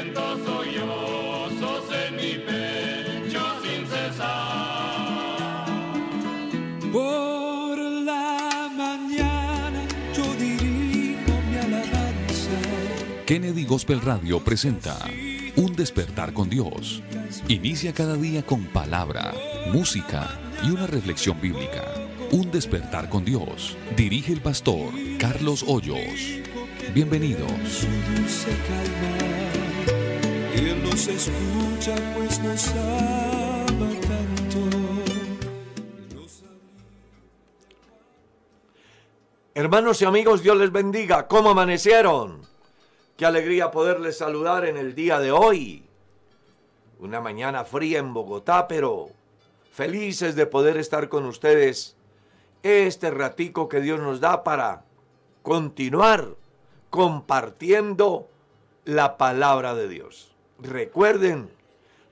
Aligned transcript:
Siento 0.00 0.38
sollozos 0.46 1.84
en 1.92 2.16
mi 2.16 2.32
pecho 2.38 3.42
sin 3.62 3.86
cesar. 3.86 5.66
Por 6.90 7.76
la 7.78 8.70
mañana 8.74 9.86
yo 10.16 10.24
dirijo 10.36 11.32
mi 11.50 11.56
alabanza. 11.58 12.56
Kennedy 13.26 13.66
Gospel 13.66 14.00
Radio 14.00 14.42
presenta 14.42 14.96
Un 15.56 15.76
despertar 15.76 16.32
con 16.32 16.48
Dios. 16.48 17.02
Inicia 17.48 17.92
cada 17.92 18.16
día 18.16 18.42
con 18.42 18.64
palabra, 18.64 19.34
música 19.70 20.40
y 20.64 20.70
una 20.70 20.86
reflexión 20.86 21.38
bíblica. 21.42 21.84
Un 22.32 22.50
despertar 22.50 23.10
con 23.10 23.26
Dios. 23.26 23.76
Dirige 23.98 24.32
el 24.32 24.40
pastor 24.40 24.94
Carlos 25.18 25.62
Hoyos. 25.68 26.40
Bienvenidos. 26.92 27.48
Su 27.68 27.86
dulce 27.86 28.50
calma. 28.66 29.92
Y 30.56 30.68
Él 30.70 30.82
nos 30.82 31.06
escucha 31.06 31.94
pues 32.16 32.40
nos 32.40 32.68
ama 32.74 33.90
tanto. 34.00 34.58
Hermanos 39.54 40.02
y 40.02 40.04
amigos, 40.04 40.42
Dios 40.42 40.56
les 40.56 40.72
bendiga. 40.72 41.28
¿Cómo 41.28 41.50
amanecieron? 41.50 42.40
Qué 43.16 43.24
alegría 43.24 43.70
poderles 43.70 44.18
saludar 44.18 44.64
en 44.64 44.76
el 44.76 44.96
día 44.96 45.20
de 45.20 45.30
hoy. 45.30 45.84
Una 46.98 47.20
mañana 47.20 47.64
fría 47.64 48.00
en 48.00 48.12
Bogotá, 48.12 48.66
pero 48.66 49.10
felices 49.70 50.34
de 50.34 50.46
poder 50.46 50.76
estar 50.76 51.08
con 51.08 51.24
ustedes 51.24 51.96
este 52.64 53.12
ratico 53.12 53.68
que 53.68 53.80
Dios 53.80 54.00
nos 54.00 54.18
da 54.18 54.42
para 54.42 54.82
continuar 55.42 56.34
compartiendo 56.90 58.28
la 58.84 59.16
palabra 59.16 59.74
de 59.74 59.88
Dios. 59.88 60.34
Recuerden, 60.58 61.50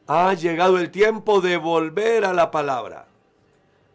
ha 0.06 0.32
llegado 0.34 0.78
el 0.78 0.90
tiempo 0.90 1.40
de 1.40 1.56
volver 1.56 2.24
a 2.24 2.32
la 2.32 2.50
palabra. 2.50 3.08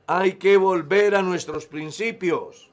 Hay 0.05 0.33
que 0.33 0.57
volver 0.57 1.15
a 1.15 1.23
nuestros 1.23 1.65
principios. 1.65 2.69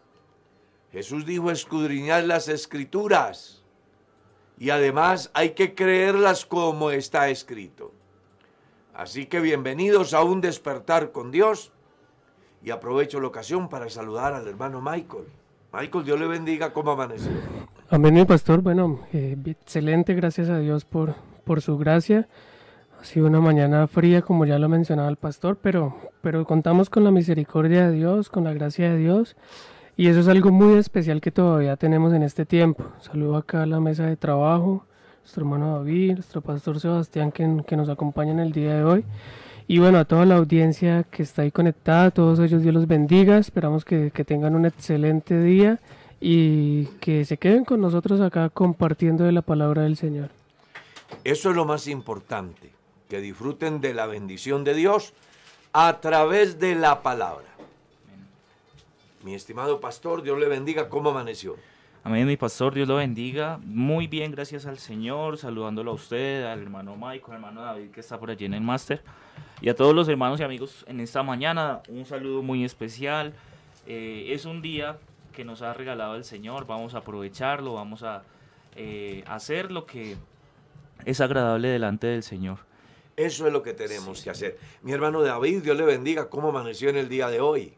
Jesús 0.93 1.25
dijo 1.25 1.51
escudriñar 1.51 2.25
las 2.25 2.49
escrituras 2.49 3.63
y 4.59 4.71
además 4.71 5.31
hay 5.33 5.51
que 5.51 5.75
creerlas 5.75 6.45
como 6.45 6.91
está 6.91 7.31
escrito. 7.31 7.93
Así 8.93 9.27
que 9.27 9.41
bienvenidos 9.41 10.13
a 10.13 10.23
un 10.23 10.41
despertar 10.41 11.13
con 11.13 11.31
Dios 11.31 11.73
y 12.63 12.71
aprovecho 12.71 13.21
la 13.21 13.29
ocasión 13.29 13.69
para 13.69 13.89
saludar 13.89 14.35
al 14.35 14.47
hermano 14.47 14.83
Michael. 14.83 15.25
Michael, 15.73 16.05
Dios 16.05 16.21
le 16.21 16.27
bendiga, 16.27 16.73
¿cómo 16.73 16.91
amaneció? 16.91 17.31
Amén, 17.93 18.15
mi 18.15 18.25
pastor. 18.25 18.63
Bueno, 18.63 19.01
eh, 19.13 19.37
excelente, 19.47 20.15
gracias 20.15 20.49
a 20.49 20.61
Dios 20.61 20.85
por, 20.85 21.17
por 21.43 21.61
su 21.61 21.77
gracia. 21.77 22.29
Ha 23.01 23.05
sido 23.05 23.27
una 23.27 23.41
mañana 23.41 23.89
fría, 23.89 24.23
como 24.23 24.45
ya 24.45 24.61
lo 24.61 24.69
mencionaba 24.69 25.09
el 25.09 25.17
pastor, 25.17 25.59
pero, 25.61 25.97
pero 26.23 26.45
contamos 26.45 26.89
con 26.89 27.03
la 27.03 27.11
misericordia 27.11 27.89
de 27.89 27.97
Dios, 27.97 28.29
con 28.29 28.45
la 28.45 28.53
gracia 28.53 28.93
de 28.93 28.99
Dios. 28.99 29.35
Y 29.97 30.07
eso 30.07 30.21
es 30.21 30.29
algo 30.29 30.53
muy 30.53 30.79
especial 30.79 31.21
que 31.21 31.33
todavía 31.33 31.77
tenemos 31.77 32.15
en 32.15 32.23
este 32.23 32.47
tiempo. 32.47 32.85
Saludo 33.01 33.37
acá 33.37 33.65
a 33.65 33.67
la 33.67 33.81
mesa 33.81 34.07
de 34.07 34.17
trabajo, 34.17 34.87
nuestro 35.23 35.43
hermano 35.43 35.79
David, 35.79 36.13
nuestro 36.13 36.43
pastor 36.43 36.79
Sebastián 36.79 37.33
que, 37.33 37.65
que 37.67 37.77
nos 37.77 37.89
acompaña 37.89 38.31
en 38.31 38.39
el 38.39 38.53
día 38.53 38.77
de 38.77 38.85
hoy. 38.85 39.05
Y 39.67 39.81
bueno, 39.81 39.99
a 39.99 40.05
toda 40.05 40.27
la 40.27 40.37
audiencia 40.37 41.03
que 41.11 41.25
está 41.25 41.43
ahí 41.43 41.51
conectada, 41.51 42.05
a 42.05 42.11
todos 42.13 42.39
ellos 42.39 42.63
Dios 42.63 42.73
los 42.73 42.87
bendiga. 42.87 43.39
Esperamos 43.39 43.85
que, 43.85 44.13
que 44.13 44.25
tengan 44.25 44.55
un 44.55 44.65
excelente 44.65 45.43
día 45.43 45.81
y 46.21 46.85
que 47.01 47.25
se 47.25 47.39
queden 47.39 47.65
con 47.65 47.81
nosotros 47.81 48.21
acá 48.21 48.51
compartiendo 48.51 49.25
de 49.25 49.33
la 49.33 49.43
palabra 49.43 49.83
del 49.83 49.97
Señor. 49.97 50.29
Eso 51.25 51.51
es 51.51 51.57
lo 51.57 51.65
más 51.65 51.89
importante, 51.89 52.71
que 53.09 53.21
disfruten 53.21 53.81
de 53.81 53.95
la 53.95 54.07
bendición 54.07 54.63
de 54.63 54.75
Dios 54.75 55.15
a 55.73 56.01
través 56.01 56.61
de 56.61 56.75
la 56.75 57.03
palabra. 57.03 57.47
Mi 59.23 59.35
estimado 59.35 59.81
pastor, 59.81 60.23
Dios 60.23 60.39
le 60.39 60.49
bendiga, 60.49 60.89
¿cómo 60.89 61.11
amaneció? 61.11 61.57
Amén, 62.03 62.27
mi 62.27 62.39
pastor, 62.39 62.73
Dios 62.73 62.89
lo 62.89 62.97
bendiga. 62.97 63.59
Muy 63.63 64.07
bien, 64.07 64.33
gracias 64.33 64.65
al 64.65 64.79
Señor, 64.79 65.37
saludándolo 65.37 65.91
a 65.91 65.95
usted, 65.95 66.45
al 66.45 66.63
hermano 66.63 66.97
Michael, 66.97 67.25
al 67.29 67.35
hermano 67.35 67.63
David 67.63 67.91
que 67.91 68.01
está 68.01 68.19
por 68.19 68.31
allí 68.31 68.47
en 68.47 68.55
el 68.55 68.63
máster, 68.63 69.03
y 69.61 69.69
a 69.69 69.75
todos 69.75 69.95
los 69.95 70.09
hermanos 70.09 70.41
y 70.41 70.43
amigos 70.43 70.85
en 70.89 71.01
esta 71.01 71.23
mañana, 71.23 71.81
un 71.89 72.07
saludo 72.07 72.43
muy 72.43 72.65
especial. 72.65 73.35
Eh, 73.87 74.29
es 74.31 74.47
un 74.47 74.63
día 74.63 74.97
que 75.33 75.45
nos 75.45 75.63
ha 75.63 75.73
regalado 75.75 76.17
el 76.17 76.25
Señor, 76.25 76.67
vamos 76.67 76.95
a 76.95 76.99
aprovecharlo, 76.99 77.75
vamos 77.75 78.03
a 78.03 78.23
eh, 78.77 79.25
hacer 79.27 79.71
lo 79.71 79.87
que 79.87 80.17
es 81.05 81.21
agradable 81.21 81.69
delante 81.69 82.07
del 82.07 82.23
Señor. 82.23 82.59
Eso 83.17 83.47
es 83.47 83.53
lo 83.53 83.63
que 83.63 83.75
tenemos 83.75 84.23
que 84.23 84.31
hacer. 84.31 84.59
Mi 84.83 84.93
hermano 84.93 85.21
David, 85.23 85.63
Dios 85.63 85.77
le 85.77 85.85
bendiga, 85.85 86.31
¿cómo 86.31 86.49
amaneció 86.49 86.89
en 86.89 86.97
el 86.97 87.09
día 87.09 87.29
de 87.29 87.41
hoy? 87.41 87.75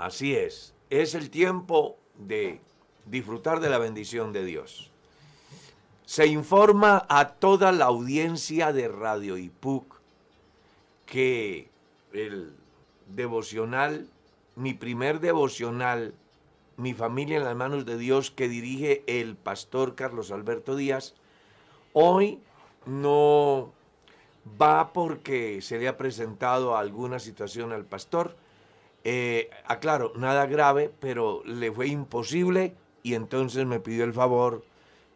Así 0.00 0.34
es, 0.34 0.72
es 0.88 1.14
el 1.14 1.28
tiempo 1.28 1.98
de 2.16 2.58
disfrutar 3.04 3.60
de 3.60 3.68
la 3.68 3.76
bendición 3.76 4.32
de 4.32 4.46
Dios. 4.46 4.90
Se 6.06 6.26
informa 6.26 7.04
a 7.10 7.34
toda 7.34 7.70
la 7.70 7.84
audiencia 7.84 8.72
de 8.72 8.88
Radio 8.88 9.36
IPUC 9.36 10.00
que 11.04 11.68
el 12.14 12.54
devocional, 13.08 14.08
mi 14.56 14.72
primer 14.72 15.20
devocional, 15.20 16.14
mi 16.78 16.94
familia 16.94 17.36
en 17.36 17.44
las 17.44 17.56
manos 17.56 17.84
de 17.84 17.98
Dios 17.98 18.30
que 18.30 18.48
dirige 18.48 19.04
el 19.06 19.36
pastor 19.36 19.96
Carlos 19.96 20.30
Alberto 20.30 20.76
Díaz, 20.76 21.12
hoy 21.92 22.38
no 22.86 23.70
va 24.60 24.94
porque 24.94 25.60
se 25.60 25.78
le 25.78 25.88
ha 25.88 25.98
presentado 25.98 26.78
alguna 26.78 27.18
situación 27.18 27.72
al 27.72 27.84
pastor. 27.84 28.34
Eh, 29.04 29.50
aclaro, 29.66 30.12
nada 30.16 30.46
grave, 30.46 30.90
pero 31.00 31.42
le 31.44 31.72
fue 31.72 31.88
imposible 31.88 32.74
y 33.02 33.14
entonces 33.14 33.64
me 33.66 33.80
pidió 33.80 34.04
el 34.04 34.12
favor 34.12 34.64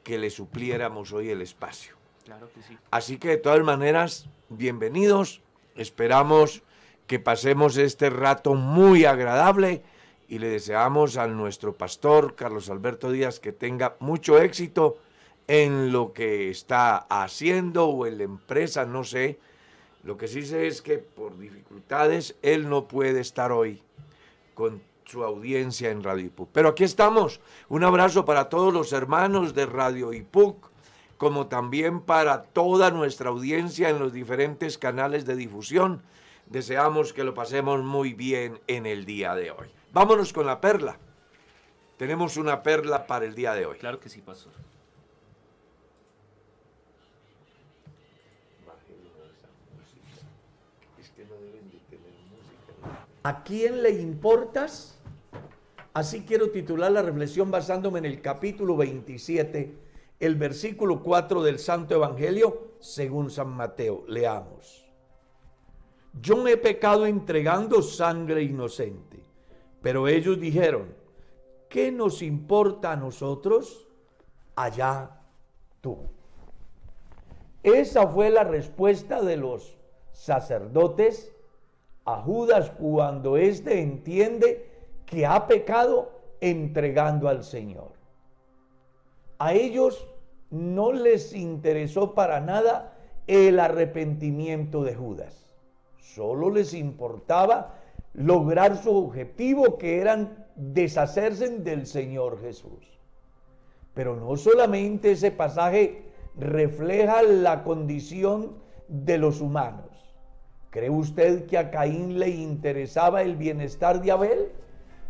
que 0.03 0.19
le 0.19 0.31
supliéramos 0.31 1.13
hoy 1.13 1.31
el 1.31 1.43
espacio. 1.43 1.95
Claro 2.25 2.49
que 2.55 2.63
sí. 2.63 2.79
Así 2.91 3.19
que 3.19 3.29
de 3.29 3.37
todas 3.37 3.63
maneras, 3.63 4.29
bienvenidos. 4.49 5.43
Esperamos 5.77 6.63
que 7.07 7.19
pasemos 7.19 7.77
este 7.77 8.09
rato 8.09 8.55
muy 8.55 9.05
agradable 9.05 9.83
y 10.29 10.39
le 10.39 10.49
deseamos 10.49 11.17
a 11.17 11.27
nuestro 11.27 11.75
pastor 11.75 12.35
Carlos 12.35 12.71
Alberto 12.71 13.11
Díaz 13.11 13.41
que 13.41 13.53
tenga 13.53 13.97
mucho 14.01 14.39
éxito 14.39 14.99
en 15.47 15.93
lo 15.93 16.13
que 16.13 16.49
está 16.49 16.97
haciendo 16.97 17.89
o 17.89 18.07
en 18.07 18.19
la 18.19 18.25
empresa, 18.25 18.87
no 18.87 19.05
sé. 19.05 19.39
Lo 20.05 20.19
que 20.19 20.29
sí 20.29 20.45
sé 20.45 20.67
es 20.67 20.83
que 20.83 20.99
por 20.99 21.39
dificultades 21.39 22.37
él 22.43 22.69
no 22.69 22.87
puede 22.87 23.21
estar 23.21 23.53
hoy 23.53 23.83
con 24.55 24.83
su 25.07 25.25
audiencia 25.25 25.91
en 25.91 26.03
Radio 26.03 26.27
IPUC. 26.27 26.51
Pero 26.53 26.69
aquí 26.69 26.85
estamos. 26.85 27.41
Un 27.69 27.85
abrazo 27.85 28.25
para 28.25 28.49
todos 28.49 28.73
los 28.73 28.93
hermanos 28.93 29.55
de 29.55 29.67
Radio 29.67 30.13
IPUC, 30.13 30.71
como 31.17 31.47
también 31.47 32.01
para 32.01 32.43
toda 32.43 32.91
nuestra 32.91 33.31
audiencia 33.31 33.89
en 33.89 33.99
los 33.99 34.13
diferentes 34.13 34.77
canales 34.77 35.25
de 35.25 35.37
difusión. 35.37 36.03
Deseamos 36.47 37.15
que 37.15 37.25
lo 37.25 37.33
pasemos 37.33 37.83
muy 37.83 38.13
bien 38.13 38.61
en 38.67 38.85
el 38.85 39.07
día 39.07 39.35
de 39.35 39.51
hoy. 39.51 39.69
Vámonos 39.93 40.35
con 40.35 40.47
la 40.47 40.61
perla. 40.61 40.99
Tenemos 41.97 42.37
una 42.37 42.63
perla 42.63 43.07
para 43.07 43.25
el 43.25 43.35
día 43.35 43.55
de 43.55 43.65
hoy. 43.65 43.79
Claro 43.79 44.01
que 44.01 44.11
sí, 44.11 44.21
pastor. 44.21 44.53
¿A 53.27 53.43
quién 53.43 53.83
le 53.83 53.89
importas? 53.89 55.01
Así 55.95 56.27
quiero 56.27 56.51
titular 56.51 56.93
la 56.93 57.01
reflexión 57.01 57.51
basándome 57.51 57.99
en 58.01 58.05
el 58.05 58.21
capítulo 58.21 58.77
27, 58.77 59.79
el 60.21 60.35
versículo 60.35 61.03
4 61.03 61.43
del 61.43 61.59
Santo 61.59 61.95
Evangelio 61.95 62.73
según 62.81 63.31
San 63.31 63.49
Mateo. 63.49 64.05
Leamos. 64.09 64.85
Yo 66.21 66.37
me 66.37 66.53
he 66.53 66.57
pecado 66.59 67.07
entregando 67.07 67.81
sangre 67.81 68.43
inocente, 68.43 69.25
pero 69.81 70.07
ellos 70.07 70.39
dijeron, 70.39 70.95
¿qué 71.71 71.91
nos 71.91 72.21
importa 72.21 72.93
a 72.93 72.97
nosotros? 72.97 73.89
Allá 74.55 75.19
tú. 75.81 75.97
Esa 77.63 78.07
fue 78.07 78.29
la 78.29 78.45
respuesta 78.45 79.23
de 79.23 79.39
los 79.39 79.79
sacerdotes 80.13 81.34
a 82.05 82.21
Judas 82.23 82.71
cuando 82.79 83.37
éste 83.37 83.81
entiende 83.81 84.69
que 85.07 85.27
ha 85.27 85.47
pecado 85.47 86.13
entregando 86.41 87.29
al 87.29 87.45
Señor. 87.45 87.93
A 89.39 89.55
ellos 89.55 90.07
no 90.51 90.93
les 90.93 91.33
interesó 91.35 92.15
para 92.15 92.41
nada 92.41 92.93
el 93.27 93.59
arrepentimiento 93.59 94.85
de 94.85 94.95
Judas. 94.95 95.47
Solo 95.99 96.51
les 96.51 96.75
importaba 96.75 97.75
lograr 98.13 98.77
su 98.77 98.95
objetivo 98.95 99.79
que 99.79 100.01
eran 100.01 100.47
deshacerse 100.55 101.49
del 101.49 101.87
Señor 101.87 102.41
Jesús. 102.41 102.99
Pero 103.95 104.17
no 104.17 104.37
solamente 104.37 105.13
ese 105.13 105.31
pasaje 105.31 106.05
refleja 106.37 107.23
la 107.23 107.65
condición 107.65 108.53
de 108.89 109.19
los 109.19 109.41
humanos. 109.41 109.94
¿Cree 110.75 110.91
usted 110.91 111.47
que 111.47 111.57
a 111.57 111.71
Caín 111.71 112.19
le 112.19 112.31
interesaba 112.31 113.23
el 113.23 113.37
bienestar 113.37 114.03
de 114.03 114.11
Abel? 114.11 114.51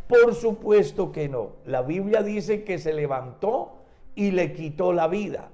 Por 0.07 0.35
supuesto 0.35 1.11
que 1.11 1.27
no. 1.27 1.53
La 1.65 1.81
Biblia 1.81 2.23
dice 2.23 2.65
que 2.65 2.79
se 2.79 2.93
levantó 2.93 3.73
y 4.15 4.33
le 4.33 4.53
quitó 4.53 4.93
la 4.93 5.09
vida. 5.09 5.49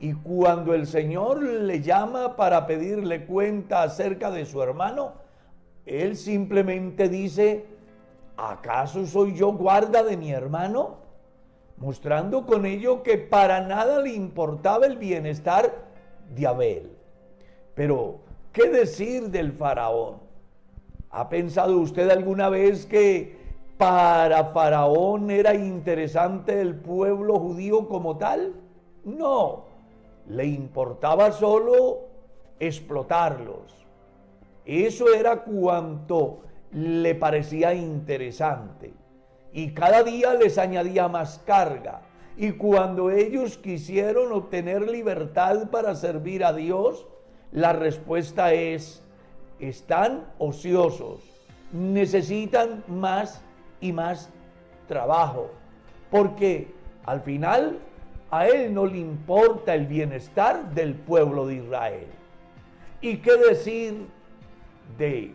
Y 0.00 0.12
cuando 0.12 0.74
el 0.74 0.86
Señor 0.86 1.42
le 1.42 1.80
llama 1.80 2.36
para 2.36 2.66
pedirle 2.66 3.24
cuenta 3.24 3.82
acerca 3.82 4.30
de 4.30 4.44
su 4.44 4.62
hermano, 4.62 5.14
él 5.86 6.18
simplemente 6.18 7.08
dice, 7.08 7.64
¿acaso 8.36 9.06
soy 9.06 9.34
yo 9.34 9.54
guarda 9.54 10.02
de 10.02 10.18
mi 10.18 10.30
hermano? 10.30 10.98
Mostrando 11.78 12.44
con 12.44 12.66
ello 12.66 13.02
que 13.02 13.16
para 13.16 13.62
nada 13.62 14.02
le 14.02 14.12
importaba 14.12 14.84
el 14.84 14.98
bienestar 14.98 15.72
de 16.36 16.46
Abel. 16.46 16.90
Pero, 17.74 18.23
¿qué 18.54 18.70
decir 18.70 19.30
del 19.30 19.52
faraón? 19.52 20.20
¿Ha 21.10 21.28
pensado 21.28 21.78
usted 21.78 22.08
alguna 22.10 22.48
vez 22.48 22.86
que 22.86 23.36
para 23.76 24.46
Faraón 24.46 25.30
era 25.30 25.54
interesante 25.54 26.60
el 26.60 26.74
pueblo 26.74 27.38
judío 27.38 27.86
como 27.86 28.16
tal? 28.16 28.54
No, 29.04 29.64
le 30.28 30.46
importaba 30.46 31.30
solo 31.30 32.00
explotarlos. 32.58 33.86
Eso 34.64 35.14
era 35.14 35.42
cuanto 35.44 36.40
le 36.72 37.14
parecía 37.14 37.74
interesante. 37.74 38.92
Y 39.52 39.72
cada 39.72 40.02
día 40.02 40.34
les 40.34 40.58
añadía 40.58 41.06
más 41.06 41.38
carga. 41.46 42.02
Y 42.36 42.52
cuando 42.52 43.10
ellos 43.10 43.58
quisieron 43.58 44.32
obtener 44.32 44.90
libertad 44.90 45.70
para 45.70 45.94
servir 45.94 46.44
a 46.44 46.52
Dios, 46.52 47.06
la 47.54 47.72
respuesta 47.72 48.52
es, 48.52 49.00
están 49.60 50.24
ociosos, 50.38 51.20
necesitan 51.72 52.82
más 52.88 53.42
y 53.80 53.92
más 53.92 54.28
trabajo, 54.88 55.50
porque 56.10 56.68
al 57.06 57.20
final 57.20 57.78
a 58.32 58.48
él 58.48 58.74
no 58.74 58.86
le 58.86 58.98
importa 58.98 59.72
el 59.72 59.86
bienestar 59.86 60.74
del 60.74 60.94
pueblo 60.94 61.46
de 61.46 61.54
Israel. 61.54 62.06
¿Y 63.00 63.18
qué 63.18 63.36
decir 63.36 64.08
de 64.98 65.32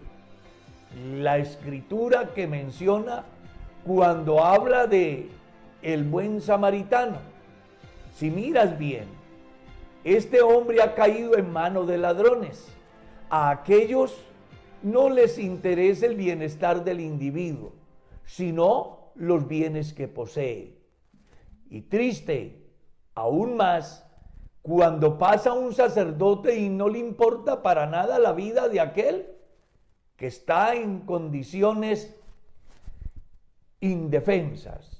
la 1.15 1.37
escritura 1.37 2.33
que 2.35 2.47
menciona 2.47 3.23
cuando 3.85 4.43
habla 4.43 4.87
de 4.87 5.29
el 5.81 6.03
buen 6.03 6.41
samaritano? 6.41 7.19
Si 8.13 8.29
miras 8.29 8.77
bien, 8.77 9.18
este 10.03 10.41
hombre 10.41 10.81
ha 10.81 10.95
caído 10.95 11.37
en 11.37 11.51
manos 11.51 11.87
de 11.87 11.97
ladrones. 11.97 12.67
A 13.29 13.49
aquellos 13.49 14.15
no 14.81 15.09
les 15.09 15.37
interesa 15.37 16.05
el 16.05 16.15
bienestar 16.15 16.83
del 16.83 16.99
individuo 16.99 17.73
sino 18.29 19.11
los 19.15 19.47
bienes 19.47 19.91
que 19.91 20.07
posee. 20.07 20.77
Y 21.67 21.81
triste, 21.81 22.71
aún 23.15 23.57
más, 23.57 24.05
cuando 24.61 25.17
pasa 25.17 25.53
un 25.53 25.73
sacerdote 25.73 26.55
y 26.59 26.69
no 26.69 26.89
le 26.89 26.99
importa 26.99 27.63
para 27.63 27.87
nada 27.87 28.19
la 28.19 28.33
vida 28.33 28.69
de 28.69 28.81
aquel 28.81 29.25
que 30.15 30.27
está 30.27 30.75
en 30.75 30.99
condiciones 31.01 32.15
indefensas. 33.79 34.98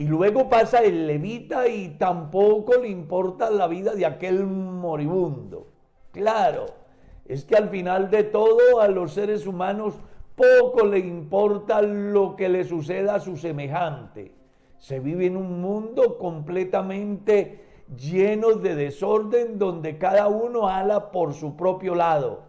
Y 0.00 0.06
luego 0.06 0.48
pasa 0.48 0.78
el 0.78 1.06
levita 1.06 1.68
y 1.68 1.90
tampoco 1.98 2.78
le 2.78 2.88
importa 2.88 3.50
la 3.50 3.68
vida 3.68 3.92
de 3.94 4.06
aquel 4.06 4.46
moribundo. 4.46 5.66
Claro, 6.10 6.64
es 7.26 7.44
que 7.44 7.54
al 7.54 7.68
final 7.68 8.08
de 8.08 8.24
todo 8.24 8.80
a 8.80 8.88
los 8.88 9.12
seres 9.12 9.46
humanos 9.46 9.96
poco 10.34 10.86
le 10.86 11.00
importa 11.00 11.82
lo 11.82 12.34
que 12.34 12.48
le 12.48 12.64
suceda 12.64 13.16
a 13.16 13.20
su 13.20 13.36
semejante. 13.36 14.32
Se 14.78 15.00
vive 15.00 15.26
en 15.26 15.36
un 15.36 15.60
mundo 15.60 16.16
completamente 16.16 17.66
lleno 17.94 18.54
de 18.54 18.76
desorden 18.76 19.58
donde 19.58 19.98
cada 19.98 20.28
uno 20.28 20.66
ala 20.66 21.10
por 21.10 21.34
su 21.34 21.56
propio 21.56 21.94
lado, 21.94 22.44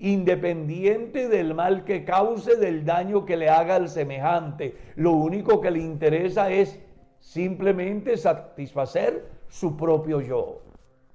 independiente 0.00 1.28
del 1.28 1.54
mal 1.54 1.84
que 1.84 2.04
cause, 2.04 2.56
del 2.56 2.84
daño 2.84 3.24
que 3.24 3.36
le 3.36 3.48
haga 3.48 3.76
al 3.76 3.88
semejante. 3.88 4.76
Lo 4.96 5.12
único 5.12 5.60
que 5.60 5.70
le 5.70 5.78
interesa 5.78 6.50
es 6.50 6.80
simplemente 7.26 8.16
satisfacer 8.16 9.28
su 9.48 9.76
propio 9.76 10.20
yo. 10.20 10.60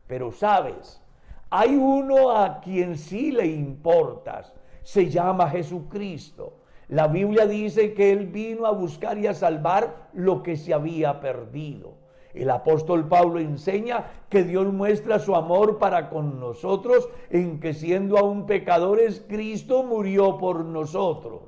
Pero 0.08 0.32
sabes, 0.32 1.02
hay 1.50 1.76
uno 1.76 2.32
a 2.32 2.60
quien 2.60 2.98
sí 2.98 3.32
le 3.32 3.48
importas 3.48 4.54
se 4.84 5.10
llama 5.10 5.50
Jesucristo. 5.50 6.58
La 6.90 7.08
Biblia 7.08 7.46
dice 7.46 7.94
que 7.94 8.12
Él 8.12 8.28
vino 8.28 8.66
a 8.66 8.72
buscar 8.72 9.18
y 9.18 9.28
a 9.28 9.34
salvar 9.34 10.10
lo 10.12 10.44
que 10.44 10.58
se 10.58 10.74
había 10.74 11.22
perdido. 11.22 11.94
El 12.34 12.50
apóstol 12.50 13.08
Pablo 13.08 13.40
enseña 13.40 14.06
que 14.30 14.44
Dios 14.44 14.72
muestra 14.74 15.20
su 15.20 15.34
amor 15.34 15.78
para 15.78 16.10
con 16.10 16.42
nosotros 16.42 17.08
en 17.30 17.62
que 17.62 17.74
siendo 17.74 18.18
aún 18.18 18.46
pecadores, 18.46 19.24
Cristo 19.30 19.84
murió 19.84 20.38
por 20.38 20.66
nosotros. 20.66 21.44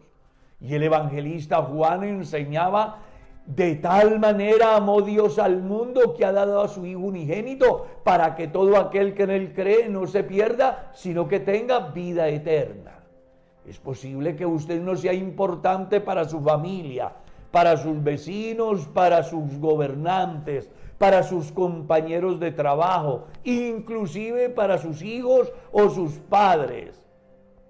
Y 0.62 0.76
el 0.76 0.84
evangelista 0.84 1.62
Juan 1.64 2.06
enseñaba, 2.06 3.02
de 3.46 3.76
tal 3.76 4.20
manera 4.20 4.76
amó 4.76 5.02
Dios 5.02 5.38
al 5.38 5.62
mundo 5.62 6.14
que 6.14 6.26
ha 6.26 6.32
dado 6.32 6.62
a 6.62 6.68
su 6.70 6.86
Hijo 6.86 7.02
unigénito 7.02 7.88
para 8.04 8.36
que 8.36 8.48
todo 8.48 8.78
aquel 8.78 9.14
que 9.14 9.24
en 9.24 9.32
él 9.32 9.54
cree 9.54 9.90
no 9.90 10.08
se 10.08 10.24
pierda, 10.24 10.92
sino 10.94 11.28
que 11.28 11.40
tenga 11.40 11.92
vida 11.92 12.30
eterna. 12.30 13.00
Es 13.68 13.80
posible 13.80 14.36
que 14.36 14.46
usted 14.46 14.82
no 14.82 14.96
sea 14.96 15.14
importante 15.14 16.02
para 16.02 16.26
su 16.26 16.42
familia, 16.42 17.12
para 17.52 17.78
sus 17.78 18.02
vecinos, 18.02 18.88
para 18.88 19.24
sus 19.24 19.58
gobernantes, 19.60 20.70
para 20.98 21.24
sus 21.24 21.52
compañeros 21.52 22.40
de 22.40 22.52
trabajo, 22.52 23.26
inclusive 23.44 24.50
para 24.50 24.78
sus 24.78 25.02
hijos 25.02 25.52
o 25.72 25.90
sus 25.90 26.14
padres. 26.14 27.02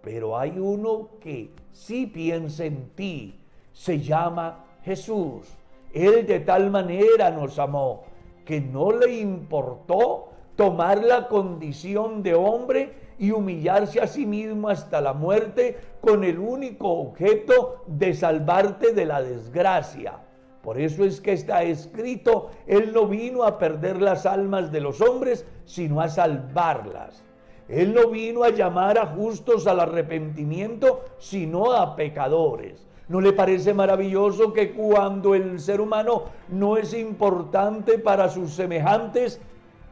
Pero 0.04 0.38
hay 0.38 0.58
uno 0.60 1.10
que 1.20 1.52
sí 1.72 2.06
piensa 2.06 2.66
en 2.66 2.90
ti, 2.96 3.40
se 3.72 4.00
llama 4.00 4.66
Jesús. 4.84 5.48
Él 5.94 6.26
de 6.26 6.40
tal 6.40 6.72
manera 6.72 7.30
nos 7.32 7.60
amó 7.60 8.04
que 8.46 8.60
no 8.60 8.92
le 8.92 9.14
importó 9.20 10.30
tomar 10.56 11.04
la 11.04 11.28
condición 11.28 12.24
de 12.24 12.34
hombre 12.36 12.94
y 13.18 13.32
humillarse 13.32 14.02
a 14.02 14.08
sí 14.08 14.26
mismo 14.26 14.70
hasta 14.70 15.00
la 15.00 15.14
muerte 15.14 15.78
con 16.02 16.24
el 16.24 16.40
único 16.40 16.90
objeto 16.90 17.84
de 17.88 18.14
salvarte 18.14 18.94
de 18.94 19.06
la 19.06 19.22
desgracia. 19.22 20.20
Por 20.64 20.80
eso 20.80 21.04
es 21.04 21.22
que 21.22 21.34
está 21.34 21.64
escrito, 21.64 22.50
Él 22.68 22.92
no 22.94 23.08
vino 23.08 23.44
a 23.44 23.58
perder 23.58 24.02
las 24.02 24.26
almas 24.26 24.72
de 24.72 24.82
los 24.82 25.02
hombres, 25.02 25.46
sino 25.66 26.02
a 26.02 26.10
salvarlas. 26.10 27.24
Él 27.68 27.94
no 27.94 28.10
vino 28.10 28.44
a 28.44 28.50
llamar 28.50 28.98
a 28.98 29.08
justos 29.08 29.68
al 29.68 29.80
arrepentimiento, 29.80 31.02
sino 31.18 31.72
a 31.72 31.96
pecadores. 31.96 32.88
¿No 33.10 33.20
le 33.20 33.34
parece 33.34 33.74
maravilloso 33.74 34.54
que 34.54 34.72
cuando 34.72 35.36
el 35.36 35.60
ser 35.60 35.82
humano 35.82 36.24
no 36.48 36.78
es 36.78 36.94
importante 36.94 37.98
para 38.00 38.30
sus 38.30 38.54
semejantes, 38.54 39.42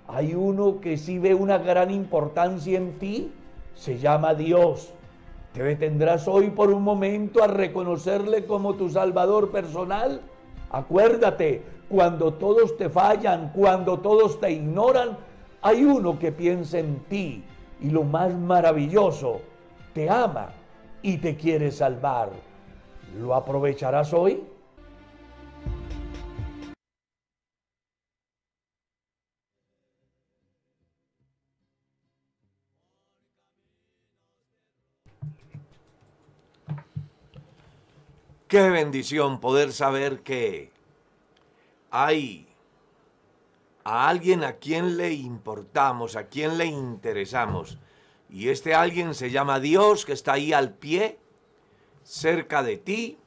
hay 0.08 0.34
uno 0.34 0.80
que 0.80 0.98
sí 0.98 1.20
ve 1.20 1.34
una 1.34 1.58
gran 1.58 1.92
importancia 1.92 2.78
en 2.78 2.98
ti, 3.00 3.32
se 3.76 3.98
llama 3.98 4.34
Dios. 4.34 4.94
Te 5.54 5.64
detendrás 5.64 6.28
hoy 6.28 6.50
por 6.50 6.72
un 6.72 6.84
momento 6.84 7.44
a 7.44 7.48
reconocerle 7.48 8.46
como 8.46 8.76
tu 8.76 8.90
Salvador 8.90 9.52
personal. 9.52 10.22
Acuérdate, 10.70 11.64
cuando 11.90 12.34
todos 12.34 12.78
te 12.78 12.90
fallan, 12.90 13.52
cuando 13.54 14.00
todos 14.00 14.40
te 14.40 14.52
ignoran, 14.52 15.18
hay 15.62 15.84
uno 15.84 16.18
que 16.18 16.32
piensa 16.32 16.80
en 16.80 17.00
ti 17.10 17.44
y 17.82 17.90
lo 17.90 18.04
más 18.04 18.34
maravilloso, 18.34 19.42
te 19.94 20.10
ama 20.10 20.50
y 21.02 21.18
te 21.18 21.36
quiere 21.36 21.72
salvar. 21.72 22.30
¿Lo 23.18 23.36
aprovecharás 23.36 24.14
hoy? 24.14 24.44
Qué 38.52 38.70
bendición 38.70 39.40
poder 39.40 39.72
saber 39.72 40.24
que 40.24 40.72
hay 41.90 42.50
a 43.86 44.10
alguien 44.10 44.44
a 44.44 44.58
quien 44.58 44.98
le 44.98 45.14
importamos, 45.14 46.18
a 46.18 46.28
quien 46.28 46.58
le 46.58 46.66
interesamos. 46.66 47.78
Y 48.30 48.50
este 48.50 48.76
alguien 48.76 49.16
se 49.16 49.32
llama 49.32 49.62
Dios, 49.62 50.04
que 50.06 50.12
está 50.12 50.34
ahí 50.34 50.52
al 50.52 50.74
pie, 50.74 51.21
cerca 52.12 52.62
de 52.62 52.76
ti, 52.76 53.18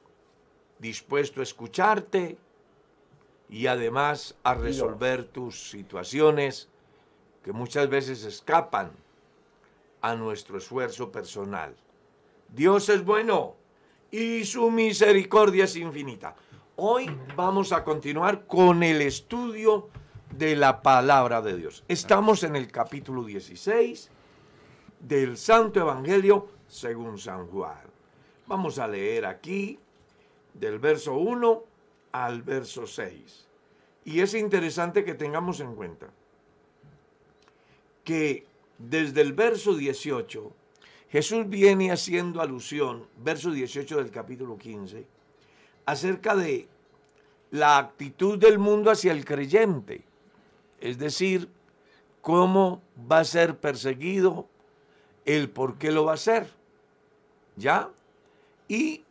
dispuesto 0.78 1.40
a 1.40 1.42
escucharte 1.42 2.36
y 3.48 3.66
además 3.66 4.36
a 4.42 4.52
resolver 4.54 5.24
tus 5.24 5.70
situaciones 5.70 6.68
que 7.42 7.52
muchas 7.52 7.88
veces 7.88 8.24
escapan 8.24 8.90
a 10.02 10.14
nuestro 10.16 10.58
esfuerzo 10.58 11.10
personal. 11.10 11.74
Dios 12.54 12.90
es 12.90 13.02
bueno 13.02 13.54
y 14.10 14.44
su 14.44 14.70
misericordia 14.70 15.64
es 15.64 15.76
infinita. 15.76 16.36
Hoy 16.76 17.10
vamos 17.34 17.72
a 17.72 17.84
continuar 17.84 18.46
con 18.46 18.82
el 18.82 19.00
estudio 19.00 19.88
de 20.36 20.56
la 20.56 20.82
palabra 20.82 21.40
de 21.40 21.56
Dios. 21.56 21.84
Estamos 21.88 22.44
en 22.44 22.54
el 22.54 22.70
capítulo 22.70 23.24
16 23.24 24.10
del 25.00 25.38
Santo 25.38 25.80
Evangelio 25.80 26.48
según 26.68 27.16
San 27.16 27.46
Juan. 27.46 27.93
Vamos 28.46 28.78
a 28.78 28.86
leer 28.86 29.24
aquí 29.26 29.78
del 30.52 30.78
verso 30.78 31.14
1 31.14 31.64
al 32.12 32.42
verso 32.42 32.86
6. 32.86 33.46
Y 34.04 34.20
es 34.20 34.34
interesante 34.34 35.04
que 35.04 35.14
tengamos 35.14 35.60
en 35.60 35.74
cuenta 35.74 36.08
que 38.04 38.46
desde 38.78 39.22
el 39.22 39.32
verso 39.32 39.74
18 39.74 40.52
Jesús 41.10 41.48
viene 41.48 41.90
haciendo 41.90 42.40
alusión, 42.40 43.06
verso 43.16 43.50
18 43.50 43.96
del 43.98 44.10
capítulo 44.10 44.58
15, 44.58 45.06
acerca 45.86 46.34
de 46.34 46.68
la 47.50 47.78
actitud 47.78 48.36
del 48.36 48.58
mundo 48.58 48.90
hacia 48.90 49.12
el 49.12 49.24
creyente, 49.24 50.02
es 50.80 50.98
decir, 50.98 51.48
cómo 52.20 52.82
va 53.10 53.20
a 53.20 53.24
ser 53.24 53.56
perseguido, 53.56 54.48
el 55.24 55.50
por 55.50 55.78
qué 55.78 55.92
lo 55.92 56.04
va 56.04 56.12
a 56.12 56.14
hacer, 56.14 56.50
¿ya? 57.56 57.90
Y 58.68 59.04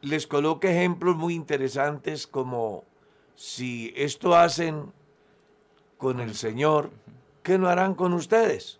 les 0.00 0.26
coloca 0.26 0.70
ejemplos 0.70 1.16
muy 1.16 1.34
interesantes 1.34 2.26
como 2.26 2.84
si 3.34 3.92
esto 3.96 4.34
hacen 4.34 4.92
con 5.98 6.20
el 6.20 6.34
Señor, 6.34 6.90
¿qué 7.42 7.58
no 7.58 7.68
harán 7.68 7.94
con 7.94 8.12
ustedes? 8.12 8.78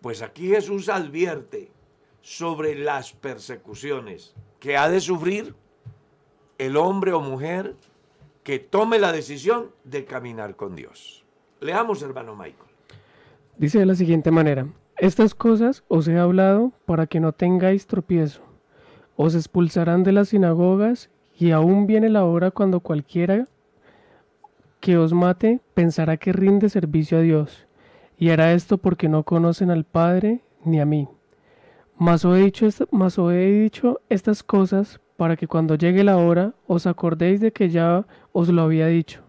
Pues 0.00 0.22
aquí 0.22 0.48
Jesús 0.48 0.88
advierte 0.88 1.70
sobre 2.20 2.74
las 2.74 3.12
persecuciones 3.12 4.34
que 4.60 4.76
ha 4.76 4.88
de 4.88 5.00
sufrir 5.00 5.54
el 6.58 6.76
hombre 6.76 7.12
o 7.12 7.20
mujer 7.20 7.76
que 8.42 8.58
tome 8.58 8.98
la 8.98 9.12
decisión 9.12 9.70
de 9.84 10.04
caminar 10.04 10.56
con 10.56 10.74
Dios. 10.74 11.24
Leamos, 11.60 12.02
hermano 12.02 12.34
Michael. 12.34 12.70
Dice 13.56 13.80
de 13.80 13.86
la 13.86 13.94
siguiente 13.94 14.30
manera, 14.30 14.66
estas 14.98 15.34
cosas 15.34 15.84
os 15.88 16.08
he 16.08 16.18
hablado 16.18 16.72
para 16.84 17.06
que 17.06 17.20
no 17.20 17.32
tengáis 17.32 17.86
tropiezo. 17.86 18.42
Os 19.16 19.34
expulsarán 19.34 20.02
de 20.02 20.12
las 20.12 20.30
sinagogas 20.30 21.10
y 21.38 21.52
aún 21.52 21.86
viene 21.86 22.08
la 22.08 22.24
hora 22.24 22.50
cuando 22.50 22.80
cualquiera 22.80 23.46
que 24.80 24.96
os 24.96 25.12
mate 25.12 25.60
pensará 25.74 26.16
que 26.16 26.32
rinde 26.32 26.68
servicio 26.68 27.18
a 27.18 27.20
Dios 27.20 27.66
y 28.18 28.30
hará 28.30 28.52
esto 28.52 28.78
porque 28.78 29.08
no 29.08 29.22
conocen 29.22 29.70
al 29.70 29.84
Padre 29.84 30.40
ni 30.64 30.80
a 30.80 30.84
mí. 30.84 31.08
Mas 31.96 32.24
os 32.24 32.36
he 32.36 32.42
dicho, 32.42 32.66
he 32.66 33.62
dicho 33.62 34.00
estas 34.08 34.42
cosas 34.42 35.00
para 35.16 35.36
que 35.36 35.48
cuando 35.48 35.74
llegue 35.74 36.04
la 36.04 36.16
hora 36.16 36.54
os 36.66 36.86
acordéis 36.86 37.40
de 37.40 37.52
que 37.52 37.70
ya 37.70 38.06
os 38.32 38.48
lo 38.48 38.62
había 38.62 38.86
dicho. 38.86 39.22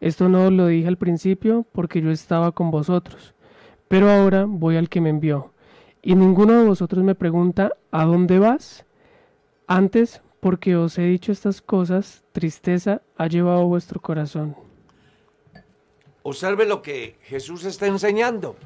Esto 0.00 0.28
no 0.28 0.46
os 0.46 0.52
lo 0.52 0.66
dije 0.66 0.88
al 0.88 0.98
principio 0.98 1.66
porque 1.72 2.00
yo 2.00 2.10
estaba 2.10 2.52
con 2.52 2.70
vosotros, 2.70 3.33
pero 3.94 4.10
ahora 4.10 4.44
voy 4.44 4.76
al 4.76 4.88
que 4.88 5.00
me 5.00 5.10
envió. 5.10 5.52
Y 6.02 6.16
ninguno 6.16 6.54
de 6.54 6.66
vosotros 6.66 7.04
me 7.04 7.14
pregunta, 7.14 7.76
¿a 7.92 8.04
dónde 8.04 8.40
vas? 8.40 8.84
Antes, 9.68 10.20
porque 10.40 10.74
os 10.74 10.98
he 10.98 11.02
dicho 11.02 11.30
estas 11.30 11.62
cosas, 11.62 12.24
tristeza 12.32 13.02
ha 13.16 13.28
llevado 13.28 13.66
vuestro 13.66 14.00
corazón. 14.00 14.56
Observe 16.24 16.66
lo 16.66 16.82
que 16.82 17.18
Jesús 17.22 17.64
está 17.64 17.86
enseñando. 17.86 18.56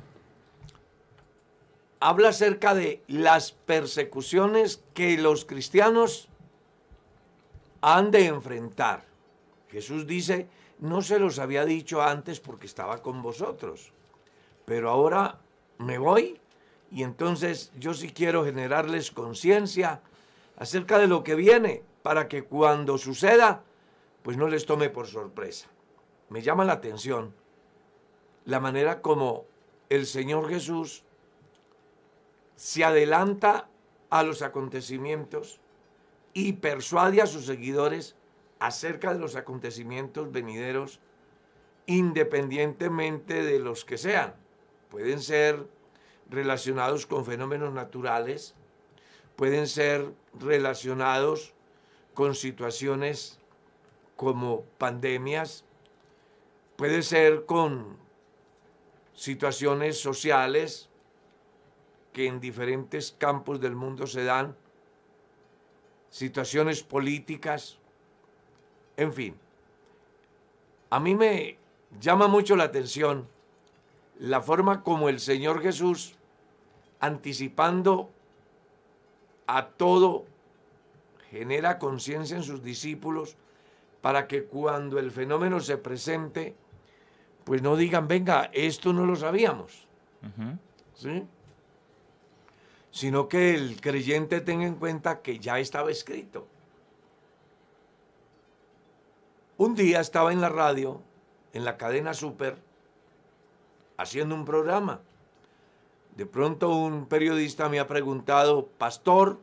Habla 2.01 2.31
acerca 2.31 2.75
de 2.75 3.03
las 3.07 3.53
persecuciones 3.53 4.83
que 4.95 5.19
los 5.19 5.45
cristianos 5.45 6.31
han 7.83 8.11
de 8.11 8.25
enfrentar. 8.29 9.05
Jesús 9.69 10.07
dice, 10.07 10.49
no 10.79 11.03
se 11.03 11.19
los 11.19 11.39
había 11.39 11.67
dicho 11.67 12.01
antes 12.01 12.41
porque 12.41 12.65
estaba 12.65 13.03
con 13.03 13.21
vosotros, 13.21 13.93
pero 14.69 14.91
ahora 14.91 15.41
me 15.79 15.97
voy 15.97 16.39
y 16.91 17.03
entonces 17.03 17.73
yo 17.79 17.95
sí 17.95 18.13
quiero 18.13 18.45
generarles 18.45 19.11
conciencia 19.11 20.03
acerca 20.59 20.99
de 20.99 21.07
lo 21.07 21.25
que 21.25 21.35
viene 21.35 21.83
para 22.03 22.29
que 22.29 22.45
cuando 22.45 22.99
suceda, 22.99 23.65
pues 24.23 24.37
no 24.37 24.47
les 24.47 24.67
tome 24.67 24.91
por 24.91 25.07
sorpresa. 25.07 25.69
Me 26.29 26.43
llama 26.43 26.67
la 26.67 26.75
atención 26.75 27.35
la 28.45 28.61
manera 28.61 29.01
como 29.01 29.47
el 29.89 30.05
Señor 30.05 30.51
Jesús 30.51 31.03
se 32.55 32.85
adelanta 32.85 33.71
a 34.11 34.23
los 34.23 34.43
acontecimientos 34.43 35.61
y 36.35 36.53
persuade 36.55 37.23
a 37.23 37.27
sus 37.27 37.47
seguidores 37.47 38.17
acerca 38.59 39.15
de 39.15 39.21
los 39.21 39.35
acontecimientos 39.35 40.31
venideros 40.31 41.01
independientemente 41.87 43.43
de 43.43 43.61
los 43.61 43.87
que 43.87 43.97
sean. 43.97 44.35
Pueden 44.91 45.21
ser 45.21 45.67
relacionados 46.31 47.07
con 47.07 47.25
fenómenos 47.25 47.73
naturales, 47.73 48.55
pueden 49.37 49.67
ser 49.67 50.13
relacionados 50.39 51.55
con 52.15 52.35
situaciones 52.35 53.39
como 54.17 54.63
pandemias, 54.79 55.65
puede 56.77 57.03
ser 57.03 57.45
con 57.47 57.97
situaciones 59.15 60.01
sociales 60.01 60.89
que 62.13 62.27
en 62.27 62.41
diferentes 62.41 63.15
campos 63.17 63.61
del 63.61 63.77
mundo 63.77 64.07
se 64.07 64.25
dan, 64.25 64.57
situaciones 66.11 66.83
políticas, 66.83 67.79
en 68.97 69.13
fin. 69.13 69.37
A 70.91 70.99
mí 70.99 71.15
me 71.15 71.59
llama 72.01 72.27
mucho 72.27 72.57
la 72.57 72.65
atención 72.65 73.29
la 74.19 74.41
forma 74.43 74.83
como 74.83 75.09
el 75.09 75.21
Señor 75.21 75.63
Jesús, 75.63 76.17
anticipando 77.01 78.11
a 79.47 79.69
todo, 79.69 80.25
genera 81.31 81.79
conciencia 81.79 82.37
en 82.37 82.43
sus 82.43 82.63
discípulos 82.63 83.37
para 84.01 84.27
que 84.27 84.45
cuando 84.45 84.99
el 84.99 85.11
fenómeno 85.11 85.61
se 85.61 85.77
presente, 85.77 86.55
pues 87.45 87.63
no 87.63 87.77
digan, 87.77 88.09
venga, 88.09 88.51
esto 88.53 88.93
no 88.93 89.07
lo 89.07 89.17
sabíamos. 89.17 89.87
¿Sí? 90.95 91.25
Sino 92.91 93.29
que 93.29 93.55
el 93.55 93.81
creyente 93.81 94.41
tenga 94.41 94.67
en 94.67 94.75
cuenta 94.75 95.21
que 95.21 95.39
ya 95.39 95.59
estaba 95.59 95.91
escrito. 95.91 96.47
Un 99.57 99.75
día 99.75 100.01
estaba 100.01 100.33
en 100.33 100.41
la 100.41 100.49
radio, 100.49 101.01
en 101.53 101.65
la 101.65 101.77
cadena 101.77 102.15
Super, 102.15 102.57
haciendo 103.99 104.35
un 104.35 104.47
programa. 104.47 105.03
De 106.17 106.25
pronto 106.25 106.71
un 106.71 107.07
periodista 107.07 107.69
me 107.69 107.79
ha 107.79 107.87
preguntado, 107.87 108.67
pastor, 108.67 109.39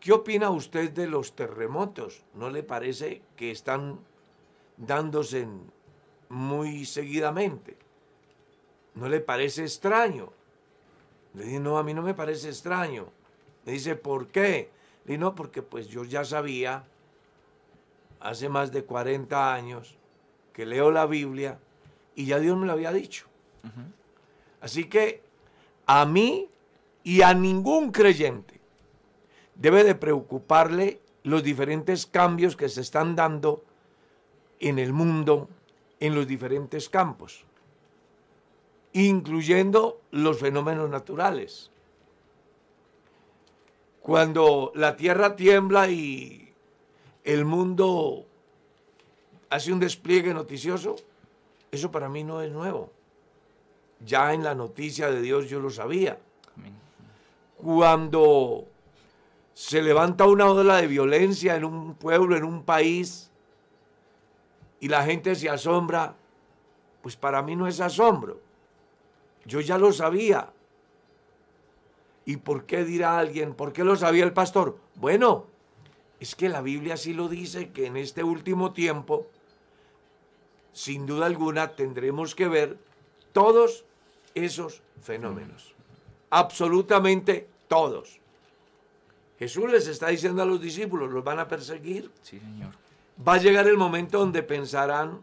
¿qué 0.00 0.12
opina 0.12 0.48
usted 0.48 0.90
de 0.90 1.06
los 1.06 1.36
terremotos? 1.36 2.24
¿No 2.34 2.48
le 2.48 2.62
parece 2.62 3.20
que 3.36 3.50
están 3.50 3.98
dándose 4.76 5.46
muy 6.28 6.84
seguidamente. 6.84 7.76
¿No 8.94 9.08
le 9.08 9.20
parece 9.20 9.62
extraño? 9.62 10.32
Le 11.34 11.44
dije, 11.44 11.60
no, 11.60 11.78
a 11.78 11.82
mí 11.82 11.92
no 11.94 12.02
me 12.02 12.14
parece 12.14 12.48
extraño. 12.48 13.08
Me 13.64 13.72
dice, 13.72 13.94
¿por 13.94 14.28
qué? 14.28 14.70
Le 15.04 15.12
dije, 15.12 15.18
no, 15.18 15.34
porque 15.34 15.62
pues 15.62 15.88
yo 15.88 16.04
ya 16.04 16.24
sabía 16.24 16.84
hace 18.20 18.48
más 18.48 18.72
de 18.72 18.84
40 18.84 19.52
años 19.54 19.96
que 20.52 20.64
leo 20.64 20.90
la 20.90 21.06
Biblia 21.06 21.58
y 22.14 22.26
ya 22.26 22.38
Dios 22.38 22.56
me 22.56 22.66
lo 22.66 22.72
había 22.72 22.92
dicho. 22.92 23.26
Así 24.60 24.84
que 24.84 25.22
a 25.86 26.04
mí 26.04 26.48
y 27.04 27.22
a 27.22 27.34
ningún 27.34 27.92
creyente 27.92 28.60
debe 29.54 29.84
de 29.84 29.94
preocuparle 29.94 31.00
los 31.22 31.42
diferentes 31.42 32.06
cambios 32.06 32.56
que 32.56 32.68
se 32.68 32.80
están 32.80 33.16
dando 33.16 33.64
en 34.60 34.78
el 34.78 34.92
mundo 34.92 35.48
en 36.00 36.14
los 36.14 36.26
diferentes 36.26 36.88
campos, 36.88 37.44
incluyendo 38.92 40.00
los 40.10 40.38
fenómenos 40.38 40.90
naturales. 40.90 41.70
Cuando 44.00 44.72
la 44.74 44.96
tierra 44.96 45.34
tiembla 45.36 45.88
y 45.88 46.52
el 47.24 47.44
mundo 47.44 48.24
hace 49.50 49.72
un 49.72 49.80
despliegue 49.80 50.32
noticioso, 50.32 50.96
eso 51.72 51.90
para 51.90 52.08
mí 52.08 52.22
no 52.22 52.40
es 52.40 52.52
nuevo. 52.52 52.92
Ya 54.00 54.34
en 54.34 54.44
la 54.44 54.54
noticia 54.54 55.10
de 55.10 55.20
Dios 55.20 55.48
yo 55.48 55.60
lo 55.60 55.70
sabía. 55.70 56.18
Cuando 57.56 58.66
se 59.54 59.80
levanta 59.82 60.26
una 60.26 60.50
ola 60.50 60.76
de 60.76 60.86
violencia 60.86 61.56
en 61.56 61.64
un 61.64 61.94
pueblo, 61.94 62.36
en 62.36 62.44
un 62.44 62.62
país, 62.62 63.30
y 64.80 64.88
la 64.88 65.02
gente 65.04 65.34
se 65.34 65.48
asombra, 65.48 66.14
pues 67.02 67.16
para 67.16 67.42
mí 67.42 67.56
no 67.56 67.66
es 67.66 67.80
asombro. 67.80 68.38
Yo 69.46 69.60
ya 69.60 69.78
lo 69.78 69.92
sabía. 69.92 70.50
¿Y 72.24 72.36
por 72.36 72.66
qué 72.66 72.84
dirá 72.84 73.18
alguien? 73.18 73.54
¿Por 73.54 73.72
qué 73.72 73.84
lo 73.84 73.96
sabía 73.96 74.24
el 74.24 74.32
pastor? 74.32 74.76
Bueno, 74.96 75.46
es 76.20 76.34
que 76.34 76.48
la 76.48 76.60
Biblia 76.60 76.96
sí 76.96 77.14
lo 77.14 77.28
dice 77.28 77.70
que 77.70 77.86
en 77.86 77.96
este 77.96 78.24
último 78.24 78.72
tiempo, 78.72 79.26
sin 80.72 81.06
duda 81.06 81.26
alguna, 81.26 81.76
tendremos 81.76 82.34
que 82.34 82.48
ver 82.48 82.78
todos 83.32 83.84
esos 84.36 84.82
fenómenos. 85.00 85.74
Absolutamente 86.30 87.48
todos. 87.66 88.20
Jesús 89.38 89.70
les 89.70 89.86
está 89.88 90.08
diciendo 90.08 90.42
a 90.42 90.46
los 90.46 90.60
discípulos, 90.60 91.10
los 91.10 91.24
van 91.24 91.38
a 91.40 91.48
perseguir. 91.48 92.10
Sí, 92.22 92.38
Señor. 92.38 92.70
Va 93.26 93.34
a 93.34 93.38
llegar 93.38 93.66
el 93.66 93.76
momento 93.76 94.18
donde 94.18 94.42
pensarán 94.42 95.22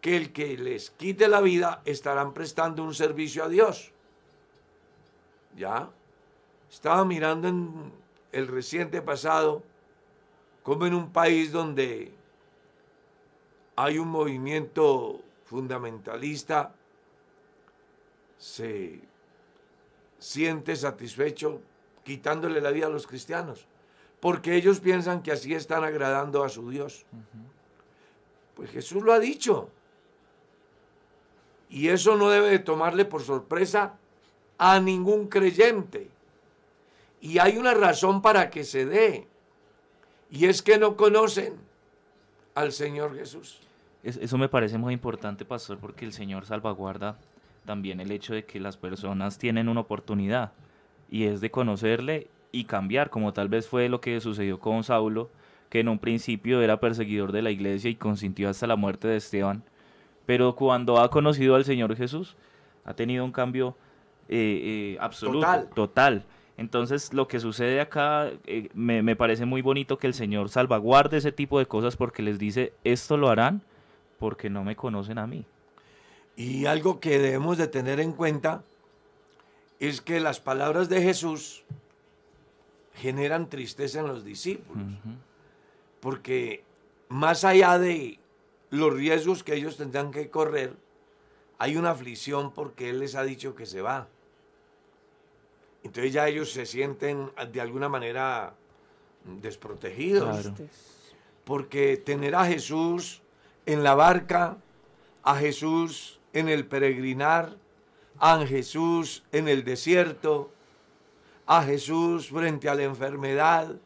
que 0.00 0.16
el 0.16 0.32
que 0.32 0.56
les 0.56 0.90
quite 0.90 1.28
la 1.28 1.40
vida 1.40 1.80
estarán 1.84 2.34
prestando 2.34 2.82
un 2.82 2.94
servicio 2.94 3.44
a 3.44 3.48
Dios. 3.48 3.92
¿Ya? 5.56 5.90
Estaba 6.70 7.04
mirando 7.04 7.48
en 7.48 7.92
el 8.32 8.48
reciente 8.48 9.02
pasado 9.02 9.62
como 10.62 10.86
en 10.86 10.94
un 10.94 11.12
país 11.12 11.52
donde 11.52 12.12
hay 13.76 13.98
un 13.98 14.08
movimiento 14.08 15.20
fundamentalista, 15.44 16.74
se 18.42 18.98
siente 20.18 20.74
satisfecho 20.74 21.60
quitándole 22.02 22.60
la 22.60 22.72
vida 22.72 22.86
a 22.86 22.90
los 22.90 23.06
cristianos, 23.06 23.68
porque 24.18 24.56
ellos 24.56 24.80
piensan 24.80 25.22
que 25.22 25.30
así 25.30 25.54
están 25.54 25.84
agradando 25.84 26.42
a 26.42 26.48
su 26.48 26.68
Dios. 26.68 27.06
Pues 28.56 28.70
Jesús 28.72 29.04
lo 29.04 29.12
ha 29.12 29.20
dicho. 29.20 29.70
Y 31.70 31.88
eso 31.88 32.16
no 32.16 32.30
debe 32.30 32.50
de 32.50 32.58
tomarle 32.58 33.04
por 33.04 33.22
sorpresa 33.22 33.94
a 34.58 34.80
ningún 34.80 35.28
creyente. 35.28 36.10
Y 37.20 37.38
hay 37.38 37.58
una 37.58 37.74
razón 37.74 38.22
para 38.22 38.50
que 38.50 38.64
se 38.64 38.86
dé. 38.86 39.28
Y 40.30 40.46
es 40.46 40.62
que 40.62 40.78
no 40.78 40.96
conocen 40.96 41.54
al 42.56 42.72
Señor 42.72 43.14
Jesús. 43.14 43.60
eso 44.02 44.36
me 44.36 44.48
parece 44.48 44.78
muy 44.78 44.94
importante, 44.94 45.44
pastor, 45.44 45.78
porque 45.78 46.04
el 46.04 46.12
Señor 46.12 46.44
salvaguarda 46.44 47.18
también 47.64 48.00
el 48.00 48.10
hecho 48.10 48.34
de 48.34 48.44
que 48.44 48.60
las 48.60 48.76
personas 48.76 49.38
tienen 49.38 49.68
una 49.68 49.80
oportunidad 49.80 50.52
y 51.10 51.24
es 51.24 51.40
de 51.40 51.50
conocerle 51.50 52.28
y 52.52 52.64
cambiar, 52.64 53.10
como 53.10 53.32
tal 53.32 53.48
vez 53.48 53.68
fue 53.68 53.88
lo 53.88 54.00
que 54.00 54.20
sucedió 54.20 54.58
con 54.58 54.84
Saulo, 54.84 55.30
que 55.68 55.80
en 55.80 55.88
un 55.88 55.98
principio 55.98 56.60
era 56.60 56.80
perseguidor 56.80 57.32
de 57.32 57.42
la 57.42 57.50
iglesia 57.50 57.90
y 57.90 57.94
consintió 57.94 58.48
hasta 58.48 58.66
la 58.66 58.76
muerte 58.76 59.08
de 59.08 59.16
Esteban, 59.16 59.62
pero 60.26 60.54
cuando 60.54 61.00
ha 61.00 61.10
conocido 61.10 61.54
al 61.54 61.64
Señor 61.64 61.96
Jesús, 61.96 62.36
ha 62.84 62.94
tenido 62.94 63.24
un 63.24 63.32
cambio 63.32 63.76
eh, 64.28 64.94
eh, 64.94 64.98
absoluto, 65.00 65.46
total. 65.74 66.24
Entonces, 66.58 67.12
lo 67.12 67.26
que 67.26 67.40
sucede 67.40 67.80
acá 67.80 68.30
eh, 68.46 68.68
me, 68.74 69.02
me 69.02 69.16
parece 69.16 69.46
muy 69.46 69.62
bonito 69.62 69.98
que 69.98 70.06
el 70.06 70.14
Señor 70.14 70.48
salvaguarde 70.48 71.16
ese 71.16 71.32
tipo 71.32 71.58
de 71.58 71.66
cosas 71.66 71.96
porque 71.96 72.22
les 72.22 72.38
dice, 72.38 72.74
esto 72.84 73.16
lo 73.16 73.30
harán 73.30 73.62
porque 74.18 74.50
no 74.50 74.62
me 74.62 74.76
conocen 74.76 75.18
a 75.18 75.26
mí. 75.26 75.44
Y 76.36 76.66
algo 76.66 77.00
que 77.00 77.18
debemos 77.18 77.58
de 77.58 77.68
tener 77.68 78.00
en 78.00 78.12
cuenta 78.12 78.64
es 79.80 80.00
que 80.00 80.20
las 80.20 80.40
palabras 80.40 80.88
de 80.88 81.02
Jesús 81.02 81.64
generan 82.94 83.48
tristeza 83.48 84.00
en 84.00 84.06
los 84.06 84.24
discípulos. 84.24 84.84
Porque 86.00 86.64
más 87.08 87.44
allá 87.44 87.78
de 87.78 88.18
los 88.70 88.92
riesgos 88.94 89.42
que 89.42 89.54
ellos 89.54 89.76
tendrán 89.76 90.10
que 90.10 90.30
correr, 90.30 90.74
hay 91.58 91.76
una 91.76 91.90
aflicción 91.90 92.52
porque 92.52 92.90
Él 92.90 93.00
les 93.00 93.14
ha 93.14 93.22
dicho 93.22 93.54
que 93.54 93.66
se 93.66 93.82
va. 93.82 94.08
Entonces 95.84 96.12
ya 96.12 96.28
ellos 96.28 96.52
se 96.52 96.64
sienten 96.64 97.30
de 97.52 97.60
alguna 97.60 97.88
manera 97.88 98.54
desprotegidos. 99.24 100.50
Porque 101.44 101.96
tener 101.96 102.34
a 102.34 102.46
Jesús 102.46 103.20
en 103.66 103.82
la 103.82 103.94
barca, 103.94 104.56
a 105.22 105.36
Jesús 105.36 106.20
en 106.32 106.48
el 106.48 106.66
peregrinar, 106.66 107.56
a 108.18 108.46
Jesús 108.46 109.24
en 109.32 109.48
el 109.48 109.64
desierto, 109.64 110.52
a 111.46 111.62
Jesús 111.62 112.28
frente 112.28 112.68
a 112.68 112.74
la 112.74 112.84
enfermedad, 112.84 113.76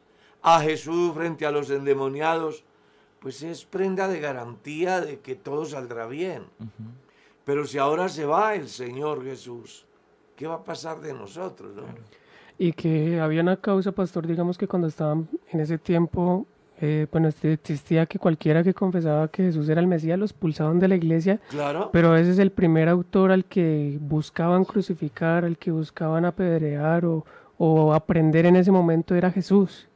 a 0.42 0.60
Jesús 0.60 1.14
frente 1.14 1.46
a 1.46 1.50
los 1.50 1.70
endemoniados, 1.70 2.64
pues 3.18 3.42
es 3.42 3.64
prenda 3.64 4.08
de 4.08 4.20
garantía 4.20 5.00
de 5.00 5.20
que 5.20 5.34
todo 5.34 5.64
saldrá 5.64 6.06
bien. 6.06 6.44
Pero 7.44 7.66
si 7.66 7.78
ahora 7.78 8.08
se 8.08 8.26
va 8.26 8.54
el 8.54 8.68
Señor 8.68 9.24
Jesús, 9.24 9.86
¿qué 10.36 10.46
va 10.46 10.56
a 10.56 10.64
pasar 10.64 11.00
de 11.00 11.12
nosotros? 11.12 11.72
Y 12.58 12.72
que 12.72 13.20
había 13.20 13.42
una 13.42 13.56
causa, 13.56 13.92
pastor, 13.92 14.26
digamos 14.26 14.58
que 14.58 14.68
cuando 14.68 14.88
estaban 14.88 15.28
en 15.48 15.60
ese 15.60 15.78
tiempo 15.78 16.46
eh, 16.80 17.06
bueno, 17.10 17.28
este, 17.28 17.54
existía 17.54 18.06
que 18.06 18.18
cualquiera 18.18 18.62
que 18.62 18.74
confesaba 18.74 19.28
que 19.28 19.44
Jesús 19.44 19.68
era 19.68 19.80
el 19.80 19.86
Mesías 19.86 20.18
lo 20.18 20.24
expulsaban 20.24 20.78
de 20.78 20.88
la 20.88 20.96
iglesia. 20.96 21.40
Claro. 21.48 21.90
Pero 21.92 22.16
ese 22.16 22.32
es 22.32 22.38
el 22.38 22.50
primer 22.50 22.88
autor 22.88 23.32
al 23.32 23.44
que 23.46 23.98
buscaban 24.00 24.64
crucificar, 24.64 25.44
al 25.44 25.56
que 25.56 25.70
buscaban 25.70 26.24
apedrear 26.24 27.06
o, 27.06 27.24
o 27.58 27.94
aprender 27.94 28.46
en 28.46 28.56
ese 28.56 28.70
momento 28.70 29.14
era 29.14 29.30
Jesús. 29.30 29.88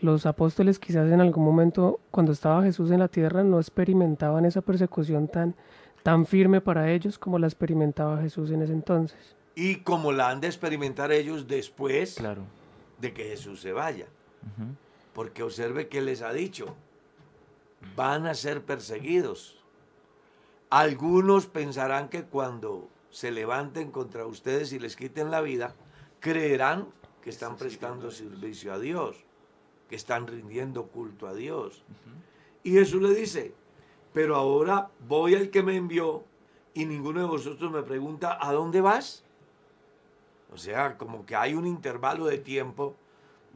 Los 0.00 0.26
apóstoles 0.26 0.78
quizás 0.78 1.10
en 1.10 1.20
algún 1.20 1.44
momento, 1.44 2.00
cuando 2.10 2.32
estaba 2.32 2.62
Jesús 2.62 2.90
en 2.90 2.98
la 2.98 3.08
tierra, 3.08 3.42
no 3.44 3.58
experimentaban 3.58 4.44
esa 4.44 4.60
persecución 4.60 5.28
tan, 5.28 5.54
tan 6.02 6.26
firme 6.26 6.60
para 6.60 6.90
ellos 6.90 7.18
como 7.18 7.38
la 7.38 7.46
experimentaba 7.46 8.20
Jesús 8.20 8.50
en 8.50 8.62
ese 8.62 8.72
entonces. 8.72 9.36
Y 9.54 9.76
como 9.76 10.12
la 10.12 10.28
han 10.28 10.40
de 10.40 10.48
experimentar 10.48 11.12
ellos 11.12 11.46
después 11.46 12.16
claro. 12.16 12.42
de 13.00 13.14
que 13.14 13.24
Jesús 13.24 13.60
se 13.60 13.72
vaya. 13.72 14.06
Porque 15.16 15.42
observe 15.42 15.88
que 15.88 16.02
les 16.02 16.20
ha 16.20 16.30
dicho, 16.34 16.76
van 17.96 18.26
a 18.26 18.34
ser 18.34 18.62
perseguidos. 18.66 19.56
Algunos 20.68 21.46
pensarán 21.46 22.10
que 22.10 22.24
cuando 22.24 22.90
se 23.10 23.30
levanten 23.30 23.90
contra 23.90 24.26
ustedes 24.26 24.74
y 24.74 24.78
les 24.78 24.94
quiten 24.94 25.30
la 25.30 25.40
vida, 25.40 25.74
creerán 26.20 26.88
que 27.22 27.30
están 27.30 27.56
prestando 27.56 28.10
servicio 28.10 28.74
a 28.74 28.78
Dios, 28.78 29.16
que 29.88 29.96
están 29.96 30.26
rindiendo 30.26 30.88
culto 30.88 31.26
a 31.26 31.32
Dios. 31.32 31.82
Y 32.62 32.72
Jesús 32.72 33.00
le 33.00 33.14
dice, 33.14 33.54
pero 34.12 34.36
ahora 34.36 34.90
voy 35.08 35.34
al 35.34 35.48
que 35.48 35.62
me 35.62 35.76
envió 35.76 36.24
y 36.74 36.84
ninguno 36.84 37.20
de 37.20 37.26
vosotros 37.26 37.72
me 37.72 37.82
pregunta, 37.82 38.36
¿a 38.38 38.52
dónde 38.52 38.82
vas? 38.82 39.24
O 40.52 40.58
sea, 40.58 40.98
como 40.98 41.24
que 41.24 41.36
hay 41.36 41.54
un 41.54 41.66
intervalo 41.66 42.26
de 42.26 42.36
tiempo 42.36 42.96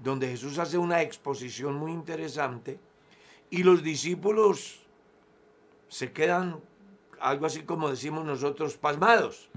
donde 0.03 0.29
Jesús 0.29 0.59
hace 0.59 0.79
una 0.79 1.03
exposición 1.03 1.75
muy 1.75 1.93
interesante 1.93 2.79
y 3.51 3.63
los 3.63 3.83
discípulos 3.83 4.81
se 5.89 6.13
quedan 6.13 6.61
algo 7.21 7.47
así 7.47 7.63
como 7.63 7.91
decimos 7.91 8.25
nosotros, 8.25 8.77
pasmados. 8.77 9.51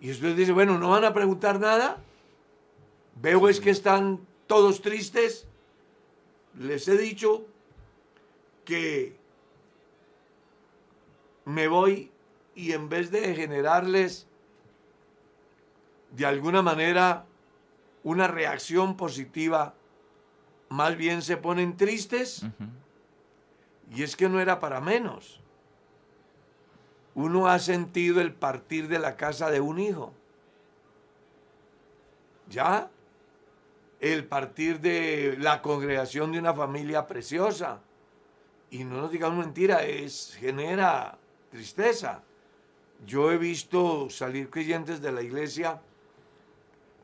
Y 0.00 0.06
Jesús 0.06 0.36
dice, 0.36 0.52
bueno, 0.52 0.78
¿no 0.78 0.90
van 0.90 1.04
a 1.04 1.12
preguntar 1.12 1.58
nada? 1.58 1.98
Veo 3.20 3.48
es 3.48 3.60
que 3.60 3.70
están 3.70 4.20
todos 4.46 4.82
tristes. 4.82 5.46
Les 6.58 6.86
he 6.88 6.96
dicho 6.96 7.44
que 8.64 9.16
me 11.44 11.66
voy 11.66 12.10
y 12.54 12.72
en 12.72 12.88
vez 12.88 13.10
de 13.10 13.34
generarles 13.34 14.26
de 16.12 16.26
alguna 16.26 16.62
manera 16.62 17.26
una 18.04 18.26
reacción 18.28 18.96
positiva, 18.96 19.74
más 20.68 20.96
bien 20.96 21.22
se 21.22 21.36
ponen 21.36 21.76
tristes. 21.76 22.44
Y 23.94 24.02
es 24.02 24.16
que 24.16 24.28
no 24.28 24.40
era 24.40 24.58
para 24.58 24.80
menos. 24.80 25.40
Uno 27.14 27.46
ha 27.46 27.58
sentido 27.58 28.20
el 28.20 28.32
partir 28.32 28.88
de 28.88 28.98
la 28.98 29.16
casa 29.16 29.50
de 29.50 29.60
un 29.60 29.78
hijo. 29.78 30.14
¿Ya? 32.48 32.90
El 34.00 34.24
partir 34.24 34.80
de 34.80 35.36
la 35.38 35.62
congregación 35.62 36.32
de 36.32 36.38
una 36.38 36.54
familia 36.54 37.06
preciosa. 37.06 37.80
Y 38.70 38.84
no 38.84 39.02
nos 39.02 39.10
digamos 39.10 39.44
mentira, 39.44 39.84
es, 39.84 40.34
genera 40.40 41.18
tristeza. 41.50 42.22
Yo 43.04 43.30
he 43.30 43.36
visto 43.36 44.08
salir 44.08 44.48
creyentes 44.48 45.02
de 45.02 45.12
la 45.12 45.22
iglesia 45.22 45.82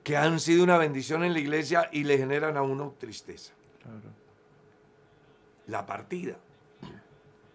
que 0.08 0.16
han 0.16 0.40
sido 0.40 0.64
una 0.64 0.78
bendición 0.78 1.22
en 1.22 1.34
la 1.34 1.38
iglesia 1.38 1.90
y 1.92 2.02
le 2.02 2.16
generan 2.16 2.56
a 2.56 2.62
uno 2.62 2.94
tristeza. 2.98 3.52
La 5.66 5.84
partida. 5.84 6.38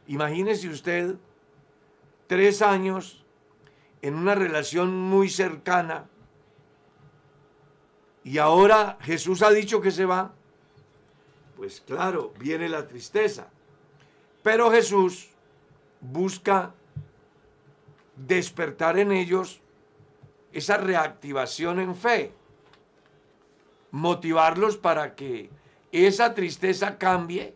Imagínese 0.06 0.70
usted 0.70 1.16
tres 2.28 2.62
años 2.62 3.26
en 4.04 4.14
una 4.14 4.36
relación 4.36 4.96
muy 4.96 5.32
cercana 5.32 6.06
y 8.24 8.38
ahora 8.38 9.00
Jesús 9.02 9.42
ha 9.42 9.50
dicho 9.50 9.82
que 9.82 9.90
se 9.90 10.06
va. 10.06 10.32
Pues 11.58 11.82
claro, 11.82 12.36
viene 12.38 12.70
la 12.70 12.88
tristeza. 12.88 13.48
Pero 14.44 14.70
Jesús 14.70 15.32
busca 16.00 16.76
despertar 18.16 19.00
en 19.00 19.12
ellos 19.12 19.60
esa 20.52 20.78
reactivación 20.78 21.80
en 21.80 21.96
fe, 21.96 22.32
motivarlos 23.94 24.76
para 24.76 25.14
que 25.14 25.52
esa 25.92 26.34
tristeza 26.34 26.98
cambie 26.98 27.54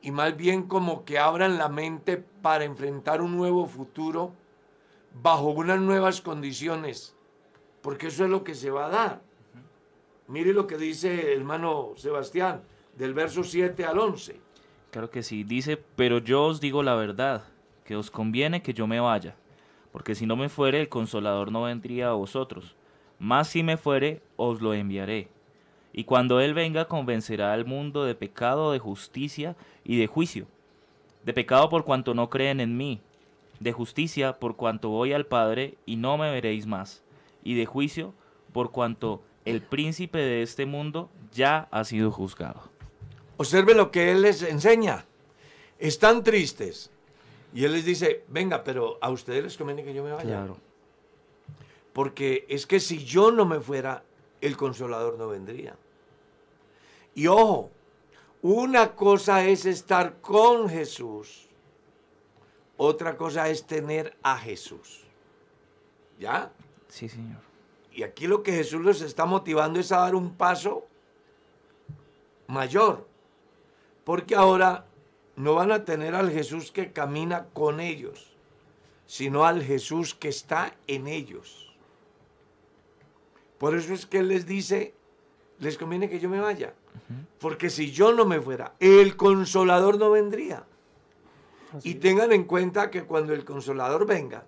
y 0.00 0.10
más 0.10 0.34
bien 0.34 0.62
como 0.62 1.04
que 1.04 1.18
abran 1.18 1.58
la 1.58 1.68
mente 1.68 2.16
para 2.16 2.64
enfrentar 2.64 3.20
un 3.20 3.36
nuevo 3.36 3.66
futuro 3.66 4.32
bajo 5.22 5.50
unas 5.50 5.78
nuevas 5.78 6.22
condiciones, 6.22 7.14
porque 7.82 8.06
eso 8.06 8.24
es 8.24 8.30
lo 8.30 8.44
que 8.44 8.54
se 8.54 8.70
va 8.70 8.86
a 8.86 8.88
dar. 8.88 9.22
Mire 10.26 10.54
lo 10.54 10.66
que 10.66 10.78
dice 10.78 11.32
el 11.34 11.40
hermano 11.40 11.92
Sebastián, 11.96 12.62
del 12.96 13.12
verso 13.12 13.44
7 13.44 13.84
al 13.84 13.98
11. 13.98 14.40
Claro 14.90 15.10
que 15.10 15.22
sí, 15.22 15.44
dice, 15.44 15.76
pero 15.96 16.18
yo 16.18 16.44
os 16.44 16.62
digo 16.62 16.82
la 16.82 16.94
verdad, 16.94 17.44
que 17.84 17.94
os 17.94 18.10
conviene 18.10 18.62
que 18.62 18.72
yo 18.72 18.86
me 18.86 19.00
vaya, 19.00 19.36
porque 19.92 20.14
si 20.14 20.24
no 20.24 20.34
me 20.34 20.48
fuere, 20.48 20.80
el 20.80 20.88
consolador 20.88 21.52
no 21.52 21.64
vendría 21.64 22.08
a 22.08 22.14
vosotros, 22.14 22.75
mas 23.18 23.48
si 23.48 23.62
me 23.62 23.76
fuere, 23.76 24.22
os 24.36 24.60
lo 24.60 24.74
enviaré. 24.74 25.28
Y 25.92 26.04
cuando 26.04 26.40
Él 26.40 26.52
venga, 26.52 26.86
convencerá 26.86 27.52
al 27.52 27.64
mundo 27.64 28.04
de 28.04 28.14
pecado, 28.14 28.72
de 28.72 28.78
justicia 28.78 29.56
y 29.84 29.98
de 29.98 30.06
juicio. 30.06 30.46
De 31.24 31.32
pecado 31.32 31.68
por 31.68 31.84
cuanto 31.84 32.14
no 32.14 32.28
creen 32.28 32.60
en 32.60 32.76
mí, 32.76 33.00
de 33.60 33.72
justicia 33.72 34.38
por 34.38 34.56
cuanto 34.56 34.90
voy 34.90 35.12
al 35.12 35.26
Padre 35.26 35.76
y 35.86 35.96
no 35.96 36.18
me 36.18 36.30
veréis 36.30 36.66
más, 36.66 37.02
y 37.42 37.54
de 37.54 37.66
juicio 37.66 38.14
por 38.52 38.70
cuanto 38.70 39.22
el 39.44 39.62
príncipe 39.62 40.18
de 40.18 40.42
este 40.42 40.66
mundo 40.66 41.10
ya 41.32 41.68
ha 41.70 41.84
sido 41.84 42.10
juzgado. 42.10 42.62
Observe 43.38 43.74
lo 43.74 43.90
que 43.90 44.12
Él 44.12 44.22
les 44.22 44.42
enseña. 44.42 45.04
Están 45.78 46.24
tristes. 46.24 46.90
Y 47.54 47.64
Él 47.64 47.72
les 47.72 47.84
dice, 47.84 48.24
venga, 48.28 48.64
pero 48.64 48.98
a 49.00 49.10
ustedes 49.10 49.44
les 49.44 49.56
conviene 49.56 49.84
que 49.84 49.94
yo 49.94 50.02
me 50.02 50.12
vaya. 50.12 50.24
Claro. 50.24 50.58
Porque 51.96 52.44
es 52.50 52.66
que 52.66 52.78
si 52.78 53.02
yo 53.06 53.30
no 53.30 53.46
me 53.46 53.58
fuera, 53.58 54.04
el 54.42 54.54
consolador 54.54 55.16
no 55.16 55.28
vendría. 55.28 55.78
Y 57.14 57.26
ojo, 57.26 57.70
una 58.42 58.94
cosa 58.94 59.46
es 59.46 59.64
estar 59.64 60.20
con 60.20 60.68
Jesús, 60.68 61.46
otra 62.76 63.16
cosa 63.16 63.48
es 63.48 63.66
tener 63.66 64.14
a 64.22 64.36
Jesús. 64.36 65.04
¿Ya? 66.20 66.52
Sí, 66.86 67.08
Señor. 67.08 67.40
Y 67.90 68.02
aquí 68.02 68.26
lo 68.26 68.42
que 68.42 68.52
Jesús 68.52 68.84
les 68.84 69.00
está 69.00 69.24
motivando 69.24 69.80
es 69.80 69.90
a 69.90 70.00
dar 70.00 70.14
un 70.14 70.34
paso 70.34 70.86
mayor. 72.46 73.06
Porque 74.04 74.34
ahora 74.34 74.84
no 75.34 75.54
van 75.54 75.72
a 75.72 75.86
tener 75.86 76.14
al 76.14 76.30
Jesús 76.30 76.70
que 76.70 76.92
camina 76.92 77.46
con 77.54 77.80
ellos, 77.80 78.34
sino 79.06 79.46
al 79.46 79.62
Jesús 79.62 80.14
que 80.14 80.28
está 80.28 80.76
en 80.86 81.06
ellos. 81.06 81.65
Por 83.58 83.74
eso 83.74 83.94
es 83.94 84.06
que 84.06 84.18
Él 84.18 84.28
les 84.28 84.46
dice, 84.46 84.94
les 85.58 85.78
conviene 85.78 86.08
que 86.08 86.20
yo 86.20 86.28
me 86.28 86.40
vaya. 86.40 86.74
Porque 87.38 87.70
si 87.70 87.92
yo 87.92 88.12
no 88.12 88.24
me 88.24 88.40
fuera, 88.40 88.74
el 88.80 89.16
consolador 89.16 89.98
no 89.98 90.10
vendría. 90.10 90.64
Así 91.72 91.90
Y 91.90 91.94
tengan 91.96 92.32
en 92.32 92.44
cuenta 92.44 92.90
que 92.90 93.04
cuando 93.04 93.32
el 93.34 93.44
consolador 93.44 94.06
venga, 94.06 94.44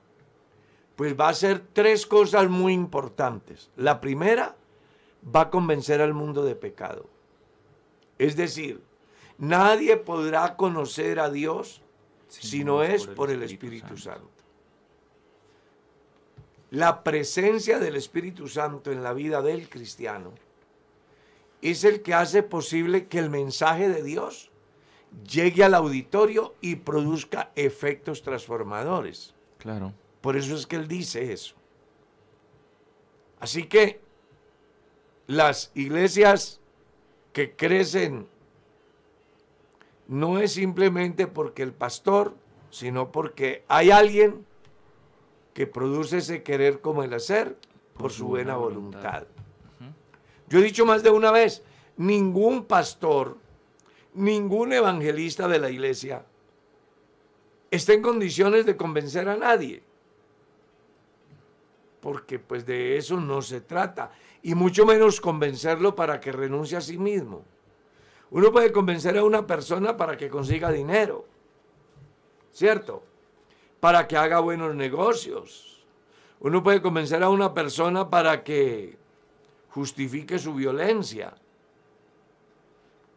pues 0.96 1.18
va 1.18 1.26
a 1.26 1.30
hacer 1.30 1.62
tres 1.72 2.06
cosas 2.06 2.48
muy 2.48 2.72
importantes. 2.72 3.70
La 3.76 4.00
primera, 4.00 4.56
va 5.34 5.42
a 5.42 5.50
convencer 5.50 6.00
al 6.00 6.14
mundo 6.14 6.44
de 6.44 6.54
pecado. 6.54 7.08
Es 8.18 8.36
decir, 8.36 8.82
nadie 9.36 9.96
podrá 9.96 10.56
conocer 10.56 11.20
a 11.20 11.30
Dios 11.30 11.82
si 12.28 12.64
no 12.64 12.82
es 12.82 13.06
por 13.06 13.30
el 13.30 13.42
Espíritu 13.42 13.96
Santo. 13.96 14.28
La 16.70 17.02
presencia 17.02 17.78
del 17.78 17.96
Espíritu 17.96 18.48
Santo 18.48 18.92
en 18.92 19.02
la 19.02 19.12
vida 19.12 19.40
del 19.40 19.68
cristiano 19.68 20.32
es 21.62 21.84
el 21.84 22.02
que 22.02 22.14
hace 22.14 22.42
posible 22.42 23.06
que 23.06 23.18
el 23.18 23.30
mensaje 23.30 23.88
de 23.88 24.02
Dios 24.02 24.50
llegue 25.28 25.64
al 25.64 25.74
auditorio 25.74 26.54
y 26.60 26.76
produzca 26.76 27.50
efectos 27.56 28.22
transformadores. 28.22 29.34
Claro. 29.58 29.92
Por 30.20 30.36
eso 30.36 30.54
es 30.54 30.66
que 30.66 30.76
él 30.76 30.88
dice 30.88 31.32
eso. 31.32 31.54
Así 33.40 33.64
que 33.64 34.00
las 35.26 35.70
iglesias 35.74 36.60
que 37.32 37.54
crecen 37.54 38.28
no 40.06 40.38
es 40.38 40.52
simplemente 40.52 41.26
porque 41.26 41.62
el 41.62 41.72
pastor, 41.72 42.34
sino 42.70 43.12
porque 43.12 43.64
hay 43.68 43.90
alguien 43.90 44.46
que 45.58 45.66
produce 45.66 46.18
ese 46.18 46.44
querer 46.44 46.80
como 46.80 47.02
el 47.02 47.12
hacer 47.12 47.56
por, 47.94 48.12
su 48.12 48.28
buena 48.28 48.54
voluntad. 48.54 49.24
Yo 50.48 50.60
he 50.60 50.62
dicho 50.62 50.86
más 50.86 51.02
de 51.02 51.10
una 51.10 51.32
vez, 51.32 51.64
ningún 51.96 52.64
pastor, 52.64 53.36
ningún 54.14 54.72
evangelista 54.72 55.48
de 55.48 55.58
la 55.58 55.68
iglesia 55.68 56.24
está 57.72 57.92
en 57.92 58.02
condiciones 58.02 58.66
de 58.66 58.76
convencer 58.76 59.28
a 59.28 59.36
nadie. 59.36 59.82
Porque 61.98 62.38
pues 62.38 62.64
de 62.64 62.96
eso 62.96 63.18
no 63.18 63.42
se 63.42 63.60
trata. 63.60 64.12
Y 64.44 64.54
mucho 64.54 64.86
menos 64.86 65.20
convencerlo 65.20 65.96
para 65.96 66.20
que 66.20 66.30
renuncie 66.30 66.76
a 66.76 66.80
sí 66.80 66.98
mismo. 66.98 67.42
Uno 68.30 68.52
puede 68.52 68.70
convencer 68.70 69.18
a 69.18 69.24
una 69.24 69.44
persona 69.44 69.96
para 69.96 70.16
que 70.16 70.28
consiga 70.28 70.70
dinero. 70.70 71.26
¿Cierto? 72.52 73.07
Para 73.80 74.08
que 74.08 74.16
haga 74.16 74.40
buenos 74.40 74.74
negocios. 74.74 75.84
Uno 76.40 76.62
puede 76.62 76.82
convencer 76.82 77.22
a 77.22 77.30
una 77.30 77.52
persona 77.54 78.08
para 78.08 78.42
que 78.42 78.96
justifique 79.70 80.38
su 80.38 80.54
violencia. 80.54 81.34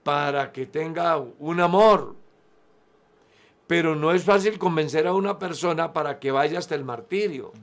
Para 0.03 0.51
que 0.51 0.65
tenga 0.65 1.17
un 1.17 1.59
amor. 1.59 2.15
Pero 3.67 3.95
no 3.95 4.11
es 4.11 4.23
fácil 4.23 4.59
convencer 4.59 5.07
a 5.07 5.13
una 5.13 5.39
persona 5.39 5.93
para 5.93 6.19
que 6.19 6.31
vaya 6.31 6.59
hasta 6.59 6.75
el 6.75 6.83
martirio. 6.83 7.53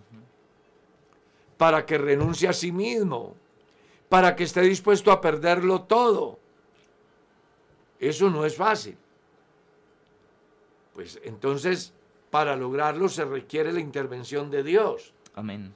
Para 1.57 1.85
que 1.85 1.99
renuncie 1.99 2.49
a 2.49 2.53
sí 2.53 2.73
mismo. 2.73 3.35
Para 4.09 4.35
que 4.35 4.45
esté 4.45 4.63
dispuesto 4.63 5.13
a 5.13 5.21
perderlo 5.21 5.83
todo. 5.83 6.39
Eso 8.01 8.31
no 8.31 8.45
es 8.45 8.57
fácil. 8.57 8.97
Pues 10.95 11.21
entonces, 11.25 11.93
para 12.31 12.57
lograrlo 12.57 13.09
se 13.09 13.25
requiere 13.25 13.73
la 13.73 13.81
intervención 13.81 14.51
de 14.51 14.63
Dios. 14.63 15.13
Amén. 15.35 15.75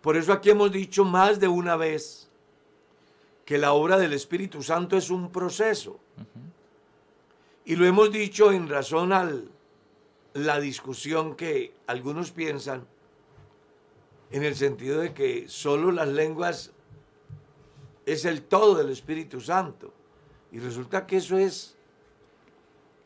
Por 0.00 0.16
eso 0.16 0.32
aquí 0.32 0.50
hemos 0.50 0.70
dicho 0.70 1.04
más 1.04 1.40
de 1.40 1.48
una 1.48 1.76
vez 1.76 2.30
que 3.44 3.58
la 3.58 3.72
obra 3.72 3.98
del 3.98 4.12
Espíritu 4.12 4.62
Santo 4.62 4.96
es 4.96 5.10
un 5.10 5.30
proceso. 5.30 5.98
Y 7.64 7.76
lo 7.76 7.86
hemos 7.86 8.12
dicho 8.12 8.52
en 8.52 8.68
razón 8.68 9.12
a 9.12 9.32
la 10.34 10.60
discusión 10.60 11.34
que 11.34 11.74
algunos 11.86 12.30
piensan 12.30 12.86
en 14.30 14.44
el 14.44 14.54
sentido 14.54 15.00
de 15.00 15.14
que 15.14 15.48
solo 15.48 15.92
las 15.92 16.08
lenguas 16.08 16.72
es 18.04 18.24
el 18.24 18.42
todo 18.42 18.74
del 18.74 18.90
Espíritu 18.90 19.40
Santo. 19.40 19.92
Y 20.52 20.58
resulta 20.58 21.06
que 21.06 21.16
eso 21.16 21.38
es 21.38 21.75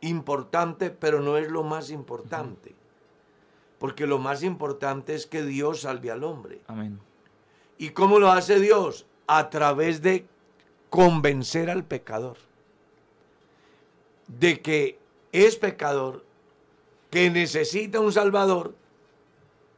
importante, 0.00 0.90
pero 0.90 1.20
no 1.20 1.36
es 1.36 1.50
lo 1.50 1.62
más 1.62 1.90
importante. 1.90 2.74
Porque 3.78 4.06
lo 4.06 4.18
más 4.18 4.42
importante 4.42 5.14
es 5.14 5.26
que 5.26 5.42
Dios 5.42 5.82
salve 5.82 6.10
al 6.10 6.24
hombre. 6.24 6.60
Amén. 6.66 7.00
¿Y 7.78 7.90
cómo 7.90 8.18
lo 8.18 8.30
hace 8.30 8.60
Dios? 8.60 9.06
A 9.26 9.48
través 9.48 10.02
de 10.02 10.26
convencer 10.90 11.70
al 11.70 11.84
pecador 11.84 12.36
de 14.38 14.60
que 14.60 14.98
es 15.32 15.56
pecador, 15.56 16.24
que 17.10 17.30
necesita 17.30 18.00
un 18.00 18.12
Salvador 18.12 18.74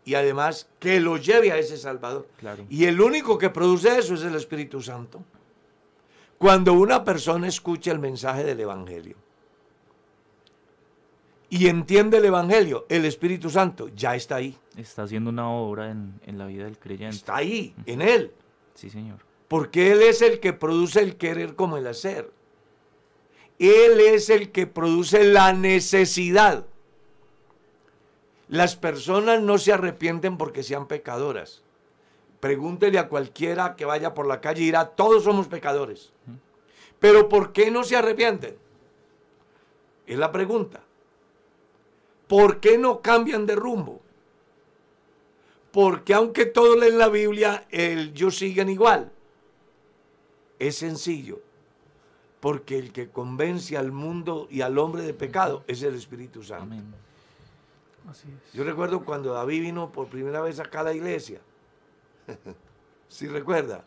y 0.04 0.14
además 0.14 0.68
que 0.78 1.00
lo 1.00 1.16
lleve 1.16 1.52
a 1.52 1.58
ese 1.58 1.76
Salvador. 1.76 2.28
Claro. 2.38 2.64
Y 2.68 2.84
el 2.84 3.00
único 3.00 3.38
que 3.38 3.50
produce 3.50 3.96
eso 3.98 4.14
es 4.14 4.22
el 4.22 4.34
Espíritu 4.34 4.82
Santo. 4.82 5.22
Cuando 6.38 6.72
una 6.74 7.04
persona 7.04 7.46
escucha 7.46 7.92
el 7.92 8.00
mensaje 8.00 8.44
del 8.44 8.60
Evangelio 8.60 9.16
y 11.52 11.68
entiende 11.68 12.16
el 12.16 12.24
Evangelio, 12.24 12.86
el 12.88 13.04
Espíritu 13.04 13.50
Santo 13.50 13.88
ya 13.88 14.16
está 14.16 14.36
ahí. 14.36 14.58
Está 14.74 15.02
haciendo 15.02 15.28
una 15.28 15.50
obra 15.50 15.90
en, 15.90 16.18
en 16.24 16.38
la 16.38 16.46
vida 16.46 16.64
del 16.64 16.78
creyente. 16.78 17.14
Está 17.14 17.36
ahí, 17.36 17.74
en 17.84 18.00
él. 18.00 18.32
Sí, 18.72 18.88
señor. 18.88 19.18
Porque 19.48 19.92
Él 19.92 20.00
es 20.00 20.22
el 20.22 20.40
que 20.40 20.54
produce 20.54 21.00
el 21.00 21.18
querer 21.18 21.54
como 21.54 21.76
el 21.76 21.86
hacer. 21.86 22.32
Él 23.58 24.00
es 24.00 24.30
el 24.30 24.50
que 24.50 24.66
produce 24.66 25.24
la 25.24 25.52
necesidad. 25.52 26.64
Las 28.48 28.74
personas 28.74 29.42
no 29.42 29.58
se 29.58 29.74
arrepienten 29.74 30.38
porque 30.38 30.62
sean 30.62 30.88
pecadoras. 30.88 31.62
Pregúntele 32.40 32.98
a 32.98 33.10
cualquiera 33.10 33.76
que 33.76 33.84
vaya 33.84 34.14
por 34.14 34.26
la 34.26 34.40
calle 34.40 34.62
y 34.62 34.66
dirá, 34.66 34.86
todos 34.86 35.24
somos 35.24 35.48
pecadores. 35.48 36.14
Pero 36.98 37.28
¿por 37.28 37.52
qué 37.52 37.70
no 37.70 37.84
se 37.84 37.96
arrepienten? 37.96 38.56
Es 40.06 40.16
la 40.16 40.32
pregunta. 40.32 40.80
¿Por 42.32 42.60
qué 42.60 42.78
no 42.78 43.02
cambian 43.02 43.44
de 43.44 43.54
rumbo? 43.54 44.00
Porque 45.70 46.14
aunque 46.14 46.46
todos 46.46 46.78
leen 46.78 46.96
la 46.96 47.10
Biblia, 47.10 47.66
ellos 47.70 48.38
siguen 48.38 48.70
igual. 48.70 49.12
Es 50.58 50.78
sencillo. 50.78 51.40
Porque 52.40 52.78
el 52.78 52.90
que 52.90 53.10
convence 53.10 53.76
al 53.76 53.92
mundo 53.92 54.48
y 54.50 54.62
al 54.62 54.78
hombre 54.78 55.02
de 55.02 55.12
pecado 55.12 55.62
es 55.66 55.82
el 55.82 55.94
Espíritu 55.94 56.42
Santo. 56.42 56.62
Amén. 56.62 56.94
Así 58.08 58.28
es. 58.28 58.52
Yo 58.54 58.64
recuerdo 58.64 59.04
cuando 59.04 59.34
David 59.34 59.60
vino 59.60 59.92
por 59.92 60.06
primera 60.06 60.40
vez 60.40 60.58
acá 60.58 60.80
a 60.80 60.84
la 60.84 60.94
iglesia. 60.94 61.38
¿Sí 63.10 63.28
recuerda? 63.28 63.84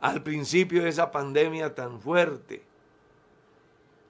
Al 0.00 0.22
principio 0.22 0.82
de 0.84 0.88
esa 0.88 1.10
pandemia 1.10 1.74
tan 1.74 2.00
fuerte. 2.00 2.62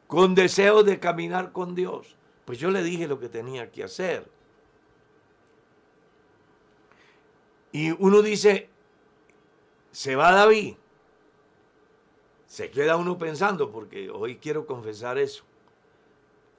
Con 0.07 0.37
deseo 0.37 0.85
de 0.85 1.01
caminar 1.01 1.51
con 1.51 1.75
Dios. 1.75 2.15
Pues 2.45 2.59
yo 2.59 2.71
le 2.71 2.83
dije 2.83 3.09
lo 3.09 3.19
que 3.19 3.29
tenía 3.29 3.71
que 3.71 3.85
hacer. 3.85 4.29
Y 7.73 7.91
uno 7.91 8.23
dice, 8.23 8.69
se 9.91 10.15
va 10.15 10.33
David. 10.33 10.77
Se 12.47 12.71
queda 12.71 12.97
uno 12.97 13.19
pensando, 13.19 13.73
porque 13.73 14.11
hoy 14.11 14.37
quiero 14.37 14.67
confesar 14.67 15.19
eso. 15.19 15.45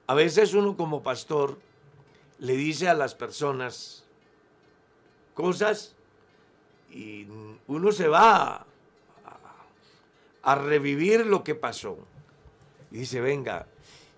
A 0.06 0.14
veces 0.14 0.52
uno 0.54 0.76
como 0.76 1.02
pastor 1.02 1.58
le 2.38 2.54
dice 2.54 2.88
a 2.88 2.94
las 2.94 3.14
personas 3.14 4.04
cosas 5.34 5.94
y 6.90 7.26
uno 7.66 7.92
se 7.92 8.08
va 8.08 8.56
a, 8.56 8.66
a 10.42 10.54
revivir 10.54 11.24
lo 11.24 11.42
que 11.44 11.54
pasó. 11.54 11.96
Y 12.90 12.98
dice, 12.98 13.20
venga, 13.20 13.66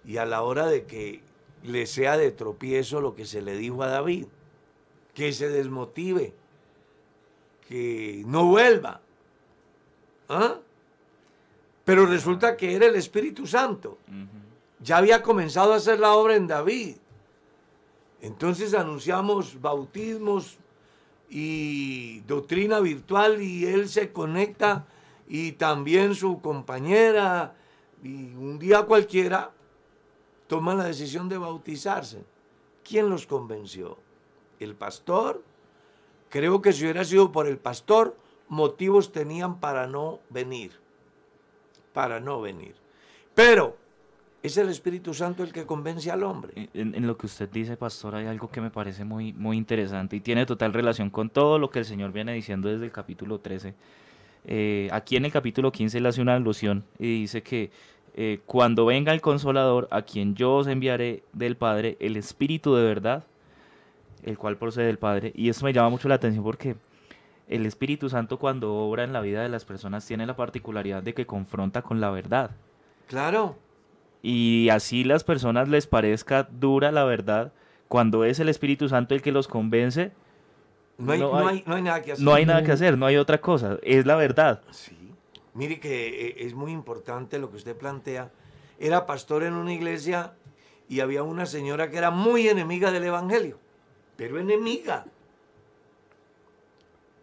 y 0.04 0.16
a 0.16 0.26
la 0.26 0.42
hora 0.42 0.66
de 0.66 0.84
que 0.84 1.27
le 1.64 1.86
sea 1.86 2.16
de 2.16 2.30
tropiezo 2.30 3.00
lo 3.00 3.14
que 3.14 3.24
se 3.24 3.42
le 3.42 3.56
dijo 3.56 3.82
a 3.82 3.88
David, 3.88 4.26
que 5.14 5.32
se 5.32 5.48
desmotive, 5.48 6.34
que 7.68 8.22
no 8.26 8.46
vuelva. 8.46 9.00
¿Ah? 10.28 10.56
Pero 11.84 12.06
resulta 12.06 12.56
que 12.56 12.74
era 12.74 12.86
el 12.86 12.96
Espíritu 12.96 13.46
Santo. 13.46 13.98
Ya 14.80 14.98
había 14.98 15.22
comenzado 15.22 15.72
a 15.72 15.76
hacer 15.76 15.98
la 15.98 16.14
obra 16.14 16.36
en 16.36 16.46
David. 16.46 16.96
Entonces 18.20 18.74
anunciamos 18.74 19.60
bautismos 19.60 20.58
y 21.30 22.20
doctrina 22.20 22.80
virtual 22.80 23.42
y 23.42 23.66
él 23.66 23.88
se 23.88 24.12
conecta 24.12 24.86
y 25.28 25.52
también 25.52 26.14
su 26.14 26.40
compañera 26.40 27.54
y 28.02 28.34
un 28.34 28.58
día 28.58 28.82
cualquiera 28.82 29.50
toma 30.48 30.74
la 30.74 30.84
decisión 30.84 31.28
de 31.28 31.38
bautizarse. 31.38 32.24
¿Quién 32.82 33.08
los 33.08 33.26
convenció? 33.26 33.98
¿El 34.58 34.74
pastor? 34.74 35.44
Creo 36.30 36.60
que 36.60 36.72
si 36.72 36.84
hubiera 36.84 37.04
sido 37.04 37.30
por 37.30 37.46
el 37.46 37.58
pastor, 37.58 38.16
motivos 38.48 39.12
tenían 39.12 39.60
para 39.60 39.86
no 39.86 40.20
venir. 40.30 40.72
Para 41.92 42.18
no 42.18 42.40
venir. 42.40 42.74
Pero 43.34 43.76
es 44.42 44.56
el 44.56 44.68
Espíritu 44.68 45.14
Santo 45.14 45.42
el 45.42 45.52
que 45.52 45.66
convence 45.66 46.10
al 46.10 46.22
hombre. 46.22 46.70
En, 46.74 46.94
en 46.94 47.06
lo 47.06 47.16
que 47.16 47.26
usted 47.26 47.48
dice, 47.50 47.76
pastor, 47.76 48.14
hay 48.14 48.26
algo 48.26 48.50
que 48.50 48.60
me 48.60 48.70
parece 48.70 49.04
muy, 49.04 49.32
muy 49.32 49.56
interesante 49.56 50.16
y 50.16 50.20
tiene 50.20 50.46
total 50.46 50.72
relación 50.72 51.10
con 51.10 51.30
todo 51.30 51.58
lo 51.58 51.70
que 51.70 51.80
el 51.80 51.84
Señor 51.84 52.12
viene 52.12 52.32
diciendo 52.32 52.68
desde 52.68 52.86
el 52.86 52.92
capítulo 52.92 53.38
13. 53.38 53.74
Eh, 54.44 54.88
aquí 54.92 55.16
en 55.16 55.24
el 55.24 55.32
capítulo 55.32 55.70
15 55.70 55.98
él 55.98 56.06
hace 56.06 56.22
una 56.22 56.34
alusión 56.34 56.84
y 56.98 57.20
dice 57.20 57.42
que 57.42 57.70
eh, 58.20 58.40
cuando 58.46 58.84
venga 58.84 59.12
el 59.12 59.20
consolador, 59.20 59.86
a 59.92 60.02
quien 60.02 60.34
yo 60.34 60.56
os 60.56 60.66
enviaré 60.66 61.22
del 61.32 61.56
Padre, 61.56 61.96
el 62.00 62.16
Espíritu 62.16 62.74
de 62.74 62.82
verdad, 62.84 63.22
el 64.24 64.36
cual 64.36 64.56
procede 64.56 64.86
del 64.86 64.98
Padre. 64.98 65.32
Y 65.36 65.48
eso 65.50 65.64
me 65.64 65.72
llama 65.72 65.90
mucho 65.90 66.08
la 66.08 66.16
atención 66.16 66.42
porque 66.42 66.74
el 67.48 67.64
Espíritu 67.64 68.08
Santo 68.08 68.38
cuando 68.40 68.74
obra 68.74 69.04
en 69.04 69.12
la 69.12 69.20
vida 69.20 69.42
de 69.42 69.48
las 69.48 69.64
personas 69.64 70.04
tiene 70.04 70.26
la 70.26 70.34
particularidad 70.34 71.00
de 71.02 71.14
que 71.14 71.26
confronta 71.26 71.82
con 71.82 72.00
la 72.00 72.10
verdad. 72.10 72.50
Claro. 73.06 73.56
Y 74.20 74.68
así 74.70 75.04
las 75.04 75.22
personas 75.22 75.68
les 75.68 75.86
parezca 75.86 76.48
dura 76.50 76.90
la 76.90 77.04
verdad, 77.04 77.52
cuando 77.86 78.24
es 78.24 78.40
el 78.40 78.48
Espíritu 78.48 78.88
Santo 78.88 79.14
el 79.14 79.22
que 79.22 79.30
los 79.32 79.46
convence, 79.46 80.10
No 80.98 81.12
hay, 81.12 81.20
No 81.20 81.30
no 81.30 81.38
hay- 81.46 81.58
hay- 81.58 81.64
no 81.64 81.74
hay 81.76 81.82
nada 81.82 82.02
que 82.02 82.12
hacer. 82.12 82.24
no 82.24 82.34
hay 82.34 82.44
nada 82.44 82.64
que 82.64 82.72
hacer, 82.72 82.98
no 82.98 83.06
hay 83.06 83.16
otra 83.16 83.38
cosa, 83.40 83.78
es 83.84 84.04
la 84.04 84.16
verdad. 84.16 84.60
Sí. 84.72 84.97
Mire 85.58 85.80
que 85.80 86.28
eh, 86.28 86.46
es 86.46 86.54
muy 86.54 86.70
importante 86.70 87.36
lo 87.40 87.50
que 87.50 87.56
usted 87.56 87.76
plantea. 87.76 88.30
Era 88.78 89.06
pastor 89.06 89.42
en 89.42 89.54
una 89.54 89.72
iglesia 89.72 90.36
y 90.88 91.00
había 91.00 91.24
una 91.24 91.46
señora 91.46 91.90
que 91.90 91.98
era 91.98 92.12
muy 92.12 92.46
enemiga 92.46 92.92
del 92.92 93.02
Evangelio, 93.02 93.58
pero 94.16 94.38
enemiga. 94.38 95.04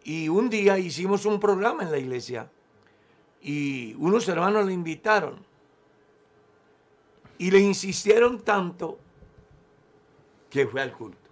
Y 0.04 0.28
un 0.28 0.50
día 0.50 0.78
hicimos 0.78 1.26
un 1.26 1.40
programa 1.40 1.84
en 1.84 1.92
la 1.92 1.98
iglesia 1.98 2.52
y 3.42 3.94
unos 3.94 4.28
hermanos 4.28 4.66
le 4.66 4.74
invitaron 4.74 5.40
y 7.38 7.52
le 7.52 7.60
insistieron 7.60 8.42
tanto 8.42 9.00
que 10.50 10.68
fue 10.68 10.82
al 10.82 10.92
culto. 10.92 11.30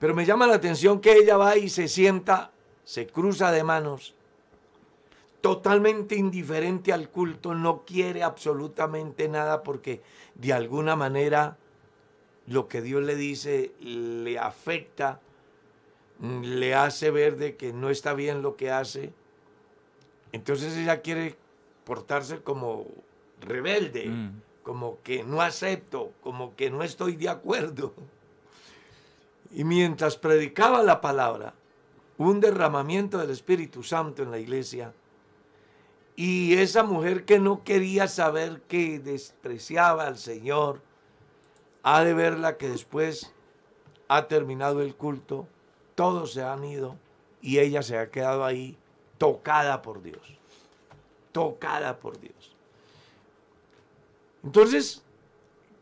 Pero 0.00 0.16
me 0.16 0.26
llama 0.26 0.48
la 0.48 0.56
atención 0.56 1.00
que 1.00 1.12
ella 1.12 1.36
va 1.36 1.56
y 1.56 1.68
se 1.68 1.86
sienta, 1.86 2.50
se 2.82 3.06
cruza 3.06 3.52
de 3.52 3.62
manos, 3.62 4.15
totalmente 5.46 6.16
indiferente 6.16 6.92
al 6.92 7.08
culto, 7.08 7.54
no 7.54 7.84
quiere 7.84 8.24
absolutamente 8.24 9.28
nada 9.28 9.62
porque 9.62 10.02
de 10.34 10.52
alguna 10.52 10.96
manera 10.96 11.56
lo 12.48 12.66
que 12.66 12.82
Dios 12.82 13.04
le 13.04 13.14
dice 13.14 13.70
le 13.80 14.40
afecta, 14.40 15.20
le 16.20 16.74
hace 16.74 17.12
ver 17.12 17.36
de 17.36 17.56
que 17.56 17.72
no 17.72 17.90
está 17.90 18.12
bien 18.12 18.42
lo 18.42 18.56
que 18.56 18.72
hace. 18.72 19.12
Entonces 20.32 20.76
ella 20.76 21.00
quiere 21.00 21.36
portarse 21.84 22.40
como 22.40 22.88
rebelde, 23.40 24.06
Mm. 24.08 24.40
como 24.64 24.98
que 25.04 25.22
no 25.22 25.42
acepto, 25.42 26.10
como 26.24 26.56
que 26.56 26.70
no 26.70 26.82
estoy 26.82 27.14
de 27.14 27.28
acuerdo. 27.28 27.94
Y 29.52 29.62
mientras 29.62 30.16
predicaba 30.16 30.82
la 30.82 31.00
palabra, 31.00 31.54
un 32.18 32.40
derramamiento 32.40 33.18
del 33.18 33.30
Espíritu 33.30 33.84
Santo 33.84 34.24
en 34.24 34.32
la 34.32 34.38
iglesia, 34.40 34.92
y 36.16 36.54
esa 36.54 36.82
mujer 36.82 37.26
que 37.26 37.38
no 37.38 37.62
quería 37.62 38.08
saber 38.08 38.62
que 38.62 38.98
despreciaba 38.98 40.06
al 40.06 40.16
Señor, 40.16 40.80
ha 41.82 42.02
de 42.02 42.14
verla 42.14 42.56
que 42.56 42.70
después 42.70 43.32
ha 44.08 44.26
terminado 44.26 44.80
el 44.80 44.96
culto, 44.96 45.46
todos 45.94 46.32
se 46.32 46.42
han 46.42 46.64
ido 46.64 46.96
y 47.42 47.58
ella 47.58 47.82
se 47.82 47.98
ha 47.98 48.10
quedado 48.10 48.44
ahí 48.44 48.78
tocada 49.18 49.82
por 49.82 50.02
Dios, 50.02 50.38
tocada 51.32 51.98
por 51.98 52.18
Dios. 52.18 52.56
Entonces, 54.42 55.02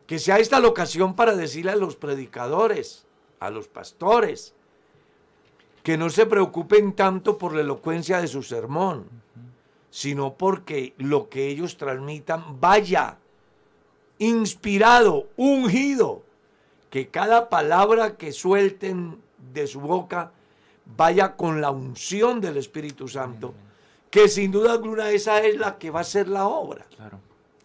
que 0.05 0.19
sea 0.19 0.37
esta 0.39 0.59
la 0.59 0.67
ocasión 0.67 1.15
para 1.15 1.35
decirle 1.35 1.71
a 1.71 1.75
los 1.77 1.95
predicadores, 1.95 3.05
a 3.39 3.49
los 3.49 3.69
pastores, 3.69 4.53
que 5.81 5.97
no 5.97 6.09
se 6.09 6.25
preocupen 6.25 6.93
tanto 6.93 7.37
por 7.37 7.53
la 7.53 7.61
elocuencia 7.61 8.19
de 8.19 8.27
su 8.27 8.43
sermón, 8.43 9.07
sino 9.95 10.33
porque 10.33 10.93
lo 10.97 11.29
que 11.29 11.47
ellos 11.47 11.77
transmitan 11.77 12.59
vaya 12.59 13.17
inspirado, 14.19 15.29
ungido, 15.37 16.21
que 16.89 17.07
cada 17.07 17.47
palabra 17.47 18.17
que 18.17 18.33
suelten 18.33 19.17
de 19.53 19.67
su 19.67 19.79
boca 19.79 20.33
vaya 20.97 21.37
con 21.37 21.61
la 21.61 21.71
unción 21.71 22.41
del 22.41 22.57
Espíritu 22.57 23.07
Santo, 23.07 23.53
que 24.11 24.27
sin 24.27 24.51
duda 24.51 24.73
alguna 24.73 25.11
esa 25.11 25.39
es 25.41 25.55
la 25.57 25.77
que 25.77 25.91
va 25.91 26.01
a 26.01 26.03
ser 26.03 26.27
la 26.27 26.45
obra 26.45 26.85
Claro. 26.97 27.17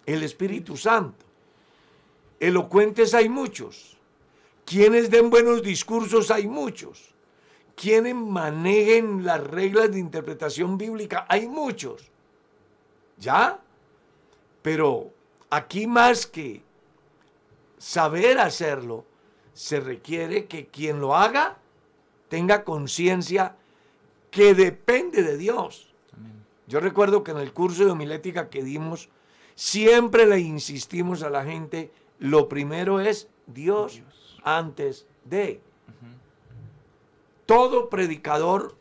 el 0.06 0.22
Espíritu 0.22 0.76
Santo. 0.76 1.24
Elocuentes 2.38 3.12
hay 3.12 3.28
muchos. 3.28 3.96
Quienes 4.64 5.10
den 5.10 5.30
buenos 5.30 5.64
discursos 5.64 6.30
hay 6.30 6.46
muchos. 6.46 7.12
Quienes 7.74 8.14
manejen 8.14 9.24
las 9.24 9.42
reglas 9.42 9.90
de 9.90 9.98
interpretación 9.98 10.78
bíblica 10.78 11.26
hay 11.28 11.48
muchos. 11.48 12.09
¿Ya? 13.20 13.60
Pero 14.62 15.12
aquí 15.50 15.86
más 15.86 16.26
que 16.26 16.62
saber 17.78 18.38
hacerlo, 18.38 19.04
se 19.52 19.78
requiere 19.80 20.46
que 20.46 20.66
quien 20.66 21.00
lo 21.00 21.14
haga 21.14 21.58
tenga 22.28 22.64
conciencia 22.64 23.56
que 24.30 24.54
depende 24.54 25.22
de 25.22 25.36
Dios. 25.36 25.92
Yo 26.66 26.80
recuerdo 26.80 27.24
que 27.24 27.32
en 27.32 27.38
el 27.38 27.52
curso 27.52 27.84
de 27.84 27.90
homilética 27.90 28.48
que 28.48 28.62
dimos, 28.62 29.08
siempre 29.54 30.24
le 30.24 30.38
insistimos 30.38 31.22
a 31.22 31.30
la 31.30 31.44
gente, 31.44 31.92
lo 32.20 32.48
primero 32.48 33.00
es 33.00 33.28
Dios, 33.46 34.02
antes 34.44 35.06
de. 35.24 35.60
Todo 37.44 37.90
predicador 37.90 38.76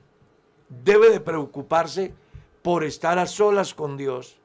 debe 0.70 1.10
de 1.10 1.20
preocuparse 1.20 2.14
por 2.62 2.84
estar 2.84 3.20
a 3.20 3.26
solas 3.26 3.74
con 3.74 3.98
Dios 3.98 4.38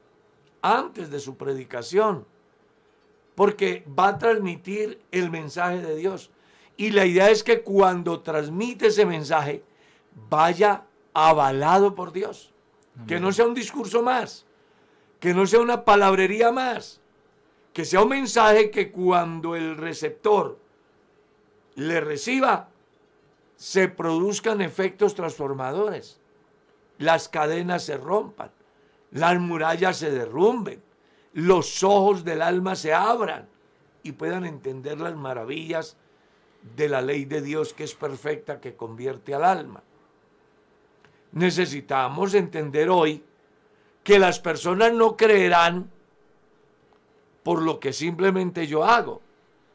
antes 0.61 1.09
de 1.11 1.19
su 1.19 1.35
predicación, 1.35 2.25
porque 3.35 3.85
va 3.87 4.09
a 4.09 4.17
transmitir 4.17 4.99
el 5.11 5.29
mensaje 5.29 5.81
de 5.81 5.95
Dios. 5.95 6.31
Y 6.77 6.91
la 6.91 7.05
idea 7.05 7.29
es 7.29 7.43
que 7.43 7.61
cuando 7.61 8.21
transmite 8.21 8.87
ese 8.87 9.05
mensaje, 9.05 9.63
vaya 10.29 10.83
avalado 11.13 11.95
por 11.95 12.11
Dios. 12.11 12.51
Que 13.07 13.19
no 13.19 13.33
sea 13.33 13.45
un 13.45 13.53
discurso 13.53 14.01
más, 14.01 14.45
que 15.19 15.33
no 15.33 15.45
sea 15.45 15.59
una 15.59 15.83
palabrería 15.83 16.51
más, 16.51 17.01
que 17.73 17.83
sea 17.83 18.03
un 18.03 18.09
mensaje 18.09 18.71
que 18.71 18.89
cuando 18.89 19.57
el 19.57 19.75
receptor 19.75 20.57
le 21.75 21.99
reciba, 21.99 22.69
se 23.57 23.89
produzcan 23.89 24.61
efectos 24.61 25.13
transformadores. 25.13 26.21
Las 26.97 27.29
cadenas 27.29 27.83
se 27.83 27.97
rompan, 27.97 28.51
las 29.11 29.39
murallas 29.39 29.97
se 29.97 30.11
derrumben, 30.11 30.81
los 31.33 31.83
ojos 31.83 32.23
del 32.23 32.41
alma 32.41 32.75
se 32.75 32.93
abran 32.93 33.47
y 34.03 34.13
puedan 34.13 34.45
entender 34.45 34.99
las 34.99 35.15
maravillas 35.15 35.97
de 36.75 36.89
la 36.89 37.01
ley 37.01 37.25
de 37.25 37.41
Dios 37.41 37.73
que 37.73 37.83
es 37.83 37.93
perfecta, 37.93 38.59
que 38.59 38.75
convierte 38.75 39.33
al 39.33 39.43
alma. 39.43 39.83
Necesitamos 41.33 42.33
entender 42.33 42.89
hoy 42.89 43.23
que 44.03 44.19
las 44.19 44.39
personas 44.39 44.93
no 44.93 45.17
creerán 45.17 45.89
por 47.43 47.61
lo 47.61 47.79
que 47.79 47.93
simplemente 47.93 48.67
yo 48.67 48.83
hago. 48.83 49.21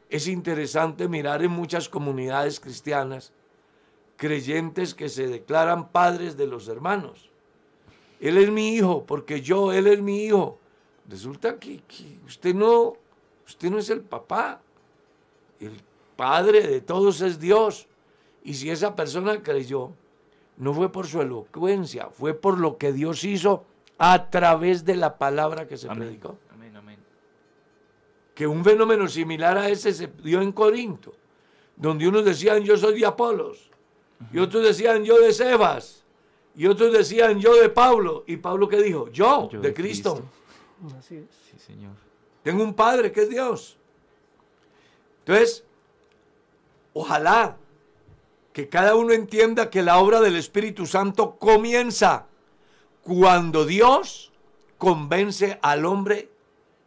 Es 0.09 0.27
interesante 0.27 1.07
mirar 1.07 1.43
en 1.43 1.51
muchas 1.51 1.87
comunidades 1.87 2.59
cristianas 2.59 3.31
creyentes 4.21 4.93
que 4.93 5.09
se 5.09 5.25
declaran 5.27 5.89
padres 5.89 6.37
de 6.37 6.45
los 6.45 6.67
hermanos. 6.67 7.31
Él 8.19 8.37
es 8.37 8.51
mi 8.51 8.75
hijo, 8.75 9.03
porque 9.03 9.41
yo, 9.41 9.73
él 9.73 9.87
es 9.87 9.99
mi 9.99 10.25
hijo. 10.25 10.59
Resulta 11.09 11.57
que, 11.57 11.81
usted 12.27 12.53
no, 12.53 12.93
usted 13.47 13.71
no 13.71 13.79
es 13.79 13.89
el 13.89 14.01
papá. 14.01 14.61
El 15.59 15.81
padre 16.15 16.67
de 16.67 16.81
todos 16.81 17.21
es 17.21 17.39
Dios. 17.39 17.87
Y 18.43 18.53
si 18.53 18.69
esa 18.69 18.95
persona 18.95 19.41
creyó, 19.41 19.89
no 20.55 20.71
fue 20.75 20.91
por 20.91 21.07
su 21.07 21.19
elocuencia, 21.19 22.11
fue 22.11 22.35
por 22.35 22.59
lo 22.59 22.77
que 22.77 22.93
Dios 22.93 23.23
hizo 23.23 23.65
a 23.97 24.29
través 24.29 24.85
de 24.85 24.97
la 24.97 25.17
palabra 25.17 25.67
que 25.67 25.77
se 25.77 25.87
predicó. 25.87 26.37
Amén, 26.51 26.75
amén. 26.75 26.99
Que 28.35 28.45
un 28.45 28.63
fenómeno 28.63 29.07
similar 29.07 29.57
a 29.57 29.67
ese 29.67 29.91
se 29.91 30.05
dio 30.21 30.43
en 30.43 30.51
Corinto, 30.51 31.11
donde 31.75 32.07
unos 32.07 32.23
decían 32.23 32.61
yo 32.61 32.77
soy 32.77 32.99
de 32.99 33.07
Apolos, 33.07 33.71
y 34.31 34.39
otros 34.39 34.63
decían 34.63 35.03
yo 35.03 35.19
de 35.19 35.33
Sebas, 35.33 36.03
y 36.55 36.67
otros 36.67 36.91
decían 36.91 37.39
yo 37.39 37.55
de 37.55 37.69
Pablo, 37.69 38.23
y 38.27 38.37
Pablo 38.37 38.67
qué 38.67 38.81
dijo, 38.81 39.09
yo, 39.09 39.49
de, 39.51 39.73
Cristo. 39.73 40.21
Así 40.97 41.17
es. 41.17 41.25
Sí, 41.49 41.57
Señor. 41.57 41.93
Tengo 42.43 42.63
un 42.63 42.73
Padre 42.73 43.11
que 43.11 43.21
es 43.21 43.29
Dios. 43.29 43.77
Entonces, 45.19 45.63
ojalá 46.93 47.57
que 48.53 48.67
cada 48.67 48.95
uno 48.95 49.13
entienda 49.13 49.69
que 49.69 49.81
la 49.81 49.99
obra 49.99 50.19
del 50.19 50.35
Espíritu 50.35 50.85
Santo 50.85 51.37
comienza 51.37 52.27
cuando 53.03 53.65
Dios 53.65 54.31
convence 54.77 55.59
al 55.61 55.85
hombre, 55.85 56.29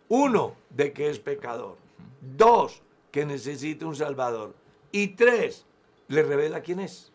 uno, 0.09 0.55
de 0.71 0.93
que 0.93 1.09
es 1.09 1.21
pecador, 1.21 1.77
dos, 2.21 2.83
que 3.11 3.25
necesita 3.25 3.87
un 3.87 3.95
Salvador, 3.95 4.55
y 4.91 5.09
tres, 5.09 5.65
le 6.09 6.23
revela 6.23 6.61
quién 6.61 6.81
es. 6.81 7.13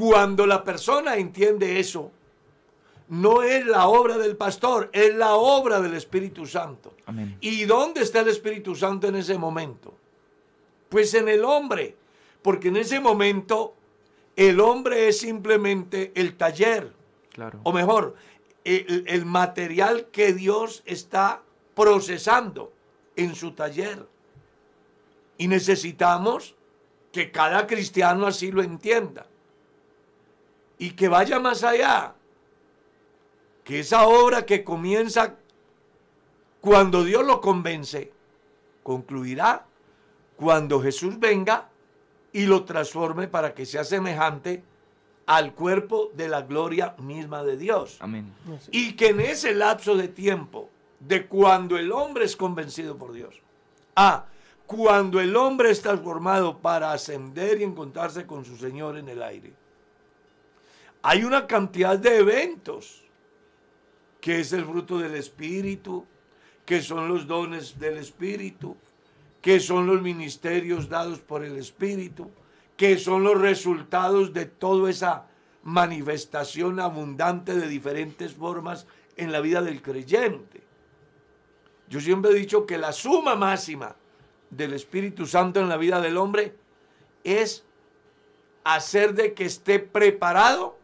Cuando 0.00 0.46
la 0.46 0.64
persona 0.64 1.16
entiende 1.16 1.78
eso, 1.78 2.10
no 3.10 3.42
es 3.42 3.66
la 3.66 3.86
obra 3.86 4.16
del 4.16 4.34
pastor, 4.34 4.88
es 4.94 5.14
la 5.14 5.34
obra 5.34 5.78
del 5.78 5.92
Espíritu 5.92 6.46
Santo. 6.46 6.94
¿Y 7.42 7.66
dónde 7.66 8.00
está 8.00 8.20
el 8.20 8.28
Espíritu 8.28 8.74
Santo 8.74 9.08
en 9.08 9.16
ese 9.16 9.36
momento? 9.36 9.92
Pues 10.88 11.12
en 11.12 11.28
el 11.28 11.44
hombre, 11.44 11.96
porque 12.40 12.68
en 12.68 12.78
ese 12.78 12.98
momento 12.98 13.74
el 14.36 14.58
hombre 14.60 15.06
es 15.08 15.18
simplemente 15.18 16.12
el 16.14 16.38
taller 16.38 16.94
o 17.62 17.70
mejor, 17.70 18.16
el, 18.64 19.26
material 19.26 20.06
que 20.06 20.32
Dios 20.32 20.82
está 20.86 21.42
procesando 21.74 22.72
en 23.16 23.34
su 23.34 23.52
taller. 23.52 24.06
Y 25.36 25.46
necesitamos 25.46 26.54
que 27.12 27.30
cada 27.30 27.66
cristiano 27.66 28.26
así 28.26 28.50
lo 28.50 28.62
entienda. 28.62 29.26
Y 30.80 30.90
que 30.92 31.08
vaya 31.08 31.38
más 31.38 31.62
allá. 31.62 32.14
Que 33.62 33.78
esa 33.78 34.08
obra 34.08 34.44
que 34.44 34.64
comienza 34.64 35.36
cuando 36.60 37.04
Dios 37.04 37.24
lo 37.24 37.40
convence, 37.40 38.12
concluirá 38.82 39.64
cuando 40.36 40.80
Jesús 40.80 41.20
venga 41.20 41.68
y 42.32 42.46
lo 42.46 42.64
transforme 42.64 43.28
para 43.28 43.54
que 43.54 43.66
sea 43.66 43.84
semejante 43.84 44.64
al 45.26 45.54
cuerpo 45.54 46.10
de 46.14 46.28
la 46.28 46.42
gloria 46.42 46.94
misma 46.98 47.44
de 47.44 47.56
Dios. 47.56 47.98
Amén. 48.00 48.32
Y 48.70 48.94
que 48.94 49.08
en 49.08 49.20
ese 49.20 49.54
lapso 49.54 49.96
de 49.96 50.08
tiempo, 50.08 50.70
de 50.98 51.26
cuando 51.26 51.78
el 51.78 51.92
hombre 51.92 52.24
es 52.24 52.36
convencido 52.36 52.96
por 52.96 53.12
Dios, 53.12 53.40
a 53.94 54.24
cuando 54.66 55.20
el 55.20 55.36
hombre 55.36 55.70
está 55.70 55.96
formado 55.98 56.58
para 56.58 56.92
ascender 56.92 57.60
y 57.60 57.64
encontrarse 57.64 58.26
con 58.26 58.44
su 58.44 58.56
Señor 58.56 58.96
en 58.96 59.08
el 59.08 59.22
aire, 59.22 59.52
hay 61.02 61.24
una 61.24 61.46
cantidad 61.46 61.98
de 61.98 62.18
eventos 62.18 63.02
que 64.20 64.40
es 64.40 64.52
el 64.52 64.64
fruto 64.64 64.98
del 64.98 65.14
Espíritu, 65.14 66.04
que 66.66 66.82
son 66.82 67.08
los 67.08 67.26
dones 67.26 67.78
del 67.78 67.96
Espíritu, 67.96 68.76
que 69.40 69.60
son 69.60 69.86
los 69.86 70.02
ministerios 70.02 70.88
dados 70.88 71.20
por 71.20 71.44
el 71.44 71.56
Espíritu, 71.56 72.30
que 72.76 72.98
son 72.98 73.24
los 73.24 73.40
resultados 73.40 74.32
de 74.34 74.44
toda 74.44 74.90
esa 74.90 75.26
manifestación 75.62 76.80
abundante 76.80 77.54
de 77.54 77.66
diferentes 77.68 78.34
formas 78.34 78.86
en 79.16 79.32
la 79.32 79.40
vida 79.40 79.62
del 79.62 79.82
creyente. 79.82 80.62
Yo 81.88 82.00
siempre 82.00 82.30
he 82.30 82.34
dicho 82.34 82.66
que 82.66 82.78
la 82.78 82.92
suma 82.92 83.34
máxima 83.34 83.96
del 84.50 84.74
Espíritu 84.74 85.26
Santo 85.26 85.60
en 85.60 85.68
la 85.68 85.76
vida 85.76 86.00
del 86.00 86.16
hombre 86.16 86.54
es 87.24 87.64
hacer 88.64 89.14
de 89.14 89.34
que 89.34 89.44
esté 89.44 89.78
preparado 89.78 90.79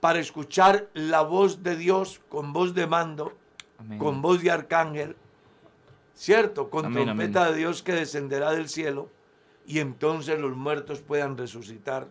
para 0.00 0.18
escuchar 0.18 0.88
la 0.94 1.22
voz 1.22 1.62
de 1.62 1.76
Dios 1.76 2.20
con 2.28 2.52
voz 2.52 2.74
de 2.74 2.86
mando, 2.86 3.36
con 3.98 4.22
voz 4.22 4.42
de 4.42 4.50
arcángel, 4.50 5.16
¿cierto? 6.14 6.70
Con 6.70 6.92
trompeta 6.92 7.50
de 7.50 7.58
Dios 7.58 7.82
que 7.82 7.92
descenderá 7.92 8.52
del 8.52 8.68
cielo 8.68 9.10
y 9.66 9.78
entonces 9.78 10.38
los 10.38 10.56
muertos 10.56 11.00
puedan 11.00 11.36
resucitar 11.36 12.08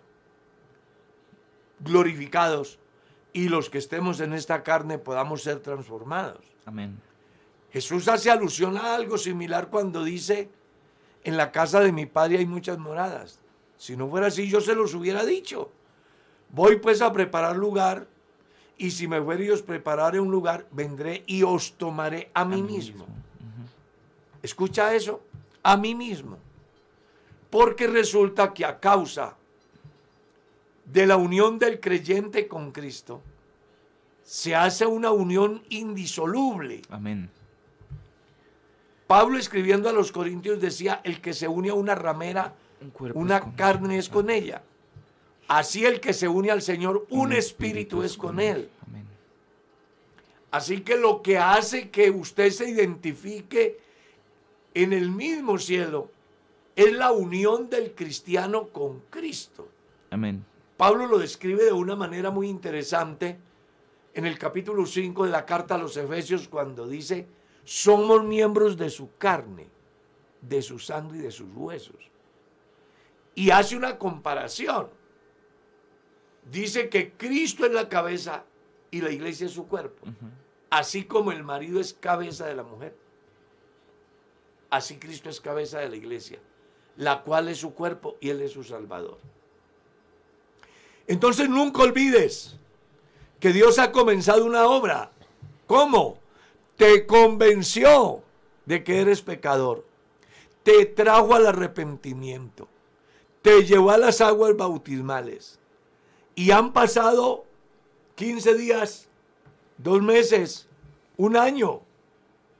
glorificados 1.80 2.80
y 3.34 3.50
los 3.50 3.70
que 3.70 3.78
estemos 3.78 4.20
en 4.20 4.34
esta 4.34 4.64
carne 4.64 4.98
podamos 4.98 5.44
ser 5.44 5.60
transformados. 5.60 6.46
Amén. 6.66 7.00
Jesús 7.72 8.08
hace 8.08 8.32
alusión 8.32 8.78
a 8.78 8.96
algo 8.96 9.18
similar 9.18 9.70
cuando 9.70 10.04
dice, 10.04 10.50
en 11.24 11.38
la 11.38 11.52
casa 11.52 11.80
de 11.82 11.92
mi 11.92 12.06
padre 12.06 12.40
hay 12.40 12.46
muchas 12.46 12.78
moradas. 12.78 13.40
Si 13.78 13.96
no 13.96 14.10
fuera 14.10 14.28
así, 14.28 14.50
yo 14.50 14.60
se 14.60 14.76
los 14.76 14.94
hubiera 14.94 15.24
dicho. 15.24 15.72
Voy 16.50 16.78
pues 16.78 17.02
a 17.02 17.12
preparar 17.12 17.56
lugar 17.56 18.08
y 18.78 18.91
si 18.91 19.08
me 19.08 19.22
fuere 19.22 19.45
y 19.45 19.50
os 19.50 19.62
prepararé 19.62 20.20
un 20.20 20.32
lugar, 20.32 20.66
vendré 20.72 21.24
y 21.28 21.43
os 21.43 21.74
tomaré 21.74 22.32
a 22.34 22.45
mí, 22.45 22.62
mismo. 22.64 23.06
Escucha 24.41 24.95
eso, 24.95 25.22
a 25.62 25.76
mí 25.76 25.93
mismo. 25.93 26.38
Porque 27.50 27.88
resulta 27.88 28.54
que 28.54 28.64
a 28.64 28.80
causa 28.80 29.36
de 30.86 31.06
la 31.06 31.18
unión 31.18 31.60
del 31.60 31.80
creyente 31.80 32.47
con 32.47 32.72
Cristo, 32.72 33.22
se 34.24 34.56
hace 34.56 34.86
una 34.86 35.12
unión 35.12 35.64
indisoluble. 35.70 36.82
Amén. 36.89 37.30
Pablo 39.08 39.38
escribiendo 39.38 39.89
a 39.89 39.91
los 39.91 40.12
Corintios 40.12 40.62
decía, 40.62 41.02
el 41.04 41.20
que 41.20 41.34
se 41.34 41.47
une 41.47 41.70
a 41.70 41.74
una 41.74 41.95
ramera, 41.95 42.54
Un 42.80 43.12
una 43.16 43.56
carne 43.56 43.97
es 43.97 44.08
con 44.08 44.30
ella. 44.30 44.62
Así 45.50 45.84
el 45.84 46.00
que 46.00 46.14
se 46.14 46.28
une 46.28 46.52
al 46.52 46.62
Señor, 46.62 47.08
un 47.10 47.34
espíritu 47.34 48.04
es 48.04 48.16
con 48.16 48.39
él. 48.39 48.70
Amén. 48.88 49.04
Así 50.52 50.82
que 50.82 50.95
lo 50.95 51.24
que 51.24 51.39
hace 51.39 51.89
que 51.89 52.12
usted 52.12 52.52
se 52.52 52.70
identifique 52.70 53.80
en 54.76 54.93
el 54.93 55.10
mismo 55.10 55.58
cielo 55.58 56.12
es 56.76 56.93
la 56.93 57.12
unión 57.12 57.68
del 57.68 57.95
cristiano 57.95 58.68
con 58.68 59.00
Cristo. 59.10 59.68
Amén. 60.12 60.45
Pablo 60.78 61.08
lo 61.08 61.18
describe 61.18 61.66
de 61.66 61.74
una 61.74 61.95
manera 61.95 62.30
muy 62.30 62.47
interesante 62.47 63.39
en 64.14 64.28
el 64.28 64.38
capítulo 64.38 64.86
5 64.86 65.26
de 65.26 65.32
la 65.32 65.47
carta 65.47 65.74
a 65.74 65.80
los 65.80 65.97
Efesios 65.97 66.47
cuando 66.47 66.88
dice, 66.88 67.28
somos 67.64 68.24
miembros 68.24 68.78
de 68.78 68.91
su 68.91 69.18
carne, 69.18 69.68
de 70.41 70.62
su 70.62 70.78
sangre 70.78 71.18
y 71.18 71.22
de 71.22 71.32
sus 71.32 71.50
huesos. 71.56 72.12
Y 73.34 73.50
hace 73.50 73.76
una 73.76 73.97
comparación. 73.97 74.99
Dice 76.52 76.89
que 76.89 77.12
Cristo 77.12 77.66
es 77.66 77.72
la 77.72 77.89
cabeza 77.89 78.43
y 78.91 79.02
la 79.02 79.12
iglesia 79.12 79.45
es 79.45 79.54
su 79.54 79.68
cuerpo. 79.68 80.08
Así 80.70 81.04
como 81.04 81.32
el 81.32 81.43
marido 81.43 81.80
es 81.80 81.93
cabeza 81.93 82.45
de 82.47 82.56
la 82.56 82.64
mujer, 82.64 82.95
así 84.70 84.97
Cristo 84.97 85.30
es 85.30 85.41
cabeza 85.41 85.80
de 85.80 85.89
la 85.89 85.95
iglesia, 85.95 86.39
la 86.97 87.24
cual 87.24 87.50
es 87.50 87.60
su 87.60 87.74
cuerpo 87.74 88.18
y 88.20 88.30
Él 88.30 88.41
es 88.41 88.52
su 88.52 88.64
salvador. 88.64 89.18
Entonces 91.08 91.50
nunca 91.50 91.82
olvides 91.82 92.56
que 93.39 93.52
Dios 93.52 93.80
ha 93.80 93.91
comenzado 93.91 94.45
una 94.45 94.68
obra. 94.68 95.12
¿Cómo? 95.66 96.20
Te 96.78 97.06
convenció 97.06 98.22
de 98.66 98.84
que 98.84 99.02
eres 99.02 99.22
pecador. 99.22 99.86
Te 100.64 100.86
trajo 100.86 101.34
al 101.34 101.47
arrepentimiento. 101.47 102.68
Te 103.41 103.66
llevó 103.66 103.91
a 103.91 103.97
las 103.97 104.22
aguas 104.22 104.56
bautismales. 104.56 105.59
Y 106.40 106.52
han 106.52 106.72
pasado 106.72 107.44
15 108.16 108.54
días, 108.56 109.10
dos 109.78 110.02
meses, 110.02 110.70
un 111.18 111.36
año, 111.36 111.82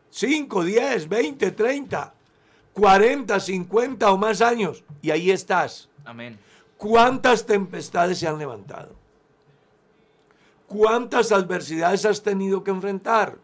5, 0.10 0.66
10, 0.66 1.08
20, 1.08 1.52
30, 1.52 2.14
40, 2.74 3.40
50 3.40 4.12
o 4.12 4.18
más 4.18 4.42
años. 4.42 4.84
Y 5.02 5.12
ahí 5.12 5.32
estás. 5.32 5.88
Amén. 6.04 6.38
¿Cuántas 6.76 7.46
tempestades 7.46 8.20
se 8.20 8.28
han 8.28 8.38
levantado? 8.38 8.94
¿Cuántas 10.68 11.32
adversidades 11.32 12.04
has 12.04 12.22
tenido 12.22 12.62
que 12.66 12.72
enfrentar? 12.72 13.38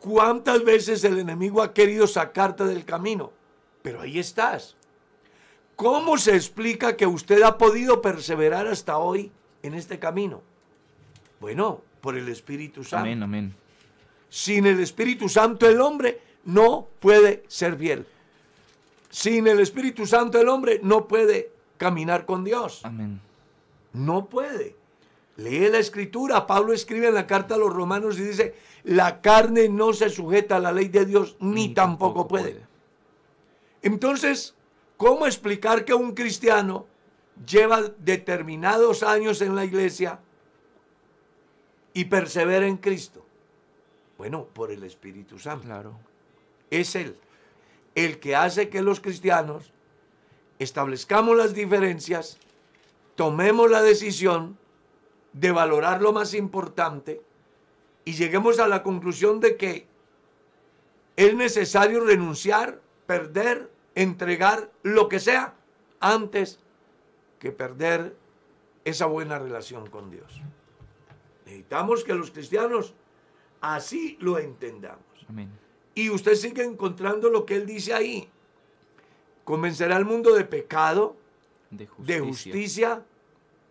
¿Cuántas 0.00 0.64
veces 0.64 1.04
el 1.04 1.18
enemigo 1.18 1.60
ha 1.60 1.74
querido 1.74 2.06
sacarte 2.06 2.64
del 2.64 2.86
camino? 2.86 3.30
Pero 3.82 4.00
ahí 4.00 4.18
estás. 4.18 4.77
¿Cómo 5.78 6.18
se 6.18 6.34
explica 6.34 6.96
que 6.96 7.06
usted 7.06 7.40
ha 7.42 7.56
podido 7.56 8.02
perseverar 8.02 8.66
hasta 8.66 8.98
hoy 8.98 9.30
en 9.62 9.74
este 9.74 10.00
camino? 10.00 10.42
Bueno, 11.38 11.82
por 12.00 12.16
el 12.16 12.28
Espíritu 12.28 12.82
Santo. 12.82 13.04
Amén, 13.04 13.22
amén. 13.22 13.54
Sin 14.28 14.66
el 14.66 14.80
Espíritu 14.80 15.28
Santo 15.28 15.68
el 15.68 15.80
hombre 15.80 16.20
no 16.46 16.88
puede 16.98 17.44
ser 17.46 17.76
fiel. 17.76 18.08
Sin 19.08 19.46
el 19.46 19.60
Espíritu 19.60 20.04
Santo 20.04 20.40
el 20.40 20.48
hombre 20.48 20.80
no 20.82 21.06
puede 21.06 21.52
caminar 21.76 22.26
con 22.26 22.42
Dios. 22.42 22.80
Amén. 22.82 23.20
No 23.92 24.26
puede. 24.26 24.74
Lee 25.36 25.68
la 25.68 25.78
escritura. 25.78 26.44
Pablo 26.48 26.72
escribe 26.72 27.06
en 27.06 27.14
la 27.14 27.28
carta 27.28 27.54
a 27.54 27.58
los 27.58 27.72
romanos 27.72 28.18
y 28.18 28.22
dice, 28.22 28.56
la 28.82 29.20
carne 29.20 29.68
no 29.68 29.92
se 29.92 30.10
sujeta 30.10 30.56
a 30.56 30.60
la 30.60 30.72
ley 30.72 30.88
de 30.88 31.06
Dios 31.06 31.36
ni, 31.38 31.72
tampoco, 31.72 32.26
puede. 32.26 32.66
Entonces, 33.80 34.56
¿cómo 34.98 35.26
explicar 35.26 35.86
que 35.86 35.94
un 35.94 36.12
cristiano 36.14 36.86
lleva 37.46 37.80
determinados 37.98 39.02
años 39.02 39.40
en 39.40 39.56
la 39.56 39.64
iglesia 39.64 40.20
y 41.94 42.04
persevera 42.04 42.66
en 42.66 42.76
Cristo? 42.76 43.24
Bueno, 44.18 44.44
por 44.44 44.70
el 44.70 44.84
Espíritu 44.84 45.38
Santo. 45.38 45.64
Claro. 45.64 45.98
Es 46.70 46.94
Él 46.94 47.16
el 48.04 48.20
que 48.20 48.36
hace 48.36 48.68
que 48.68 48.80
los 48.80 49.00
cristianos 49.00 49.72
establezcamos 50.60 51.36
las 51.36 51.52
diferencias, 51.52 52.38
tomemos 53.16 53.68
la 53.68 53.82
decisión 53.82 54.56
de 55.32 55.50
valorar 55.50 56.00
lo 56.00 56.12
más 56.12 56.32
importante 56.34 57.20
y 58.04 58.12
lleguemos 58.12 58.60
a 58.60 58.68
la 58.68 58.84
conclusión 58.84 59.40
de 59.40 59.56
que 59.56 59.86
es 61.16 61.34
necesario 61.34 62.04
renunciar, 62.04 62.80
perder, 63.06 63.68
entregar 63.94 64.70
lo 64.82 65.08
que 65.08 65.20
sea 65.20 65.54
antes 66.00 66.60
que 67.38 67.50
perder 67.52 68.16
esa 68.84 69.06
buena 69.06 69.38
relación 69.38 69.88
con 69.88 70.10
Dios. 70.10 70.40
Necesitamos 71.44 72.04
que 72.04 72.14
los 72.14 72.30
cristianos 72.30 72.94
así 73.60 74.16
lo 74.20 74.38
entendamos. 74.38 75.02
Amén. 75.28 75.50
Y 75.94 76.10
usted 76.10 76.34
sigue 76.34 76.62
encontrando 76.64 77.28
lo 77.30 77.44
que 77.44 77.56
él 77.56 77.66
dice 77.66 77.92
ahí. 77.94 78.30
Convencerá 79.44 79.96
al 79.96 80.04
mundo 80.04 80.34
de 80.34 80.44
pecado, 80.44 81.16
De 81.70 81.86
justicia. 81.86 82.14
de 82.14 82.20
justicia 82.20 83.06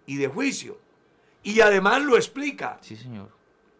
y 0.06 0.18
de 0.18 0.28
juicio. 0.28 0.78
Y 1.44 1.62
además 1.62 2.02
lo 2.04 2.16
explica. 2.18 2.80
Sí, 2.82 2.96
Señor. 2.96 3.30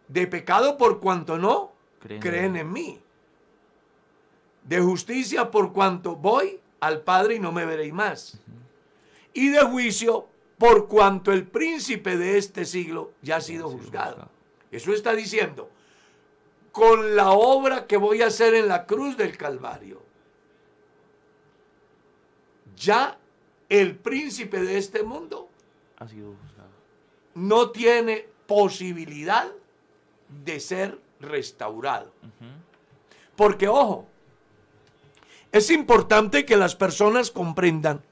De 0.06 0.26
pecado 0.26 0.78
por 0.78 1.00
cuanto 1.00 1.36
no 1.38 1.72
Creen 2.00 2.56
en 2.56 2.72
mí. 2.72 3.00
De 4.68 4.80
justicia 4.80 5.50
por 5.50 5.72
cuanto 5.72 6.14
voy 6.16 6.60
al 6.80 7.00
Padre 7.00 7.36
y 7.36 7.40
no 7.40 7.52
me 7.52 7.64
veréis 7.64 7.92
más. 7.92 8.38
Y 9.32 9.48
de 9.48 9.60
juicio 9.62 10.28
por 10.58 10.88
cuanto 10.88 11.32
el 11.32 11.46
príncipe 11.46 12.16
de 12.16 12.36
este 12.36 12.64
siglo 12.64 13.12
ya 13.22 13.36
ha 13.36 13.40
sido 13.40 13.70
juzgado. 13.70 14.28
Eso 14.70 14.92
está 14.92 15.14
diciendo, 15.14 15.70
con 16.72 17.16
la 17.16 17.30
obra 17.30 17.86
que 17.86 17.96
voy 17.96 18.20
a 18.22 18.26
hacer 18.26 18.54
en 18.54 18.68
la 18.68 18.84
cruz 18.84 19.16
del 19.16 19.36
Calvario, 19.38 20.02
ya 22.76 23.18
el 23.68 23.96
príncipe 23.96 24.60
de 24.60 24.78
este 24.78 25.02
mundo 25.02 25.48
Ha 25.98 26.08
sido 26.08 26.34
juzgado. 26.34 26.70
no 27.34 27.70
tiene 27.70 28.26
posibilidad 28.46 29.50
de 30.44 30.60
ser 30.60 30.98
restaurado. 31.20 32.12
Porque, 33.36 33.68
ojo, 33.68 34.07
es 35.52 35.70
importante 35.70 36.44
que 36.44 36.56
las 36.56 36.74
personas 36.74 37.30
comprendan 37.30 38.02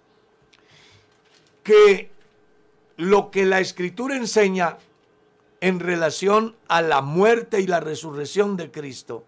que 1.63 2.11
lo 2.97 3.31
que 3.31 3.45
la 3.45 3.61
escritura 3.61 4.17
enseña 4.17 4.79
en 5.61 5.81
relación 5.81 6.57
a 6.69 6.81
la 6.81 7.03
muerte 7.03 7.61
y 7.61 7.67
la 7.67 7.81
resurrección 7.81 8.57
de 8.57 8.71
Cristo 8.71 9.25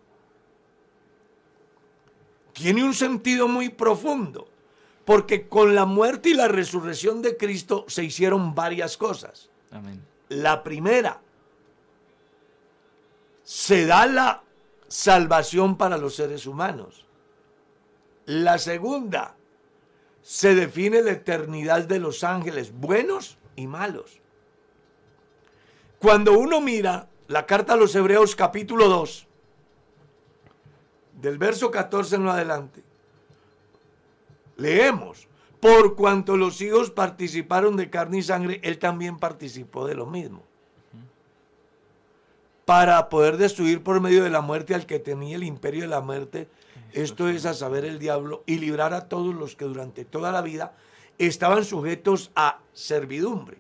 tiene 2.53 2.85
un 2.85 2.95
sentido 2.95 3.47
muy 3.47 3.69
profundo, 3.69 4.49
porque 5.05 5.49
con 5.49 5.75
la 5.75 5.85
muerte 5.85 6.31
y 6.31 6.35
la 6.35 6.49
resurrección 6.49 7.23
de 7.23 7.37
Cristo 7.37 7.85
se 7.89 8.05
hicieron 8.05 8.55
varias 8.55 8.97
cosas. 8.97 9.49
Amén. 9.71 10.03
La 10.29 10.63
primera, 10.63 11.21
se 13.45 13.87
da 13.87 14.07
la 14.07 14.43
salvación 14.89 15.77
para 15.77 15.97
los 15.97 16.17
seres 16.17 16.47
humanos. 16.47 17.08
La 18.29 18.59
segunda, 18.59 19.37
se 20.21 20.55
define 20.55 21.01
la 21.01 21.13
eternidad 21.13 21.85
de 21.85 21.99
los 21.99 22.23
ángeles, 22.25 22.75
buenos 22.79 23.39
y 23.57 23.67
malos. 23.67 24.21
Cuando 25.99 26.39
uno 26.39 26.61
mira 26.61 27.09
la 27.27 27.47
carta 27.47 27.73
a 27.73 27.77
los 27.77 27.95
Hebreos 27.95 28.37
capítulo 28.37 28.91
2, 28.91 29.27
del 31.23 31.39
verso 31.39 31.71
14 31.71 32.17
en 32.17 32.29
adelante, 32.29 32.83
leemos, 34.59 35.27
por 35.59 35.97
cuanto 35.97 36.37
los 36.37 36.61
hijos 36.61 36.91
participaron 36.91 37.79
de 37.79 37.89
carne 37.89 38.19
y 38.19 38.23
sangre, 38.23 38.61
él 38.63 38.79
también 38.79 39.17
participó 39.17 39.87
de 39.87 39.95
lo 39.95 40.05
mismo. 40.05 40.43
Para 42.67 43.09
poder 43.09 43.39
destruir 43.39 43.83
por 43.83 44.03
medio 44.03 44.23
de 44.23 44.29
la 44.29 44.43
muerte 44.43 44.75
al 44.75 44.85
que 44.85 44.99
tenía 44.99 45.37
el 45.37 45.45
imperio 45.45 45.81
de 45.81 45.89
la 45.89 46.03
muerte, 46.03 46.47
esto 46.93 47.29
es 47.29 47.47
a 47.47 47.55
saber 47.55 47.85
el 47.85 47.99
diablo, 47.99 48.43
y 48.47 48.59
librar 48.59 48.95
a 48.95 49.09
todos 49.09 49.35
los 49.35 49.57
que 49.57 49.65
durante 49.65 50.05
toda 50.05 50.33
la 50.33 50.43
vida 50.43 50.75
estaban 51.19 51.65
sujetos 51.65 52.31
a 52.35 52.61
servidumbre. 52.73 53.59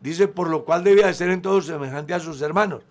Dice, 0.00 0.28
por 0.28 0.48
lo 0.48 0.64
cual 0.64 0.84
debía 0.84 1.06
de 1.06 1.14
ser 1.14 1.30
en 1.30 1.42
todo 1.42 1.60
semejante 1.62 2.14
a 2.14 2.20
sus 2.20 2.40
hermanos, 2.42 2.82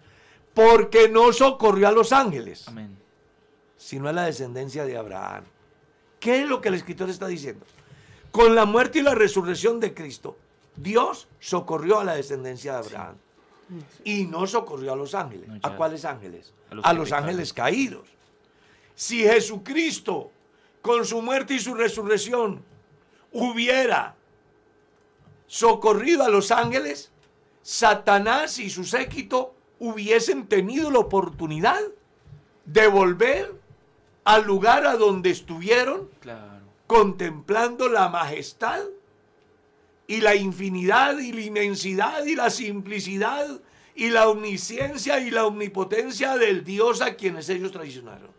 porque 0.54 1.10
no 1.10 1.32
socorrió 1.32 1.88
a 1.88 1.92
los 1.92 2.12
ángeles 2.12 2.68
Amén. 2.68 2.98
sino 3.78 4.10
a 4.10 4.14
la 4.14 4.26
descendencia 4.26 4.86
de 4.86 4.98
Abraham. 4.98 5.44
¿Qué 6.20 6.42
es 6.42 6.50
lo 6.50 6.62
que 6.62 6.70
el 6.70 6.76
escritor 6.76 7.10
está 7.10 7.28
diciendo? 7.28 7.66
Con 8.32 8.56
la 8.56 8.66
muerte 8.66 9.00
y 9.00 9.02
la 9.02 9.16
resurrección 9.16 9.80
de 9.80 9.94
Cristo, 9.94 10.38
Dios 10.76 11.28
socorrió 11.40 12.00
a 12.00 12.04
la 12.04 12.16
descendencia 12.16 12.74
de 12.74 12.78
Abraham. 12.80 13.16
Y 14.04 14.26
no 14.26 14.46
socorrió 14.46 14.94
a 14.94 14.96
los 14.96 15.16
ángeles. 15.16 15.48
No, 15.48 15.60
¿A 15.64 15.76
cuáles 15.76 16.06
ángeles? 16.06 16.54
A 16.84 16.94
los 16.94 17.12
A 17.12 17.18
ángeles 17.18 17.54
caídos. 17.54 18.15
Si 18.96 19.24
Jesucristo, 19.24 20.32
con 20.82 21.06
su 21.06 21.22
muerte 21.22 21.56
y 21.56 21.60
su 21.60 21.74
resurrección, 21.74 22.64
hubiera 23.32 24.16
socorrido 25.48 26.24
a 26.24 26.30
los 26.30 26.52
ángeles, 26.52 27.12
Satanás 27.62 28.60
y 28.60 28.70
su 28.70 28.84
séquito 28.84 29.56
hubiesen 29.80 30.48
tenido 30.48 30.90
la 30.92 31.00
oportunidad 31.00 31.82
de 32.66 32.88
volver 32.88 33.54
al 34.24 34.46
lugar 34.46 34.86
a 34.88 34.96
donde 34.96 35.30
estuvieron 35.30 36.10
Claro. 36.20 36.62
contemplando 36.88 37.90
la 37.90 38.10
majestad 38.10 38.82
y 40.08 40.22
la 40.22 40.36
infinidad 40.36 41.18
y 41.18 41.32
la 41.32 41.42
inmensidad 41.42 42.26
y 42.26 42.36
la 42.36 42.50
simplicidad 42.50 43.60
y 43.96 44.10
la 44.10 44.30
omnisciencia 44.30 45.20
y 45.20 45.32
la 45.32 45.46
omnipotencia 45.46 46.38
del 46.38 46.64
Dios 46.64 47.02
a 47.02 47.16
quienes 47.16 47.50
ellos 47.50 47.72
traicionaron. 47.72 48.30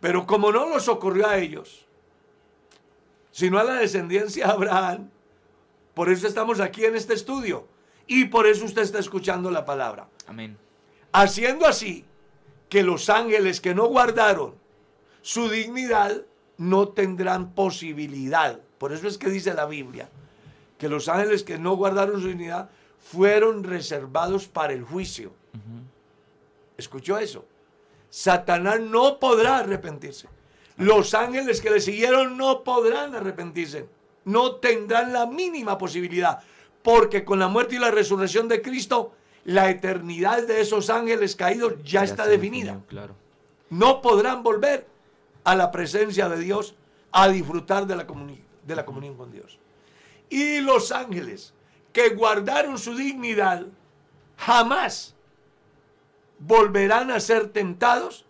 Pero 0.00 0.26
como 0.26 0.50
no 0.50 0.68
los 0.68 0.88
ocurrió 0.88 1.26
a 1.26 1.38
ellos, 1.38 1.86
sino 3.30 3.58
a 3.58 3.64
la 3.64 3.74
descendencia 3.74 4.46
de 4.46 4.52
Abraham, 4.52 5.10
por 5.94 6.10
eso 6.10 6.26
estamos 6.26 6.60
aquí 6.60 6.84
en 6.84 6.96
este 6.96 7.14
estudio 7.14 7.66
y 8.06 8.24
por 8.26 8.46
eso 8.46 8.64
usted 8.64 8.82
está 8.82 8.98
escuchando 8.98 9.50
la 9.50 9.64
palabra. 9.64 10.08
Amén. 10.26 10.56
Haciendo 11.12 11.66
así 11.66 12.04
que 12.68 12.82
los 12.82 13.10
ángeles 13.10 13.60
que 13.60 13.74
no 13.74 13.86
guardaron 13.86 14.54
su 15.22 15.48
dignidad 15.48 16.22
no 16.56 16.88
tendrán 16.88 17.52
posibilidad. 17.52 18.60
Por 18.78 18.92
eso 18.92 19.06
es 19.06 19.18
que 19.18 19.28
dice 19.28 19.54
la 19.54 19.66
Biblia 19.66 20.08
que 20.78 20.88
los 20.88 21.08
ángeles 21.08 21.42
que 21.42 21.58
no 21.58 21.76
guardaron 21.76 22.22
su 22.22 22.28
dignidad 22.28 22.70
fueron 22.98 23.64
reservados 23.64 24.48
para 24.48 24.72
el 24.72 24.82
juicio. 24.82 25.32
¿Escuchó 26.78 27.18
eso? 27.18 27.44
Satanás 28.10 28.80
no 28.80 29.18
podrá 29.18 29.58
arrepentirse. 29.58 30.28
Los 30.76 31.14
ángeles 31.14 31.60
que 31.60 31.70
le 31.70 31.80
siguieron 31.80 32.36
no 32.36 32.62
podrán 32.64 33.14
arrepentirse. 33.14 33.86
No 34.24 34.56
tendrán 34.56 35.12
la 35.12 35.26
mínima 35.26 35.78
posibilidad. 35.78 36.40
Porque 36.82 37.24
con 37.24 37.38
la 37.38 37.48
muerte 37.48 37.76
y 37.76 37.78
la 37.78 37.90
resurrección 37.90 38.48
de 38.48 38.62
Cristo, 38.62 39.12
la 39.44 39.70
eternidad 39.70 40.46
de 40.46 40.60
esos 40.60 40.90
ángeles 40.90 41.36
caídos 41.36 41.74
ya, 41.84 42.02
está 42.04 42.26
definida. 42.26 42.72
definió, 42.72 42.86
Claro. 42.88 43.14
No 43.68 44.00
podrán 44.02 44.42
volver 44.42 44.86
a 45.44 45.54
la 45.54 45.70
presencia 45.70 46.28
de 46.28 46.38
Dios 46.40 46.74
a 47.12 47.28
disfrutar 47.28 47.86
de 47.86 47.96
la, 47.96 48.06
comuni- 48.06 48.40
de 48.66 48.74
la 48.76 48.84
comunión 48.84 49.16
con 49.16 49.30
Dios. 49.30 49.58
Y 50.28 50.60
los 50.60 50.90
ángeles 50.92 51.52
que 51.92 52.10
guardaron 52.10 52.78
su 52.78 52.94
dignidad 52.94 53.66
jamás 54.36 55.14
volverán 56.40 57.10
a 57.10 57.20
ser 57.20 57.48
tentados 57.48 58.26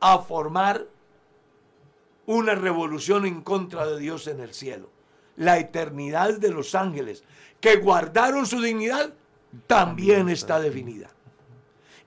a 0.00 0.18
formar 0.18 0.86
una 2.26 2.54
revolución 2.54 3.24
en 3.24 3.40
contra 3.40 3.86
de 3.86 3.98
Dios 3.98 4.26
en 4.26 4.40
el 4.40 4.52
cielo. 4.52 4.90
La 5.36 5.58
eternidad 5.58 6.38
de 6.38 6.50
los 6.50 6.74
ángeles 6.74 7.24
que 7.60 7.76
guardaron 7.76 8.46
su 8.46 8.60
dignidad 8.60 9.14
también 9.66 10.28
está 10.28 10.60
definida. 10.60 11.10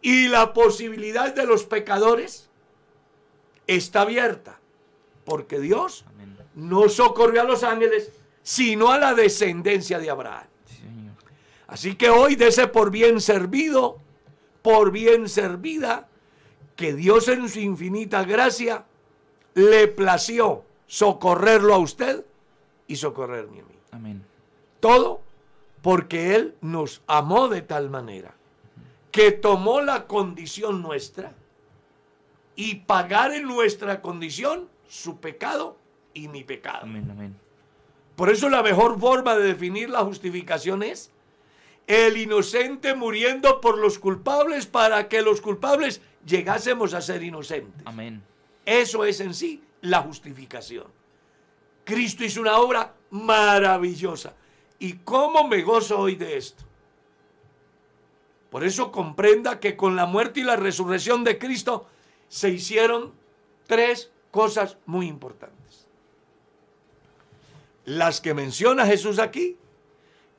Y 0.02 0.28
la 0.28 0.54
posibilidad 0.54 1.34
de 1.34 1.46
los 1.46 1.64
pecadores 1.64 2.50
está 3.66 4.02
abierta, 4.02 4.60
porque 5.24 5.60
Dios 5.60 6.06
no 6.54 6.90
socorrió 6.90 7.42
a 7.42 7.46
los 7.46 7.64
ángeles, 7.64 8.12
sino 8.44 8.92
a 8.92 9.00
la 9.00 9.16
descendencia 9.16 9.98
de 9.98 10.10
Abraham. 10.10 10.48
Así 11.68 11.96
que 11.96 12.10
hoy 12.10 12.36
dese 12.36 12.68
por 12.68 12.92
bien 12.92 13.20
servido, 13.20 14.00
por 14.66 14.90
bien 14.90 15.30
servida, 15.30 16.08
que 16.76 16.96
Dios 16.96 17.28
en 17.28 17.48
su 17.50 17.60
infinita 17.60 18.24
gracia 18.24 18.84
le 19.54 19.88
plació 19.88 20.64
socorrerlo 20.88 21.76
a 21.76 21.78
usted 21.78 22.26
y 22.88 22.96
socorrerme 22.96 23.60
a 23.60 23.64
mí. 23.64 23.76
Amén. 23.92 24.26
Todo 24.80 25.22
porque 25.84 26.34
Él 26.34 26.56
nos 26.62 27.04
amó 27.06 27.48
de 27.48 27.62
tal 27.62 27.92
manera 27.92 28.34
que 29.12 29.32
tomó 29.32 29.82
la 29.82 30.08
condición 30.08 30.82
nuestra 30.82 31.32
y 32.56 32.74
pagar 32.74 33.34
en 33.34 33.44
nuestra 33.44 34.02
condición 34.02 34.68
su 34.90 35.20
pecado 35.20 35.78
y 36.12 36.28
mi 36.28 36.44
pecado. 36.44 36.80
Amén. 36.82 37.08
Amén. 37.12 37.36
Por 38.16 38.32
eso 38.32 38.50
la 38.50 38.64
mejor 38.64 39.00
forma 39.00 39.36
de 39.36 39.44
definir 39.44 39.92
la 39.92 40.04
justificación 40.04 40.82
es 40.82 41.12
el 41.88 42.18
inocente 42.18 42.96
muriendo 42.96 43.62
por 43.62 43.78
los 43.78 44.00
culpables 44.00 44.66
para 44.66 45.08
que 45.08 45.22
los 45.22 45.42
culpables 45.42 46.02
llegásemos 46.26 46.94
a 46.94 47.02
ser 47.02 47.24
inocentes. 47.24 47.86
Amén. 47.86 48.24
Eso 48.66 49.06
es 49.06 49.20
en 49.20 49.34
sí 49.34 49.64
la 49.82 50.02
justificación. 50.02 50.88
Cristo 51.84 52.24
hizo 52.24 52.42
una 52.42 52.58
obra 52.58 52.96
maravillosa. 53.12 54.34
¿Y 54.80 54.94
cómo 54.94 55.48
me 55.48 55.62
gozo 55.62 56.00
hoy 56.00 56.16
de 56.16 56.38
esto? 56.38 56.64
Por 58.50 58.64
eso 58.64 58.92
comprenda 58.92 59.60
que 59.60 59.76
con 59.76 59.96
la 59.96 60.06
muerte 60.06 60.40
y 60.40 60.44
la 60.44 60.56
resurrección 60.56 61.24
de 61.24 61.38
Cristo 61.38 61.88
se 62.28 62.50
hicieron 62.50 63.14
tres 63.68 64.12
cosas 64.32 64.78
muy 64.86 65.08
importantes. 65.08 65.88
Las 67.86 68.20
que 68.20 68.34
menciona 68.34 68.86
Jesús 68.86 69.20
aquí 69.20 69.58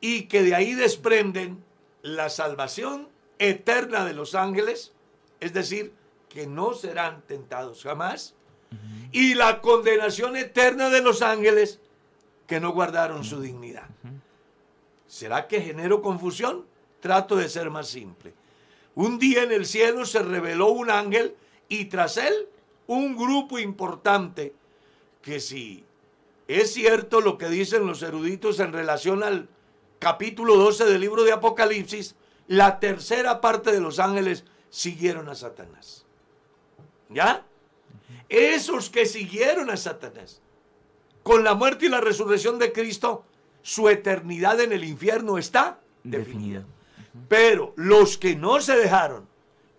y 0.01 0.23
que 0.23 0.43
de 0.43 0.55
ahí 0.55 0.75
desprenden 0.75 1.65
la 2.03 2.29
salvación 2.29 3.09
eterna 3.39 4.05
de 4.05 4.15
los 4.15 4.35
ángeles, 4.35 4.93
es 5.41 5.53
decir, 5.53 5.93
que 6.29 6.47
no 6.47 6.75
serán 6.75 7.23
tentados 7.23 7.83
jamás, 7.83 8.35
y 9.13 9.35
la 9.35 9.61
condenación 9.61 10.37
eterna 10.37 10.91
de 10.91 11.01
los 11.01 11.23
ángeles 11.23 11.81
que 12.47 12.61
no 12.61 12.73
guardaron 12.73 13.25
su 13.25 13.41
dignidad. 13.41 13.89
¿Será 15.07 15.47
que 15.47 15.61
genero 15.61 16.03
confusión? 16.03 16.67
Trato 17.01 17.37
de 17.37 17.49
ser 17.49 17.71
más 17.71 17.89
simple. 17.89 18.35
Un 18.95 19.19
día 19.19 19.43
en 19.43 19.53
el 19.53 19.67
cielo 19.67 20.05
se 20.05 20.21
reveló 20.23 20.69
un 20.69 20.91
ángel 20.91 21.35
y 21.69 21.87
tras 21.87 22.17
él 22.17 22.49
un 22.87 23.17
grupo 23.17 23.59
importante 23.59 24.55
que 25.23 25.41
si 25.41 25.85
es 26.49 26.73
cierto 26.73 27.21
lo 27.21 27.39
que 27.39 27.49
dicen 27.49 27.87
los 27.87 28.03
eruditos 28.03 28.61
en 28.61 28.73
relación 28.73 29.23
al 29.23 29.49
capítulo 29.99 30.57
12 30.57 30.85
del 30.85 31.01
libro 31.01 31.25
de 31.25 31.33
Apocalipsis, 31.33 32.15
la 32.49 32.79
tercera 32.81 33.41
parte 33.41 33.73
de 33.73 33.81
los 33.81 33.99
ángeles 33.99 34.45
siguieron 34.71 35.29
a 35.29 35.35
Satanás. 35.35 36.05
¿Ya? 37.09 37.45
Esos 38.29 38.91
que 38.91 39.07
siguieron 39.07 39.71
a 39.71 39.77
Satanás, 39.77 40.41
con 41.23 41.45
la 41.45 41.55
muerte 41.55 41.87
y 41.87 41.89
la 41.89 42.01
resurrección 42.01 42.59
de 42.59 42.73
Cristo, 42.73 43.25
su 43.63 43.89
eternidad 43.89 44.61
en 44.61 44.73
el 44.73 44.85
infierno 44.85 45.39
está 45.39 45.81
definida. 46.05 46.61
Definida. 46.61 46.67
Pero 47.29 47.73
los 47.77 48.19
que 48.19 48.37
no 48.37 48.61
se 48.61 48.77
dejaron 48.77 49.27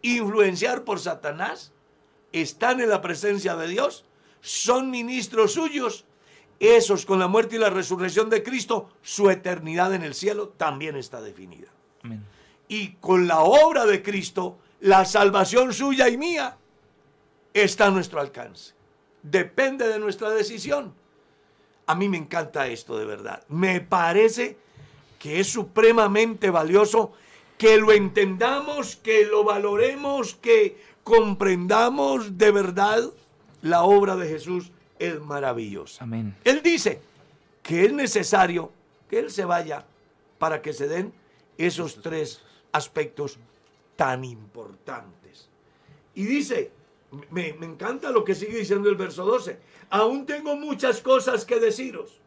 influenciar 0.01 0.83
por 0.83 0.99
Satanás 0.99 1.71
están 2.31 2.81
en 2.81 2.89
la 2.89 3.01
presencia 3.01 3.55
de 3.55 3.67
Dios, 3.67 4.05
son 4.41 4.89
ministros 4.89 5.53
suyos. 5.53 6.05
Esos 6.59 7.05
con 7.05 7.19
la 7.19 7.27
muerte 7.27 7.55
y 7.55 7.59
la 7.59 7.69
resurrección 7.69 8.29
de 8.29 8.41
Cristo, 8.41 8.89
su 9.01 9.29
eternidad 9.29 9.93
en 9.93 10.03
el 10.03 10.13
cielo 10.13 10.49
también 10.49 10.95
está 10.95 11.21
definida. 11.21 11.67
Amén. 12.03 12.23
Y 12.67 12.93
con 12.93 13.27
la 13.27 13.41
obra 13.41 13.85
de 13.85 14.01
Cristo, 14.01 14.57
la 14.81 15.05
salvación 15.05 15.73
suya 15.73 16.09
y 16.09 16.17
mía 16.17 16.57
está 17.53 17.87
a 17.87 17.91
nuestro 17.91 18.19
alcance. 18.19 18.73
Depende 19.23 19.87
de 19.87 19.99
nuestra 19.99 20.29
decisión. 20.31 20.93
A 21.85 21.95
mí 21.95 22.09
me 22.09 22.17
encanta 22.17 22.67
esto 22.67 22.97
de 22.97 23.05
verdad. 23.05 23.43
Me 23.47 23.79
parece 23.79 24.57
que 25.19 25.39
es 25.39 25.47
supremamente 25.47 26.49
valioso 26.49 27.13
que 27.57 27.77
lo 27.77 27.91
entendamos, 27.91 28.97
que 28.97 29.25
lo 29.25 29.43
valoremos, 29.43 30.35
que 30.35 30.81
comprendamos 31.03 32.37
de 32.37 32.51
verdad 32.51 33.03
la 33.61 33.83
obra 33.83 34.15
de 34.15 34.27
Jesús 34.27 34.71
es 34.99 35.19
maravillosa. 35.19 36.03
Amén. 36.03 36.35
Él 36.43 36.61
dice 36.61 37.01
que 37.63 37.85
es 37.85 37.93
necesario 37.93 38.71
que 39.09 39.19
Él 39.19 39.31
se 39.31 39.45
vaya 39.45 39.85
para 40.37 40.61
que 40.61 40.73
se 40.73 40.87
den 40.87 41.13
esos 41.57 42.01
tres 42.01 42.41
aspectos 42.71 43.39
tan 43.95 44.23
importantes. 44.23 45.49
Y 46.13 46.25
dice, 46.25 46.71
me, 47.31 47.53
me 47.53 47.65
encanta 47.65 48.11
lo 48.11 48.23
que 48.23 48.35
sigue 48.35 48.57
diciendo 48.57 48.89
el 48.89 48.95
verso 48.95 49.25
12, 49.25 49.59
aún 49.89 50.25
tengo 50.25 50.55
muchas 50.55 51.01
cosas 51.01 51.45
que 51.45 51.59
deciros, 51.59 52.19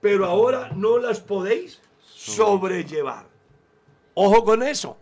pero 0.00 0.26
ahora 0.26 0.70
no 0.74 0.98
las 0.98 1.20
podéis 1.20 1.80
sobrellevar. 2.00 3.26
Ojo 4.14 4.44
con 4.44 4.62
eso. 4.62 4.96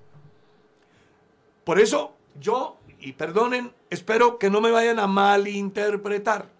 Por 1.64 1.78
eso 1.78 2.14
yo, 2.38 2.78
y 3.00 3.12
perdonen, 3.12 3.72
espero 3.90 4.38
que 4.38 4.50
no 4.50 4.60
me 4.60 4.70
vayan 4.70 4.98
a 4.98 5.06
malinterpretar. 5.06 6.53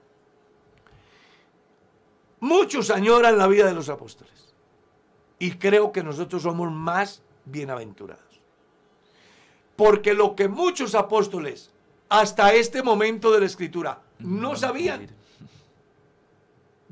Muchos 2.45 2.91
añoran 2.91 3.39
la 3.39 3.47
vida 3.47 3.67
de 3.67 3.73
los 3.73 3.89
apóstoles. 3.89 4.53
Y 5.39 5.53
creo 5.53 5.93
que 5.93 6.03
nosotros 6.03 6.43
somos 6.43 6.71
más 6.71 7.23
bienaventurados. 7.47 8.39
Porque 9.77 10.13
lo 10.13 10.37
que 10.37 10.47
muchos 10.47 10.95
apóstoles 10.95 11.71
hasta 12.11 12.53
este 12.53 12.83
momento 12.83 13.33
de 13.33 13.41
la 13.41 13.47
escritura. 13.47 14.03
No 14.19 14.57
sabían. 14.57 15.07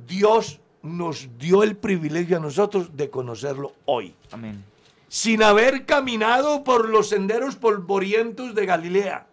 Dios 0.07 0.59
nos 0.80 1.28
dio 1.36 1.62
el 1.62 1.76
privilegio 1.76 2.38
a 2.38 2.40
nosotros 2.40 2.96
de 2.96 3.11
conocerlo 3.11 3.74
hoy. 3.84 4.14
Amén. 4.30 4.64
Sin 5.07 5.42
haber 5.42 5.84
caminado 5.84 6.64
por 6.64 6.88
los 6.88 7.11
senderos 7.11 7.57
polvorientos 7.57 8.55
de 8.55 8.64
Galilea. 8.64 9.26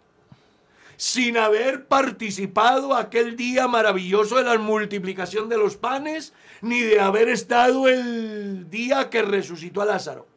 Sin 1.00 1.38
haber 1.38 1.88
participado 1.88 2.94
aquel 2.94 3.38
día 3.38 3.70
maravilloso 3.70 4.36
de 4.36 4.44
la 4.44 4.58
multiplicación 4.58 5.48
de 5.48 5.58
los 5.58 5.78
panes, 5.78 6.34
ni 6.62 6.82
de 6.82 7.00
haber 7.00 7.30
estado 7.30 7.88
el 7.88 8.70
día 8.70 9.10
que 9.10 9.22
resucitó 9.22 9.82
a 9.82 9.86
Lázaro. 9.86 10.28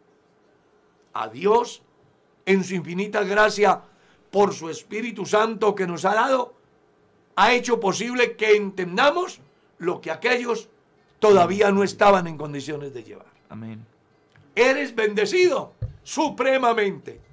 A 1.14 1.26
Dios, 1.26 1.82
en 2.46 2.62
su 2.62 2.76
infinita 2.76 3.24
gracia, 3.24 3.82
por 4.30 4.54
su 4.54 4.70
Espíritu 4.70 5.26
Santo 5.26 5.74
que 5.74 5.88
nos 5.88 6.04
ha 6.04 6.14
dado, 6.14 6.54
ha 7.34 7.52
hecho 7.54 7.80
posible 7.80 8.36
que 8.36 8.54
entendamos 8.54 9.40
lo 9.78 10.00
que 10.00 10.12
aquellos 10.12 10.68
todavía 11.18 11.72
no 11.72 11.82
estaban 11.82 12.28
en 12.28 12.38
condiciones 12.38 12.94
de 12.94 13.02
llevar. 13.02 13.26
Amén. 13.48 13.84
Eres 14.54 14.94
bendecido 14.94 15.72
supremamente. 16.04 17.31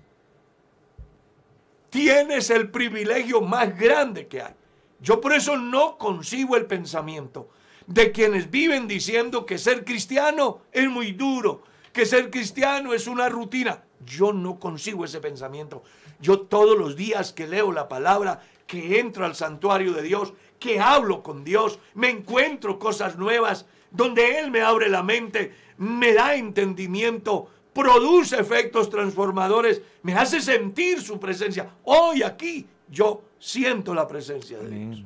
Tienes 1.90 2.50
el 2.50 2.70
privilegio 2.70 3.42
más 3.42 3.78
grande 3.78 4.28
que 4.28 4.42
hay. 4.42 4.54
Yo 5.02 5.22
por 5.22 5.34
eso 5.34 5.58
no 5.58 5.98
consigo 5.98 6.56
el 6.56 6.66
pensamiento 6.66 7.50
de 7.88 8.12
quienes 8.12 8.52
viven 8.52 8.88
diciendo 8.88 9.46
que 9.46 9.58
ser 9.58 9.84
cristiano 9.84 10.62
es 10.72 10.88
muy 10.90 11.14
duro, 11.14 11.64
que 11.92 12.06
ser 12.06 12.30
cristiano 12.30 12.94
es 12.94 13.08
una 13.08 13.30
rutina. 13.30 13.84
Yo 14.06 14.32
no 14.32 14.60
consigo 14.60 15.06
ese 15.06 15.20
pensamiento. 15.20 15.84
Yo 16.22 16.42
todos 16.42 16.78
los 16.78 16.96
días 16.96 17.34
que 17.34 17.48
leo 17.48 17.72
la 17.72 17.88
palabra, 17.88 18.42
que 18.68 19.00
entro 19.00 19.26
al 19.26 19.36
santuario 19.36 19.94
de 19.94 20.04
Dios, 20.04 20.34
que 20.60 20.80
hablo 20.80 21.24
con 21.24 21.44
Dios, 21.44 21.80
me 21.96 22.10
encuentro 22.10 22.78
cosas 22.78 23.18
nuevas, 23.18 23.66
donde 23.90 24.38
Él 24.38 24.52
me 24.52 24.62
abre 24.62 24.90
la 24.90 25.02
mente, 25.02 25.54
me 25.78 26.14
da 26.14 26.36
entendimiento, 26.36 27.50
produce 27.80 28.40
efectos 28.40 28.90
transformadores, 28.90 29.82
me 30.04 30.14
hace 30.14 30.42
sentir 30.42 31.02
su 31.02 31.20
presencia. 31.20 31.70
Hoy 31.84 32.24
aquí 32.24 32.68
yo 32.90 33.22
siento 33.40 33.94
la 33.94 34.08
presencia 34.08 34.58
de 34.60 34.70
Dios. 34.70 35.04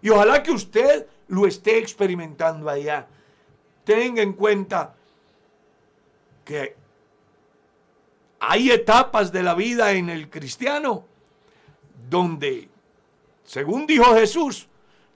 Y 0.00 0.08
ojalá 0.10 0.42
que 0.42 0.50
usted 0.50 1.06
lo 1.28 1.46
esté 1.46 1.78
experimentando 1.78 2.68
allá. 2.68 3.06
Tenga 3.84 4.22
en 4.22 4.32
cuenta 4.32 4.94
que 6.44 6.76
hay 8.40 8.70
etapas 8.70 9.32
de 9.32 9.42
la 9.42 9.54
vida 9.54 9.92
en 9.92 10.10
el 10.10 10.28
cristiano 10.28 11.04
donde, 12.08 12.68
según 13.44 13.86
dijo 13.86 14.14
Jesús, 14.14 14.68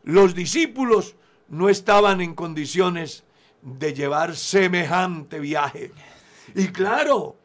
los 0.04 0.34
discípulos 0.34 1.16
no 1.48 1.68
estaban 1.68 2.20
en 2.20 2.34
condiciones 2.34 3.24
de 3.62 3.92
llevar 3.92 4.36
semejante 4.36 5.40
viaje. 5.40 5.92
Y 6.54 6.68
claro, 6.68 7.36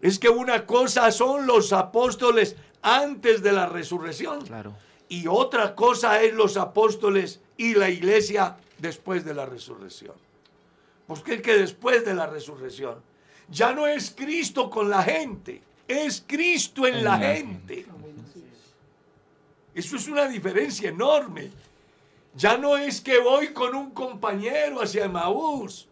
es 0.00 0.18
que 0.18 0.28
una 0.28 0.66
cosa 0.66 1.10
son 1.10 1.46
los 1.46 1.72
apóstoles 1.72 2.56
antes 2.82 3.42
de 3.42 3.52
la 3.52 3.66
resurrección. 3.66 4.44
Claro. 4.46 4.74
Y 5.08 5.26
otra 5.26 5.74
cosa 5.74 6.22
es 6.22 6.34
los 6.34 6.56
apóstoles 6.56 7.40
y 7.56 7.74
la 7.74 7.90
iglesia 7.90 8.56
después 8.78 9.24
de 9.24 9.34
la 9.34 9.46
resurrección. 9.46 10.14
Porque 11.06 11.34
es 11.34 11.42
que 11.42 11.56
después 11.56 12.04
de 12.04 12.14
la 12.14 12.26
resurrección 12.26 13.02
ya 13.48 13.72
no 13.72 13.86
es 13.86 14.12
Cristo 14.16 14.70
con 14.70 14.88
la 14.88 15.02
gente, 15.02 15.60
es 15.88 16.22
Cristo 16.26 16.86
en 16.86 17.02
la 17.02 17.18
gente. 17.18 17.84
Eso 19.74 19.96
es 19.96 20.08
una 20.08 20.28
diferencia 20.28 20.88
enorme. 20.88 21.50
Ya 22.34 22.56
no 22.56 22.76
es 22.76 23.00
que 23.00 23.18
voy 23.18 23.52
con 23.52 23.74
un 23.74 23.90
compañero 23.90 24.80
hacia 24.80 25.08
Maús. 25.08 25.88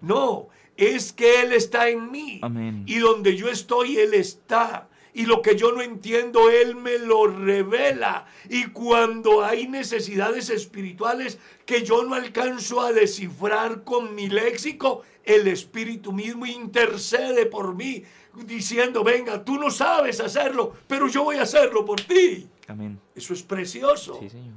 No, 0.00 0.48
es 0.76 1.12
que 1.12 1.42
Él 1.42 1.52
está 1.52 1.88
en 1.88 2.10
mí. 2.10 2.40
Amén. 2.42 2.82
Y 2.86 2.98
donde 2.98 3.36
yo 3.36 3.48
estoy, 3.48 3.98
Él 3.98 4.14
está. 4.14 4.88
Y 5.14 5.24
lo 5.24 5.40
que 5.40 5.56
yo 5.56 5.72
no 5.72 5.80
entiendo, 5.80 6.50
Él 6.50 6.76
me 6.76 6.98
lo 6.98 7.26
revela. 7.26 8.26
Y 8.50 8.66
cuando 8.66 9.42
hay 9.42 9.66
necesidades 9.66 10.50
espirituales 10.50 11.38
que 11.64 11.82
yo 11.82 12.04
no 12.04 12.14
alcanzo 12.14 12.82
a 12.82 12.92
descifrar 12.92 13.82
con 13.82 14.14
mi 14.14 14.28
léxico, 14.28 15.02
el 15.24 15.48
Espíritu 15.48 16.12
mismo 16.12 16.44
intercede 16.44 17.46
por 17.46 17.74
mí, 17.74 18.04
diciendo, 18.44 19.02
venga, 19.02 19.42
tú 19.42 19.58
no 19.58 19.70
sabes 19.70 20.20
hacerlo, 20.20 20.74
pero 20.86 21.08
yo 21.08 21.24
voy 21.24 21.36
a 21.36 21.42
hacerlo 21.42 21.84
por 21.86 21.98
ti. 22.02 22.46
Amén. 22.68 23.00
Eso 23.14 23.32
es 23.32 23.42
precioso, 23.42 24.18
Sí, 24.20 24.28
Señor. 24.28 24.54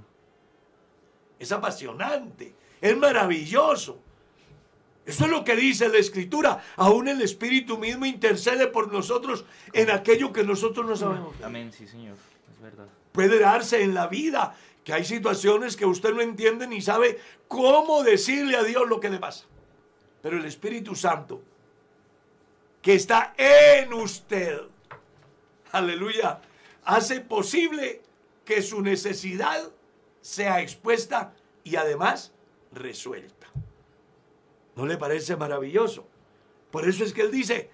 es 1.40 1.52
apasionante, 1.54 2.54
es 2.82 2.98
maravilloso. 2.98 3.98
Eso 5.10 5.26
es 5.26 5.32
lo 5.32 5.44
que 5.44 5.56
dice 5.56 5.90
la 5.90 5.98
Escritura. 5.98 6.64
Aún 6.76 7.08
el 7.08 7.20
Espíritu 7.24 7.80
mismo 7.80 8.06
intercede 8.06 8.68
por 8.68 8.94
nosotros 8.94 9.44
en 9.74 9.90
aquello 9.90 10.32
que 10.32 10.44
nosotros 10.44 10.86
no 10.86 10.96
sabemos. 10.96 11.36
Amén, 11.44 11.74
sí, 11.74 11.88
Señor. 11.88 12.16
Es 12.54 12.62
verdad. 12.62 12.86
Puede 13.12 13.40
darse 13.40 13.82
en 13.82 13.96
la 13.96 14.06
vida 14.06 14.56
que 14.84 14.94
hay 14.94 15.04
situaciones 15.04 15.76
que 15.76 15.88
usted 15.88 16.14
no 16.14 16.22
entiende 16.22 16.68
ni 16.68 16.80
sabe 16.80 17.20
cómo 17.48 18.04
decirle 18.04 18.56
a 18.56 18.62
Dios 18.62 18.88
lo 18.88 19.00
que 19.00 19.10
le 19.10 19.18
pasa. 19.18 19.46
Pero 20.22 20.38
el 20.38 20.46
Espíritu 20.46 20.94
Santo, 20.94 21.42
que 22.80 22.94
está 22.94 23.34
en 23.36 23.92
usted, 23.94 24.60
aleluya, 25.72 26.40
hace 26.84 27.22
posible 27.22 28.04
que 28.46 28.62
su 28.62 28.84
necesidad 28.84 29.72
sea 30.22 30.62
expuesta 30.62 31.34
y 31.64 31.78
además 31.78 32.32
resuelta. 32.72 33.39
¿No 34.80 34.86
le 34.86 34.96
parece 34.96 35.36
maravilloso? 35.36 36.08
Por 36.72 36.88
eso 36.88 37.04
es 37.04 37.12
que 37.12 37.24
él 37.24 37.32
dice, 37.32 37.70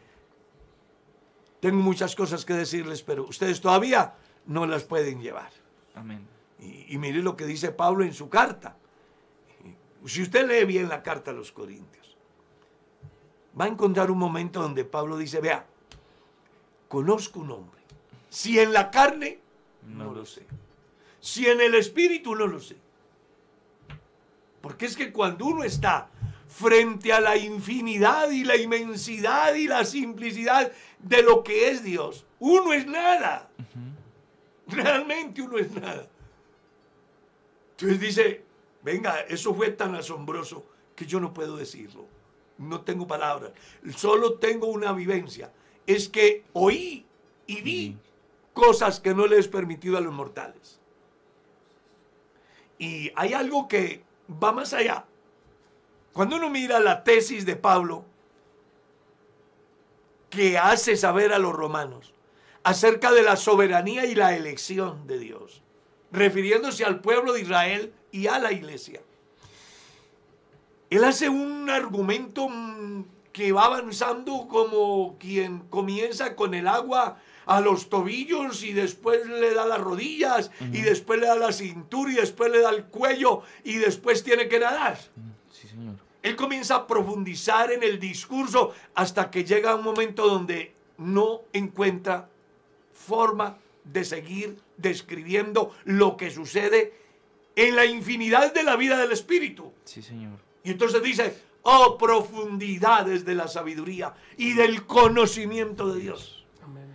tengo 1.60 1.78
muchas 1.78 2.16
cosas 2.16 2.44
que 2.46 2.56
decirles, 2.56 3.04
pero 3.04 3.26
ustedes 3.28 3.62
todavía 3.62 4.16
no 4.48 4.66
las 4.66 4.86
pueden 4.86 5.22
llevar. 5.22 5.52
Amén. 5.94 6.28
Y, 6.60 6.96
y 6.96 6.98
mire 6.98 7.22
lo 7.22 7.38
que 7.38 7.46
dice 7.46 7.72
Pablo 7.72 8.04
en 8.04 8.12
su 8.12 8.28
carta. 8.28 8.76
Si 10.08 10.24
usted 10.24 10.48
lee 10.48 10.66
bien 10.66 10.90
la 10.90 11.04
carta 11.04 11.30
a 11.30 11.36
los 11.36 11.52
Corintios, 11.52 12.18
va 13.60 13.66
a 13.66 13.68
encontrar 13.68 14.10
un 14.10 14.18
momento 14.18 14.60
donde 14.60 14.84
Pablo 14.84 15.16
dice, 15.16 15.40
vea, 15.42 15.64
conozco 16.88 17.40
un 17.40 17.52
hombre. 17.52 17.82
Si 18.32 18.58
en 18.60 18.74
la 18.74 18.90
carne, 18.90 19.42
no, 19.84 20.06
No 20.06 20.06
lo 20.06 20.22
lo 20.22 20.26
sé. 20.26 20.44
Si 21.20 21.46
en 21.46 21.62
el 21.62 21.76
espíritu, 21.76 22.34
no 22.34 22.48
lo 22.48 22.60
sé. 22.60 22.78
Porque 24.60 24.88
es 24.88 24.98
que 24.98 25.12
cuando 25.12 25.46
uno 25.46 25.64
está 25.64 26.10
frente 26.56 27.12
a 27.12 27.20
la 27.20 27.36
infinidad 27.36 28.30
y 28.30 28.46
la 28.46 28.56
inmensidad 28.56 29.54
y 29.56 29.68
la 29.68 29.84
simplicidad 29.84 30.72
de 31.00 31.22
lo 31.22 31.44
que 31.44 31.70
es 31.70 31.84
Dios, 31.84 32.26
uno 32.40 32.72
es 32.72 32.88
nada. 32.88 33.50
Realmente 34.66 35.42
uno 35.42 35.58
es 35.58 35.70
nada. 35.72 36.08
Entonces 37.72 38.00
dice, 38.00 38.44
venga, 38.82 39.20
eso 39.28 39.54
fue 39.54 39.72
tan 39.72 39.96
asombroso 39.96 40.66
que 40.96 41.06
yo 41.06 41.20
no 41.20 41.34
puedo 41.34 41.58
decirlo. 41.58 42.06
No 42.58 42.82
tengo 42.82 43.06
palabras. 43.06 43.52
Solo 43.98 44.36
tengo 44.36 44.68
una 44.68 44.94
vivencia. 44.94 45.52
Es 45.86 46.08
que 46.08 46.46
oí 46.54 47.06
y 47.48 47.62
vi 47.64 47.98
cosas 48.54 49.02
que 49.02 49.14
no 49.14 49.28
le 49.28 49.40
es 49.40 49.50
permitido 49.50 49.98
a 49.98 50.02
los 50.02 50.14
mortales. 50.14 50.80
Y 52.80 53.12
hay 53.14 53.34
algo 53.34 53.68
que 53.68 54.04
va 54.42 54.54
más 54.54 54.74
allá. 54.74 55.06
Cuando 56.16 56.38
uno 56.38 56.50
mira 56.50 56.80
la 56.80 57.04
tesis 57.04 57.46
de 57.46 57.58
Pablo, 57.58 58.06
que 60.30 60.58
hace 60.58 60.96
saber 60.96 61.34
a 61.34 61.40
los 61.40 61.52
romanos 61.52 62.14
acerca 62.64 63.12
de 63.12 63.22
la 63.22 63.36
soberanía 63.36 64.06
y 64.06 64.16
la 64.16 64.34
elección 64.34 65.08
de 65.08 65.20
Dios, 65.20 65.62
refiriéndose 66.14 66.86
al 66.86 67.02
pueblo 67.02 67.34
de 67.34 67.42
Israel 67.42 67.94
y 68.14 68.28
a 68.28 68.40
la 68.40 68.54
iglesia. 68.54 69.02
Él 70.90 71.04
hace 71.04 71.28
un 71.28 71.70
argumento 71.70 72.48
mm, 72.48 73.04
que 73.34 73.52
va 73.52 73.66
avanzando 73.66 74.48
como 74.48 75.18
quien 75.20 75.68
comienza 75.68 76.38
con 76.38 76.54
el 76.54 76.70
agua 76.70 77.20
a 77.46 77.60
los 77.60 77.90
tobillos 77.90 78.64
y 78.64 78.72
después 78.72 79.28
le 79.28 79.54
da 79.54 79.66
las 79.66 79.82
rodillas 79.82 80.50
y 80.72 80.80
después 80.80 81.20
le 81.20 81.28
da 81.28 81.36
la 81.36 81.52
cintura 81.52 82.10
y 82.14 82.16
después 82.16 82.50
le 82.54 82.62
da 82.62 82.70
el 82.70 82.86
cuello 82.86 83.42
y 83.66 83.74
después 83.76 84.24
tiene 84.24 84.48
que 84.48 84.62
nadar. 84.62 84.98
Sí, 85.52 85.68
Señor. 85.68 86.05
Él 86.26 86.36
comienza 86.36 86.76
a 86.76 86.88
profundizar 86.88 87.72
en 87.72 87.84
el 87.84 88.00
discurso 88.00 88.74
hasta 88.96 89.30
que 89.30 89.44
llega 89.44 89.76
un 89.76 89.84
momento 89.84 90.28
donde 90.28 90.74
no 90.98 91.42
encuentra 91.54 92.28
forma 92.92 93.60
de 93.84 94.04
seguir 94.04 94.60
describiendo 94.76 95.76
lo 95.84 96.18
que 96.18 96.32
sucede 96.32 96.96
en 97.56 97.76
la 97.76 97.86
infinidad 97.86 98.56
de 98.56 98.64
la 98.64 98.76
vida 98.76 98.98
del 98.98 99.12
Espíritu. 99.12 99.72
Sí, 99.84 100.02
Señor. 100.02 100.40
Y 100.64 100.72
entonces 100.72 101.04
dice, 101.04 101.38
oh 101.62 101.96
profundidades 101.96 103.24
de 103.24 103.36
la 103.36 103.48
sabiduría 103.48 104.16
y 104.36 104.54
del 104.54 104.88
conocimiento 104.88 105.94
de 105.94 106.02
Dios. 106.02 106.44
Amén. 106.64 106.88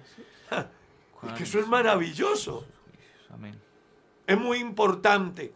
Y 1.22 1.35
que 1.35 1.45
eso 1.45 1.61
es 1.61 1.68
maravilloso. 1.68 2.66
Amén. 3.33 3.57
Es 4.26 4.37
muy 4.37 4.59
importante. 4.59 5.53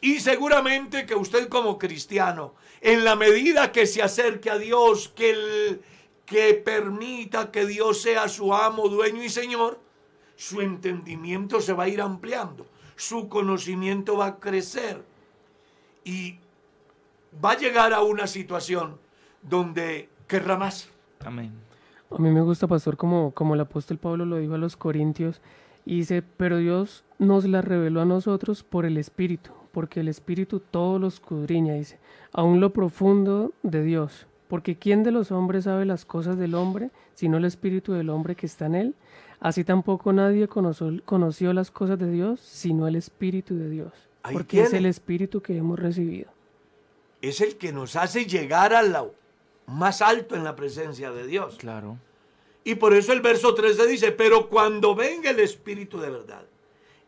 Y 0.00 0.20
seguramente 0.20 1.04
que 1.06 1.14
usted 1.14 1.48
como 1.48 1.78
cristiano, 1.78 2.54
en 2.80 3.04
la 3.04 3.16
medida 3.16 3.70
que 3.72 3.86
se 3.86 4.02
acerque 4.02 4.48
a 4.50 4.56
Dios, 4.58 5.08
que, 5.14 5.30
el- 5.30 5.82
que 6.24 6.54
permita 6.54 7.50
que 7.50 7.66
Dios 7.66 8.00
sea 8.00 8.28
su 8.28 8.54
amo, 8.54 8.88
dueño 8.88 9.22
y 9.22 9.28
señor, 9.28 9.78
su 10.36 10.62
entendimiento 10.62 11.60
se 11.60 11.74
va 11.74 11.84
a 11.84 11.88
ir 11.88 12.00
ampliando, 12.00 12.66
su 12.96 13.28
conocimiento 13.28 14.16
va 14.16 14.26
a 14.26 14.40
crecer 14.40 15.02
y 16.04 16.38
va 17.44 17.52
a 17.52 17.58
llegar 17.58 17.92
a 17.92 18.00
una 18.02 18.26
situación 18.26 18.98
donde 19.42 20.08
querrá 20.26 20.56
más. 20.56 20.88
Amén. 21.24 21.52
A 22.10 22.18
mí 22.18 22.30
me 22.30 22.40
gusta, 22.40 22.66
pastor, 22.66 22.96
como, 22.96 23.32
como 23.32 23.54
el 23.54 23.60
apóstol 23.60 23.98
Pablo 23.98 24.24
lo 24.24 24.38
dijo 24.38 24.54
a 24.54 24.58
los 24.58 24.76
Corintios, 24.76 25.40
y 25.84 25.96
dice, 25.98 26.22
pero 26.22 26.56
Dios 26.58 27.04
nos 27.18 27.44
la 27.44 27.62
reveló 27.62 28.00
a 28.00 28.04
nosotros 28.04 28.62
por 28.64 28.84
el 28.86 28.96
Espíritu, 28.96 29.50
porque 29.72 30.00
el 30.00 30.08
Espíritu 30.08 30.60
todo 30.60 30.98
lo 30.98 31.06
escudriña, 31.08 31.74
dice, 31.74 31.98
aún 32.32 32.60
lo 32.60 32.72
profundo 32.72 33.52
de 33.62 33.82
Dios, 33.82 34.26
porque 34.48 34.76
¿quién 34.76 35.02
de 35.02 35.12
los 35.12 35.30
hombres 35.30 35.64
sabe 35.64 35.84
las 35.84 36.04
cosas 36.04 36.36
del 36.36 36.54
hombre, 36.54 36.90
sino 37.14 37.36
el 37.36 37.44
Espíritu 37.44 37.92
del 37.92 38.10
hombre 38.10 38.34
que 38.34 38.46
está 38.46 38.66
en 38.66 38.74
él? 38.74 38.94
Así 39.38 39.64
tampoco 39.64 40.12
nadie 40.12 40.48
conoció, 40.48 41.00
conoció 41.04 41.52
las 41.52 41.70
cosas 41.70 41.98
de 41.98 42.10
Dios, 42.10 42.40
sino 42.40 42.86
el 42.86 42.96
Espíritu 42.96 43.54
de 43.56 43.70
Dios, 43.70 43.92
Ahí 44.22 44.34
porque 44.34 44.62
es 44.62 44.72
el 44.74 44.86
Espíritu 44.86 45.40
que 45.40 45.56
hemos 45.56 45.78
recibido. 45.78 46.30
Es 47.22 47.40
el 47.40 47.56
que 47.56 47.72
nos 47.72 47.96
hace 47.96 48.26
llegar 48.26 48.74
a 48.74 48.82
lo 48.82 49.14
más 49.66 50.02
alto 50.02 50.34
en 50.34 50.44
la 50.44 50.56
presencia 50.56 51.10
de 51.12 51.26
Dios. 51.26 51.56
Claro. 51.56 51.98
Y 52.64 52.74
por 52.74 52.94
eso 52.94 53.12
el 53.12 53.20
verso 53.20 53.54
13 53.54 53.86
dice, 53.86 54.12
pero 54.12 54.48
cuando 54.48 54.94
venga 54.94 55.30
el 55.30 55.40
Espíritu 55.40 55.98
de 55.98 56.10
verdad, 56.10 56.42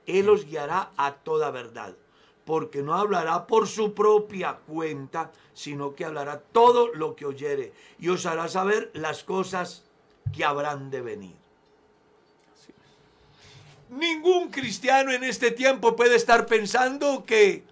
Él 0.07 0.29
os 0.29 0.47
guiará 0.47 0.91
a 0.97 1.15
toda 1.15 1.51
verdad, 1.51 1.95
porque 2.45 2.83
no 2.83 2.95
hablará 2.95 3.47
por 3.47 3.69
su 3.69 3.95
propia 3.95 4.59
cuenta, 4.67 5.31
sino 5.55 5.95
que 5.95 6.05
hablará 6.05 6.41
todo 6.41 6.89
lo 6.95 7.15
que 7.15 7.27
oyere 7.27 7.73
y 7.99 8.09
os 8.09 8.27
hará 8.27 8.49
saber 8.49 8.91
las 8.95 9.23
cosas 9.23 9.85
que 10.35 10.45
habrán 10.45 10.91
de 10.91 11.01
venir. 11.01 11.37
Ningún 13.91 14.51
cristiano 14.51 15.13
en 15.13 15.23
este 15.23 15.51
tiempo 15.51 15.95
puede 15.95 16.17
estar 16.17 16.47
pensando 16.47 17.25
que 17.27 17.63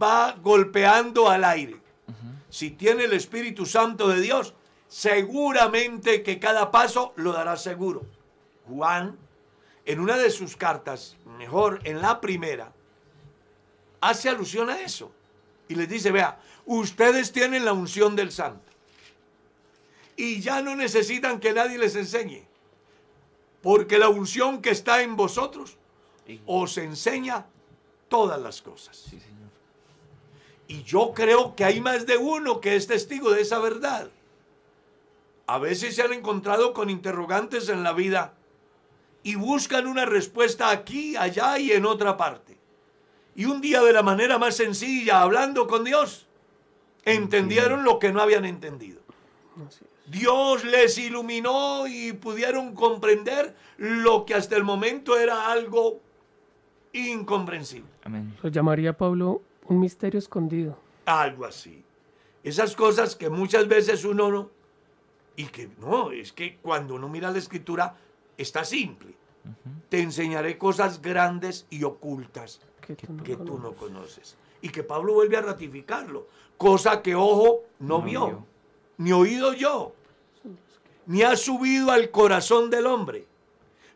va 0.00 0.36
golpeando 0.42 1.30
al 1.30 1.44
aire. 1.44 1.80
Si 2.50 2.70
tiene 2.70 3.04
el 3.04 3.14
Espíritu 3.14 3.64
Santo 3.64 4.08
de 4.08 4.20
Dios, 4.20 4.52
seguramente 4.86 6.22
que 6.22 6.38
cada 6.38 6.70
paso 6.70 7.14
lo 7.16 7.32
dará 7.32 7.56
seguro. 7.56 8.02
Juan, 8.68 9.16
en 9.86 10.00
una 10.00 10.18
de 10.18 10.30
sus 10.30 10.56
cartas, 10.56 11.16
mejor 11.38 11.80
en 11.84 12.02
la 12.02 12.20
primera, 12.20 12.72
hace 14.02 14.28
alusión 14.28 14.68
a 14.68 14.82
eso. 14.82 15.10
Y 15.68 15.74
les 15.74 15.88
dice, 15.88 16.10
vea, 16.10 16.38
ustedes 16.66 17.32
tienen 17.32 17.64
la 17.64 17.72
unción 17.72 18.14
del 18.14 18.30
santo. 18.30 18.70
Y 20.16 20.40
ya 20.40 20.60
no 20.60 20.76
necesitan 20.76 21.40
que 21.40 21.54
nadie 21.54 21.78
les 21.78 21.96
enseñe. 21.96 22.46
Porque 23.62 23.98
la 23.98 24.10
unción 24.10 24.60
que 24.60 24.70
está 24.70 25.02
en 25.02 25.16
vosotros 25.16 25.78
os 26.46 26.76
enseña 26.76 27.46
todas 28.08 28.40
las 28.40 28.60
cosas. 28.60 28.96
Sí, 28.96 29.18
señor. 29.20 29.50
Y 30.66 30.82
yo 30.82 31.12
creo 31.14 31.54
que 31.54 31.64
hay 31.64 31.80
más 31.80 32.06
de 32.06 32.16
uno 32.16 32.60
que 32.60 32.76
es 32.76 32.86
testigo 32.86 33.30
de 33.30 33.42
esa 33.42 33.60
verdad. 33.60 34.10
A 35.46 35.58
veces 35.58 35.94
se 35.94 36.02
han 36.02 36.12
encontrado 36.12 36.74
con 36.74 36.90
interrogantes 36.90 37.68
en 37.68 37.82
la 37.82 37.92
vida 37.92 38.34
y 39.22 39.36
buscan 39.36 39.86
una 39.86 40.06
respuesta 40.06 40.70
aquí, 40.70 41.14
allá 41.16 41.58
y 41.58 41.72
en 41.72 41.86
otra 41.86 42.16
parte. 42.16 42.51
Y 43.34 43.46
un 43.46 43.60
día 43.60 43.82
de 43.82 43.92
la 43.92 44.02
manera 44.02 44.38
más 44.38 44.56
sencilla, 44.56 45.22
hablando 45.22 45.66
con 45.66 45.84
Dios, 45.84 46.26
entendieron 47.04 47.84
lo 47.84 47.98
que 47.98 48.12
no 48.12 48.20
habían 48.20 48.44
entendido. 48.44 49.00
Dios 50.06 50.64
les 50.64 50.98
iluminó 50.98 51.86
y 51.86 52.12
pudieron 52.12 52.74
comprender 52.74 53.54
lo 53.78 54.26
que 54.26 54.34
hasta 54.34 54.56
el 54.56 54.64
momento 54.64 55.18
era 55.18 55.50
algo 55.50 56.00
incomprensible. 56.92 57.88
Amén. 58.04 58.34
Lo 58.42 58.50
llamaría 58.50 58.96
Pablo 58.96 59.42
un 59.66 59.80
misterio 59.80 60.18
escondido. 60.18 60.78
Algo 61.06 61.46
así. 61.46 61.82
Esas 62.44 62.74
cosas 62.76 63.16
que 63.16 63.30
muchas 63.30 63.68
veces 63.68 64.04
uno 64.04 64.30
no... 64.30 64.50
Y 65.34 65.46
que 65.46 65.70
no, 65.80 66.10
es 66.12 66.32
que 66.32 66.58
cuando 66.58 66.94
uno 66.94 67.08
mira 67.08 67.30
la 67.30 67.38
escritura 67.38 67.96
está 68.36 68.64
simple. 68.64 69.14
Te 69.88 70.00
enseñaré 70.00 70.58
cosas 70.58 71.00
grandes 71.00 71.66
y 71.70 71.84
ocultas 71.84 72.60
Que 72.86 72.94
tú 72.96 73.12
no 73.12 73.22
que 73.22 73.36
tú 73.36 73.58
no 73.58 73.72
conoces. 73.74 74.36
Y 74.60 74.68
que 74.68 74.82
Pablo 74.82 75.14
vuelve 75.14 75.36
a 75.36 75.42
ratificarlo. 75.42 76.26
Cosa 76.56 77.02
que 77.02 77.14
ojo 77.14 77.62
no, 77.78 77.98
No 77.98 78.02
vio, 78.02 78.26
vio. 78.26 78.46
ni 78.98 79.12
oído 79.12 79.54
yo, 79.54 79.94
ni 81.06 81.22
ha 81.22 81.36
subido 81.36 81.90
al 81.90 82.10
corazón 82.10 82.70
del 82.70 82.86
hombre. 82.86 83.26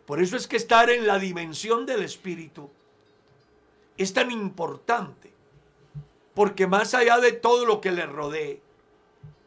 Por 0.07 0.21
eso 0.23 0.37
es 0.37 0.47
que 0.47 0.57
estar 0.57 0.89
en 0.91 1.07
la 1.07 1.19
dimensión 1.19 1.85
del 1.87 2.03
Espíritu 2.03 2.71
es 3.97 4.13
tan 4.13 4.31
importante. 4.31 5.33
Porque 6.35 6.67
más 6.67 6.95
allá 6.95 7.19
de 7.19 7.33
todo 7.33 7.65
lo 7.67 7.81
que 7.81 7.93
le 7.93 8.07
rodee, 8.07 8.61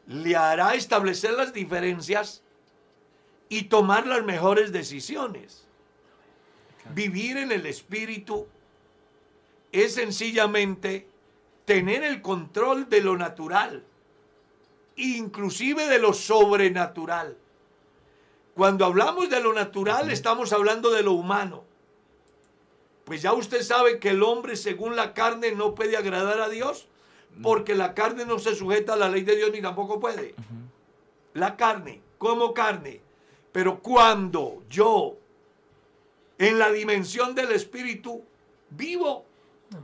le 0.08 0.36
hará 0.36 0.74
establecer 0.74 1.34
las 1.34 1.54
diferencias 1.54 2.42
y 3.48 3.64
tomar 3.64 4.08
las 4.08 4.24
mejores 4.24 4.72
decisiones. 4.72 5.66
Vivir 6.94 7.38
en 7.38 7.52
el 7.52 7.66
Espíritu 7.66 8.48
es 9.72 9.94
sencillamente 9.94 11.08
tener 11.66 12.04
el 12.04 12.22
control 12.22 12.90
de 12.90 13.02
lo 13.02 13.18
natural, 13.18 13.84
inclusive 14.96 15.88
de 15.88 16.00
lo 16.00 16.14
sobrenatural. 16.14 17.38
Cuando 18.56 18.86
hablamos 18.86 19.30
de 19.30 19.40
lo 19.40 19.54
natural 19.54 20.12
estamos 20.12 20.52
hablando 20.52 20.90
de 20.90 21.04
lo 21.04 21.14
humano. 21.14 21.64
Pues 23.06 23.22
ya 23.22 23.34
usted 23.34 23.62
sabe 23.62 24.00
que 24.00 24.10
el 24.10 24.22
hombre 24.22 24.56
según 24.56 24.96
la 24.96 25.14
carne 25.14 25.54
no 25.54 25.74
puede 25.74 25.98
agradar 25.98 26.42
a 26.42 26.50
Dios 26.50 26.88
porque 27.42 27.76
la 27.76 27.94
carne 27.94 28.26
no 28.26 28.38
se 28.40 28.56
sujeta 28.56 28.94
a 28.94 28.98
la 28.98 29.10
ley 29.10 29.22
de 29.22 29.36
Dios 29.36 29.52
ni 29.52 29.62
tampoco 29.62 30.00
puede. 30.00 30.36
La 31.34 31.56
carne, 31.56 32.02
como 32.18 32.54
carne. 32.54 33.02
Pero 33.52 33.80
cuando 33.80 34.64
yo 34.70 35.18
en 36.38 36.60
la 36.60 36.72
dimensión 36.72 37.36
del 37.36 37.52
espíritu 37.52 38.24
vivo, 38.70 39.26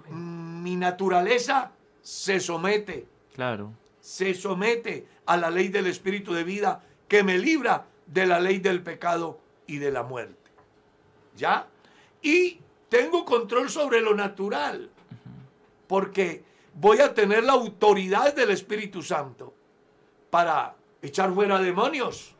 mi 0.10 0.76
naturaleza 0.76 1.72
se 2.02 2.40
somete 2.40 3.08
Claro. 3.34 3.74
se 4.00 4.34
somete 4.34 5.08
a 5.26 5.38
la 5.38 5.50
ley 5.50 5.68
del 5.68 5.88
espíritu 5.88 6.34
de 6.34 6.44
vida 6.44 6.82
que 7.08 7.24
me 7.24 7.38
libra 7.38 7.86
de 8.06 8.26
la 8.26 8.40
ley 8.40 8.60
del 8.60 8.82
pecado 8.82 9.40
y 9.68 9.78
de 9.78 9.92
la 9.92 10.04
muerte. 10.04 10.52
¿Ya? 11.36 11.68
Y 12.22 12.60
tengo 12.90 13.26
control 13.26 13.70
sobre 13.70 14.02
lo 14.02 14.16
natural, 14.16 14.90
porque 15.88 16.44
voy 16.76 17.00
a 17.00 17.14
tener 17.14 17.44
la 17.44 17.54
autoridad 17.54 18.34
del 18.36 18.52
Espíritu 18.52 19.02
Santo 19.02 19.54
para 20.30 20.76
echar 21.02 21.34
fuera 21.34 21.60
demonios, 21.60 22.36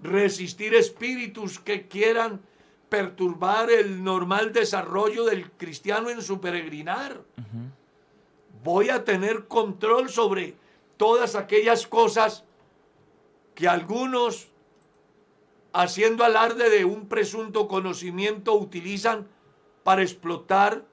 resistir 0.00 0.74
espíritus 0.74 1.58
que 1.58 1.86
quieran 1.88 2.40
perturbar 2.90 3.70
el 3.70 4.04
normal 4.04 4.52
desarrollo 4.52 5.24
del 5.24 5.50
cristiano 5.52 6.10
en 6.10 6.20
su 6.20 6.40
peregrinar 6.40 7.22
voy 8.62 8.90
a 8.90 9.04
tener 9.04 9.46
control 9.46 10.10
sobre 10.10 10.54
todas 10.96 11.34
aquellas 11.34 11.86
cosas 11.86 12.44
que 13.54 13.68
algunos, 13.68 14.48
haciendo 15.72 16.24
alarde 16.24 16.70
de 16.70 16.84
un 16.84 17.08
presunto 17.08 17.68
conocimiento, 17.68 18.54
utilizan 18.54 19.28
para 19.82 20.02
explotar 20.02 20.84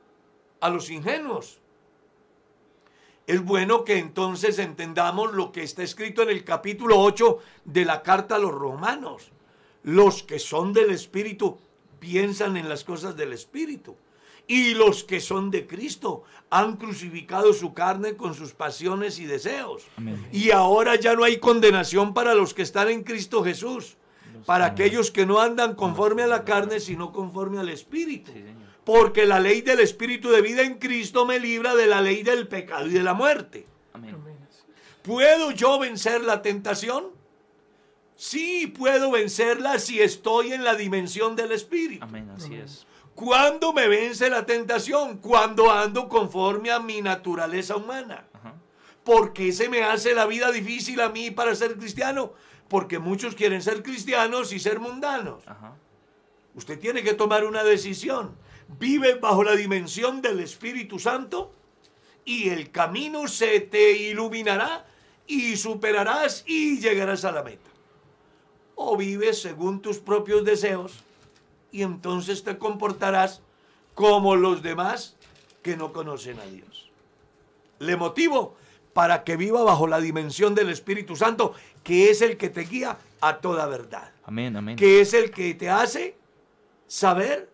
a 0.59 0.69
los 0.69 0.89
ingenuos. 0.89 1.59
Es 3.25 3.43
bueno 3.43 3.83
que 3.83 3.97
entonces 3.97 4.57
entendamos 4.57 5.33
lo 5.33 5.51
que 5.51 5.63
está 5.63 5.83
escrito 5.83 6.21
en 6.21 6.29
el 6.29 6.45
capítulo 6.45 6.99
8 6.99 7.39
de 7.65 7.83
la 7.83 8.01
carta 8.01 8.35
a 8.35 8.39
los 8.39 8.53
romanos. 8.53 9.31
Los 9.83 10.23
que 10.23 10.39
son 10.39 10.71
del 10.71 10.91
Espíritu 10.91 11.57
piensan 11.99 12.57
en 12.57 12.69
las 12.69 12.83
cosas 12.83 13.15
del 13.15 13.33
Espíritu. 13.33 13.95
Y 14.47 14.75
los 14.75 15.03
que 15.03 15.19
son 15.19 15.51
de 15.51 15.67
Cristo 15.67 16.23
han 16.49 16.77
crucificado 16.77 17.51
su 17.53 17.73
carne 17.73 18.15
con 18.15 18.33
sus 18.33 18.53
pasiones 18.53 19.19
y 19.19 19.25
deseos. 19.25 19.83
Amén. 19.97 20.25
Y 20.31 20.51
ahora 20.51 20.95
ya 20.95 21.15
no 21.15 21.25
hay 21.25 21.37
condenación 21.37 22.13
para 22.13 22.33
los 22.33 22.53
que 22.53 22.61
están 22.61 22.89
en 22.89 23.03
Cristo 23.03 23.43
Jesús. 23.43 23.97
Para 24.45 24.65
aquellos 24.67 25.11
que 25.11 25.25
no 25.25 25.41
andan 25.41 25.75
conforme 25.75 26.23
a 26.23 26.27
la 26.27 26.45
carne, 26.45 26.79
sino 26.79 27.11
conforme 27.11 27.59
al 27.59 27.67
Espíritu. 27.67 28.31
Porque 28.85 29.25
la 29.25 29.41
ley 29.41 29.61
del 29.61 29.81
Espíritu 29.81 30.29
de 30.29 30.41
vida 30.41 30.61
en 30.61 30.75
Cristo 30.75 31.25
me 31.25 31.39
libra 31.39 31.75
de 31.75 31.87
la 31.87 31.99
ley 31.99 32.23
del 32.23 32.47
pecado 32.47 32.87
y 32.87 32.91
de 32.91 33.03
la 33.03 33.13
muerte. 33.13 33.67
Amén. 33.91 34.15
¿Puedo 35.01 35.51
yo 35.51 35.79
vencer 35.79 36.21
la 36.21 36.41
tentación? 36.41 37.16
Sí, 38.17 38.65
puedo 38.65 39.11
vencerla 39.11 39.77
si 39.77 40.01
estoy 40.01 40.51
en 40.51 40.63
la 40.63 40.73
dimensión 40.73 41.35
del 41.35 41.51
Espíritu. 41.51 42.03
Amén. 42.03 42.29
Así 42.35 42.55
es. 42.55 42.87
¿Cuándo 43.13 43.73
me 43.73 43.87
vence 43.87 44.29
la 44.29 44.45
tentación? 44.45 45.19
Cuando 45.19 45.71
ando 45.71 46.09
conforme 46.09 46.71
a 46.71 46.79
mi 46.79 47.01
naturaleza 47.01 47.75
humana. 47.75 48.25
Ajá. 48.33 48.55
¿Por 49.03 49.33
qué 49.33 49.51
se 49.51 49.69
me 49.69 49.83
hace 49.83 50.15
la 50.15 50.25
vida 50.25 50.51
difícil 50.51 50.99
a 50.99 51.09
mí 51.09 51.29
para 51.29 51.55
ser 51.55 51.77
cristiano? 51.77 52.33
Porque 52.67 52.99
muchos 52.99 53.35
quieren 53.35 53.61
ser 53.61 53.83
cristianos 53.83 54.51
y 54.51 54.59
ser 54.59 54.79
mundanos. 54.79 55.47
Ajá. 55.47 55.75
Usted 56.55 56.79
tiene 56.79 57.03
que 57.03 57.13
tomar 57.13 57.45
una 57.45 57.63
decisión. 57.63 58.35
Vive 58.79 59.13
bajo 59.13 59.43
la 59.43 59.55
dimensión 59.55 60.23
del 60.23 60.39
Espíritu 60.39 60.97
Santo 60.97 61.53
y 62.25 62.49
el 62.49 62.71
camino 62.71 63.27
se 63.27 63.59
te 63.59 63.91
iluminará 63.91 64.87
y 65.27 65.55
superarás 65.55 66.43
y 66.47 66.79
llegarás 66.79 67.23
a 67.23 67.31
la 67.31 67.43
meta. 67.43 67.69
O 68.79 68.95
vives 68.95 69.41
según 69.41 69.81
tus 69.81 69.97
propios 69.97 70.45
deseos 70.45 71.03
y 71.71 71.81
entonces 71.81 72.43
te 72.43 72.57
comportarás 72.57 73.41
como 73.93 74.35
los 74.35 74.61
demás 74.61 75.15
que 75.63 75.75
no 75.75 75.91
conocen 75.91 76.39
a 76.39 76.45
Dios. 76.45 76.89
Le 77.79 77.97
motivo 77.97 78.55
para 78.93 79.23
que 79.23 79.35
viva 79.35 79.63
bajo 79.63 79.87
la 79.87 79.99
dimensión 79.99 80.55
del 80.55 80.69
Espíritu 80.69 81.15
Santo, 81.15 81.53
que 81.83 82.09
es 82.09 82.21
el 82.21 82.37
que 82.37 82.49
te 82.49 82.61
guía 82.61 82.97
a 83.19 83.37
toda 83.37 83.65
verdad 83.65 84.11
Amén, 84.23 84.55
amén. 84.55 84.75
que 84.75 85.01
es 85.01 85.13
el 85.13 85.31
que 85.31 85.53
te 85.55 85.69
hace 85.69 86.15
saber 86.87 87.49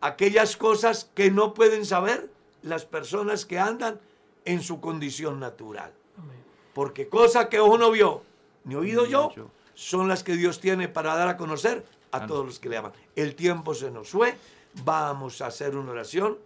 aquellas 0.00 0.56
cosas 0.56 1.10
que 1.14 1.30
no 1.30 1.54
pueden 1.54 1.84
saber 1.84 2.30
las 2.62 2.84
personas 2.84 3.44
que 3.44 3.58
andan 3.58 4.00
en 4.44 4.62
su 4.62 4.80
condición 4.80 5.40
natural. 5.40 5.92
Porque 6.74 7.08
cosa 7.08 7.48
que 7.48 7.58
ojo 7.58 7.76
no 7.76 7.90
vio, 7.90 8.22
ni 8.64 8.76
oído 8.76 9.04
yo, 9.06 9.32
yo. 9.34 9.50
Son 9.78 10.08
las 10.08 10.24
que 10.24 10.34
Dios 10.34 10.58
tiene 10.58 10.88
para 10.88 11.14
dar 11.14 11.28
a 11.28 11.36
conocer 11.36 11.86
a 12.10 12.26
todos 12.26 12.44
los 12.44 12.58
que 12.58 12.68
le 12.68 12.78
aman. 12.78 12.90
El 13.14 13.36
tiempo 13.36 13.74
se 13.74 13.92
nos 13.92 14.08
fue, 14.08 14.34
vamos 14.82 15.40
a 15.40 15.46
hacer 15.46 15.76
una 15.76 15.92
oración. 15.92 16.36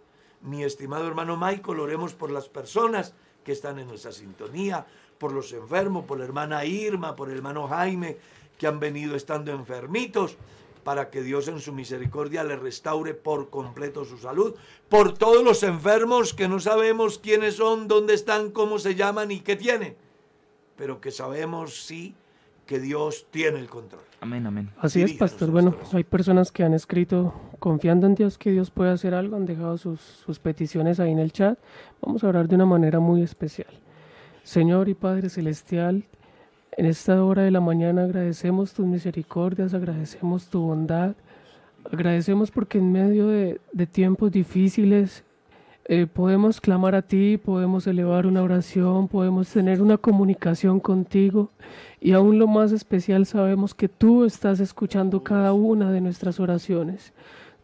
Mi 0.41 0.63
estimado 0.63 1.07
hermano 1.07 1.35
Michael, 1.35 1.79
oremos 1.79 2.13
por 2.13 2.29
las 2.29 2.47
personas 2.47 3.15
que 3.43 3.51
están 3.51 3.79
en 3.79 3.87
nuestra 3.87 4.11
sintonía, 4.11 4.85
por 5.17 5.31
los 5.31 5.51
enfermos, 5.51 6.05
por 6.05 6.19
la 6.19 6.25
hermana 6.25 6.63
Irma, 6.63 7.15
por 7.15 7.31
el 7.31 7.37
hermano 7.37 7.67
Jaime, 7.67 8.17
que 8.59 8.67
han 8.67 8.79
venido 8.79 9.15
estando 9.15 9.51
enfermitos, 9.51 10.37
para 10.83 11.09
que 11.09 11.23
Dios 11.23 11.47
en 11.47 11.59
su 11.59 11.73
misericordia 11.73 12.43
le 12.43 12.55
restaure 12.55 13.15
por 13.15 13.49
completo 13.49 14.05
su 14.05 14.19
salud. 14.19 14.53
Por 14.89 15.17
todos 15.17 15.43
los 15.43 15.63
enfermos 15.63 16.35
que 16.35 16.47
no 16.47 16.59
sabemos 16.59 17.17
quiénes 17.17 17.55
son, 17.55 17.87
dónde 17.87 18.13
están, 18.13 18.51
cómo 18.51 18.77
se 18.77 18.93
llaman 18.93 19.31
y 19.31 19.39
qué 19.39 19.55
tienen, 19.55 19.97
pero 20.75 21.01
que 21.01 21.09
sabemos 21.09 21.83
sí 21.83 22.13
que 22.65 22.79
Dios 22.79 23.27
tiene 23.31 23.59
el 23.59 23.67
control. 23.67 24.01
Amén, 24.21 24.45
amén. 24.45 24.69
Así 24.77 25.01
es, 25.01 25.13
pastor. 25.13 25.51
Bueno, 25.51 25.75
hay 25.91 26.03
personas 26.03 26.51
que 26.51 26.63
han 26.63 26.73
escrito 26.73 27.33
confiando 27.59 28.07
en 28.07 28.15
Dios 28.15 28.37
que 28.37 28.51
Dios 28.51 28.71
puede 28.71 28.91
hacer 28.91 29.13
algo, 29.13 29.35
han 29.35 29.45
dejado 29.45 29.77
sus, 29.77 29.99
sus 29.99 30.39
peticiones 30.39 30.99
ahí 30.99 31.11
en 31.11 31.19
el 31.19 31.31
chat. 31.31 31.59
Vamos 32.01 32.23
a 32.23 32.27
orar 32.27 32.47
de 32.47 32.55
una 32.55 32.65
manera 32.65 32.99
muy 32.99 33.21
especial. 33.21 33.67
Señor 34.43 34.89
y 34.89 34.93
Padre 34.93 35.29
Celestial, 35.29 36.05
en 36.77 36.85
esta 36.85 37.23
hora 37.23 37.43
de 37.43 37.51
la 37.51 37.61
mañana 37.61 38.03
agradecemos 38.03 38.73
tus 38.73 38.85
misericordias, 38.85 39.73
agradecemos 39.73 40.47
tu 40.47 40.61
bondad, 40.61 41.15
agradecemos 41.91 42.51
porque 42.51 42.77
en 42.77 42.91
medio 42.91 43.27
de, 43.27 43.61
de 43.71 43.87
tiempos 43.87 44.31
difíciles 44.31 45.23
eh, 45.85 46.07
podemos 46.07 46.61
clamar 46.61 46.95
a 46.95 47.01
ti, 47.01 47.37
podemos 47.37 47.85
elevar 47.87 48.25
una 48.25 48.41
oración, 48.41 49.09
podemos 49.09 49.49
tener 49.49 49.81
una 49.81 49.97
comunicación 49.97 50.79
contigo 50.79 51.51
y 51.99 52.13
aún 52.13 52.39
lo 52.39 52.47
más 52.47 52.71
especial 52.71 53.25
sabemos 53.25 53.73
que 53.73 53.89
tú 53.89 54.23
estás 54.23 54.61
escuchando 54.61 55.23
cada 55.23 55.51
una 55.53 55.91
de 55.91 55.99
nuestras 55.99 56.39
oraciones. 56.39 57.13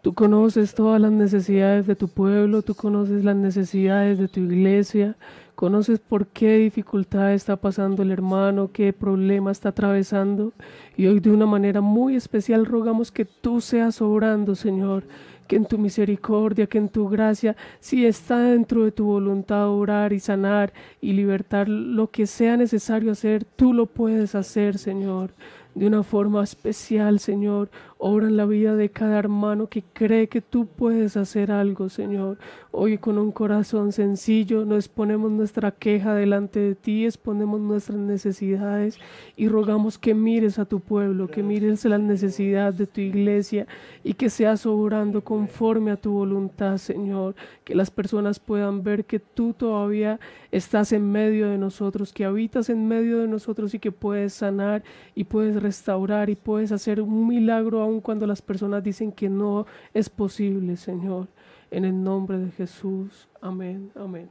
Tú 0.02 0.14
conoces 0.14 0.76
todas 0.76 1.00
las 1.00 1.12
necesidades 1.12 1.88
de 1.88 1.96
tu 1.96 2.08
pueblo, 2.08 2.62
tú 2.62 2.74
conoces 2.74 3.24
las 3.24 3.36
necesidades 3.36 4.18
de 4.18 4.28
tu 4.30 4.42
iglesia, 4.42 5.18
conoces 5.56 6.00
por 6.00 6.28
qué 6.28 6.58
dificultad 6.58 7.34
está 7.34 7.58
pasando 7.58 8.04
el 8.04 8.12
hermano, 8.12 8.72
qué 8.72 8.94
problema 8.94 9.52
está 9.52 9.70
atravesando. 9.70 10.54
Y 10.96 11.08
hoy 11.08 11.20
de 11.20 11.32
una 11.32 11.46
manera 11.46 11.82
muy 11.82 12.16
especial 12.16 12.66
rogamos 12.66 13.12
que 13.12 13.26
tú 13.26 13.60
seas 13.60 14.02
obrando, 14.02 14.56
Señor, 14.56 15.04
que 15.50 15.56
en 15.56 15.66
tu 15.66 15.80
misericordia, 15.80 16.68
que 16.68 16.78
en 16.78 16.90
tu 16.90 17.10
gracia, 17.10 17.56
si 17.80 18.06
está 18.06 18.38
dentro 18.38 18.86
de 18.86 18.92
tu 18.92 19.06
voluntad 19.06 19.68
orar 19.68 20.14
y 20.14 20.20
sanar 20.20 20.72
y 21.02 21.14
libertar 21.14 21.68
lo 21.68 22.12
que 22.12 22.28
sea 22.28 22.56
necesario 22.56 23.12
hacer, 23.12 23.44
tú 23.56 23.74
lo 23.74 23.88
puedes 23.88 24.36
hacer, 24.36 24.78
Señor 24.78 25.32
de 25.76 25.88
una 25.88 26.04
forma 26.04 26.44
especial, 26.44 27.20
Señor. 27.20 27.70
Obra 28.02 28.28
en 28.28 28.38
la 28.38 28.46
vida 28.46 28.76
de 28.76 28.90
cada 28.90 29.20
hermano 29.20 29.68
que 29.68 29.84
cree 29.84 30.30
que 30.30 30.40
tú 30.40 30.68
puedes 30.68 31.18
hacer 31.18 31.52
algo, 31.52 31.90
Señor. 31.90 32.38
Hoy 32.72 32.98
con 32.98 33.18
un 33.18 33.32
corazón 33.34 33.92
sencillo 33.92 34.64
nos 34.64 34.88
ponemos 34.88 35.32
nuestra 35.32 35.72
queja 35.72 36.14
delante 36.14 36.60
de 36.60 36.76
ti, 36.76 37.06
exponemos 37.06 37.60
nuestras 37.60 37.98
necesidades 37.98 38.98
y 39.36 39.50
rogamos 39.50 39.98
que 39.98 40.14
mires 40.14 40.60
a 40.60 40.66
tu 40.66 40.80
pueblo, 40.80 41.28
que 41.28 41.44
mires 41.44 41.84
las 41.84 42.00
necesidades 42.00 42.78
de 42.78 42.88
tu 42.88 43.02
iglesia 43.02 43.68
y 44.04 44.14
que 44.14 44.30
seas 44.30 44.66
obrando 44.66 45.22
conforme 45.22 45.92
a 45.92 45.98
tu 45.98 46.12
voluntad, 46.12 46.78
Señor. 46.78 47.36
Que 47.66 47.76
las 47.76 47.92
personas 47.92 48.40
puedan 48.40 48.82
ver 48.82 49.04
que 49.04 49.20
tú 49.20 49.54
todavía 49.54 50.22
estás 50.52 50.92
en 50.92 51.12
medio 51.12 51.50
de 51.50 51.58
nosotros, 51.58 52.14
que 52.14 52.26
habitas 52.26 52.70
en 52.70 52.88
medio 52.88 53.20
de 53.20 53.28
nosotros 53.28 53.74
y 53.74 53.80
que 53.80 53.92
puedes 53.92 54.34
sanar 54.34 54.84
y 55.16 55.24
puedes 55.24 55.62
restaurar 55.62 56.30
y 56.30 56.36
puedes 56.36 56.72
hacer 56.72 57.02
un 57.02 57.28
milagro 57.28 57.82
aun 57.82 58.02
cuando 58.02 58.26
las 58.26 58.42
personas 58.42 58.84
dicen 58.84 59.12
que 59.12 59.30
no 59.30 59.66
es 59.94 60.10
posible, 60.10 60.78
Señor. 60.78 61.28
En 61.72 61.86
el 61.86 62.04
nombre 62.04 62.40
de 62.40 62.52
Jesús. 62.52 63.28
Amén. 63.42 63.92
Amén. 63.96 64.30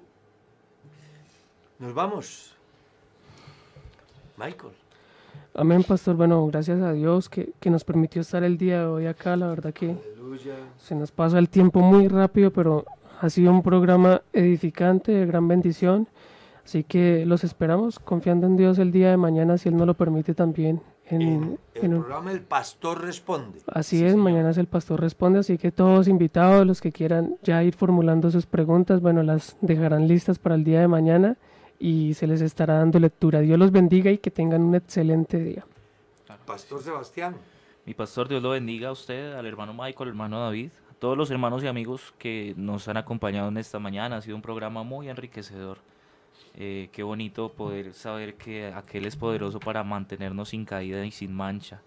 Nos 1.78 1.94
vamos. 1.94 2.56
Michael. 4.36 4.72
Amén, 5.54 5.82
pastor. 5.82 6.16
Bueno, 6.16 6.46
gracias 6.46 6.80
a 6.80 6.92
Dios 6.92 7.28
que, 7.28 7.52
que 7.60 7.70
nos 7.70 7.84
permitió 7.84 8.22
estar 8.22 8.42
el 8.42 8.58
día 8.58 8.80
de 8.80 8.86
hoy 8.86 9.06
acá. 9.06 9.36
La 9.36 9.48
verdad 9.48 9.72
que 9.72 9.90
Aleluya. 9.90 10.54
se 10.78 10.94
nos 10.94 11.10
pasa 11.10 11.38
el 11.38 11.48
tiempo 11.48 11.80
muy 11.80 12.08
rápido, 12.08 12.52
pero 12.52 12.84
ha 13.20 13.30
sido 13.30 13.50
un 13.52 13.62
programa 13.62 14.22
edificante, 14.32 15.12
de 15.12 15.26
gran 15.26 15.48
bendición. 15.48 16.08
Así 16.64 16.84
que 16.84 17.24
los 17.24 17.44
esperamos 17.44 17.98
confiando 17.98 18.46
en 18.46 18.56
Dios 18.56 18.78
el 18.78 18.92
día 18.92 19.10
de 19.10 19.16
mañana, 19.16 19.56
si 19.56 19.68
Él 19.70 19.76
nos 19.76 19.86
lo 19.86 19.94
permite 19.94 20.34
también. 20.34 20.82
En, 21.10 21.22
En 21.22 21.58
el 21.74 21.84
en 21.84 21.94
un- 21.94 22.00
programa 22.02 22.32
El 22.32 22.42
Pastor 22.42 23.00
Responde. 23.00 23.60
Así 23.66 24.04
es, 24.04 24.14
mañana 24.14 24.50
es 24.50 24.58
el 24.58 24.66
pastor 24.66 25.00
responde, 25.00 25.38
así 25.38 25.56
que 25.56 25.72
todos 25.72 26.06
invitados, 26.06 26.66
los 26.66 26.82
que 26.82 26.92
quieran 26.92 27.36
ya 27.42 27.62
ir 27.64 27.74
formulando 27.74 28.30
sus 28.30 28.44
preguntas, 28.44 29.00
bueno, 29.00 29.22
las 29.22 29.56
dejarán 29.62 30.06
listas 30.06 30.38
para 30.38 30.54
el 30.54 30.64
día 30.64 30.80
de 30.80 30.88
mañana 30.88 31.38
y 31.78 32.12
se 32.12 32.26
les 32.26 32.42
estará 32.42 32.74
dando 32.74 32.98
lectura. 32.98 33.40
Dios 33.40 33.58
los 33.58 33.72
bendiga 33.72 34.10
y 34.10 34.18
que 34.18 34.30
tengan 34.30 34.60
un 34.62 34.74
excelente 34.74 35.38
día. 35.38 35.64
Pastor 36.44 36.82
Sebastián. 36.82 37.34
Mi 37.86 37.94
pastor, 37.94 38.28
Dios 38.28 38.42
lo 38.42 38.50
bendiga 38.50 38.88
a 38.88 38.92
usted, 38.92 39.32
al 39.32 39.46
hermano 39.46 39.72
Michael, 39.72 39.94
al 40.02 40.08
hermano 40.08 40.40
David, 40.40 40.70
todos 40.98 41.16
los 41.16 41.30
hermanos 41.30 41.62
y 41.62 41.66
amigos 41.66 42.14
que 42.18 42.54
nos 42.56 42.88
han 42.88 42.96
acompañado 42.96 43.48
en 43.48 43.56
esta 43.56 43.78
mañana. 43.78 44.16
Ha 44.16 44.22
sido 44.22 44.36
un 44.36 44.42
programa 44.42 44.82
muy 44.82 45.08
enriquecedor. 45.08 45.78
Eh, 46.54 46.88
qué 46.92 47.02
bonito 47.02 47.52
poder 47.52 47.94
saber 47.94 48.34
que 48.34 48.66
aquel 48.66 49.06
es 49.06 49.16
poderoso 49.16 49.60
para 49.60 49.84
mantenernos 49.84 50.50
sin 50.50 50.64
caída 50.64 51.04
y 51.04 51.10
sin 51.10 51.32
mancha 51.32 51.80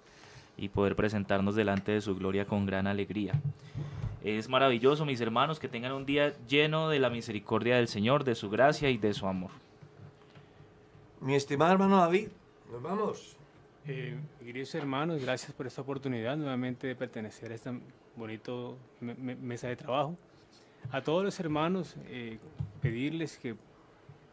y 0.57 0.69
poder 0.69 0.95
presentarnos 0.95 1.55
delante 1.55 1.91
de 1.91 2.01
su 2.01 2.15
gloria 2.15 2.45
con 2.45 2.65
gran 2.65 2.87
alegría. 2.87 3.33
Es 4.23 4.47
maravilloso, 4.47 5.05
mis 5.05 5.19
hermanos, 5.19 5.59
que 5.59 5.67
tengan 5.67 5.93
un 5.93 6.05
día 6.05 6.33
lleno 6.47 6.89
de 6.89 6.99
la 6.99 7.09
misericordia 7.09 7.77
del 7.77 7.87
Señor, 7.87 8.23
de 8.23 8.35
su 8.35 8.49
gracia 8.49 8.89
y 8.89 8.97
de 8.97 9.13
su 9.13 9.27
amor. 9.27 9.51
Mi 11.19 11.35
estimado 11.35 11.73
hermano 11.73 11.97
David. 11.97 12.29
Nos 12.71 12.81
vamos. 12.81 13.35
Eh, 13.87 14.15
queridos 14.39 14.75
hermanos, 14.75 15.21
gracias 15.21 15.51
por 15.53 15.65
esta 15.65 15.81
oportunidad 15.81 16.37
nuevamente 16.37 16.85
de 16.85 16.95
pertenecer 16.95 17.51
a 17.51 17.55
esta 17.55 17.73
bonito 18.15 18.77
me- 18.99 19.15
me- 19.15 19.35
mesa 19.35 19.67
de 19.67 19.75
trabajo. 19.75 20.17
A 20.91 21.01
todos 21.01 21.23
los 21.23 21.39
hermanos, 21.39 21.95
eh, 22.07 22.39
pedirles 22.81 23.37
que 23.37 23.55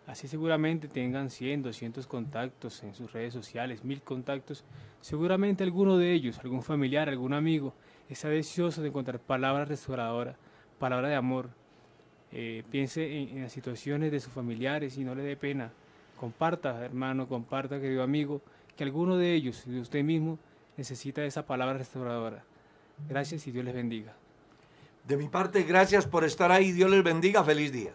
así 0.06 0.26
seguramente 0.26 0.88
tengan 0.88 1.28
100, 1.30 1.62
200 1.62 2.06
contactos 2.06 2.82
en 2.82 2.94
sus 2.94 3.12
redes 3.12 3.34
sociales, 3.34 3.84
mil 3.84 4.00
contactos. 4.02 4.64
Seguramente 5.00 5.62
alguno 5.64 5.98
de 5.98 6.12
ellos, 6.12 6.38
algún 6.38 6.62
familiar, 6.62 7.08
algún 7.08 7.34
amigo, 7.34 7.74
está 8.08 8.28
deseoso 8.28 8.80
de 8.82 8.88
encontrar 8.88 9.20
palabras 9.20 9.68
restauradoras, 9.68 10.36
palabra 10.78 11.08
de 11.08 11.14
amor. 11.14 11.50
Eh, 12.32 12.62
piense 12.70 13.04
en, 13.22 13.28
en 13.36 13.42
las 13.42 13.52
situaciones 13.52 14.10
de 14.10 14.20
sus 14.20 14.32
familiares 14.32 14.96
y 14.98 15.04
no 15.04 15.14
le 15.14 15.22
dé 15.22 15.36
pena. 15.36 15.70
Comparta, 16.18 16.84
hermano, 16.84 17.28
comparta, 17.28 17.78
querido 17.80 18.02
amigo, 18.02 18.40
que 18.76 18.84
alguno 18.84 19.16
de 19.16 19.34
ellos, 19.34 19.64
de 19.66 19.80
usted 19.80 20.02
mismo, 20.02 20.38
necesita 20.76 21.24
esa 21.24 21.46
palabra 21.46 21.78
restauradora. 21.78 22.44
Gracias 23.08 23.46
y 23.46 23.52
Dios 23.52 23.64
les 23.64 23.74
bendiga. 23.74 24.14
De 25.06 25.16
mi 25.16 25.28
parte, 25.28 25.62
gracias 25.62 26.06
por 26.06 26.24
estar 26.24 26.52
ahí. 26.52 26.72
Dios 26.72 26.90
les 26.90 27.02
bendiga. 27.02 27.42
Feliz 27.44 27.72
día. 27.72 27.94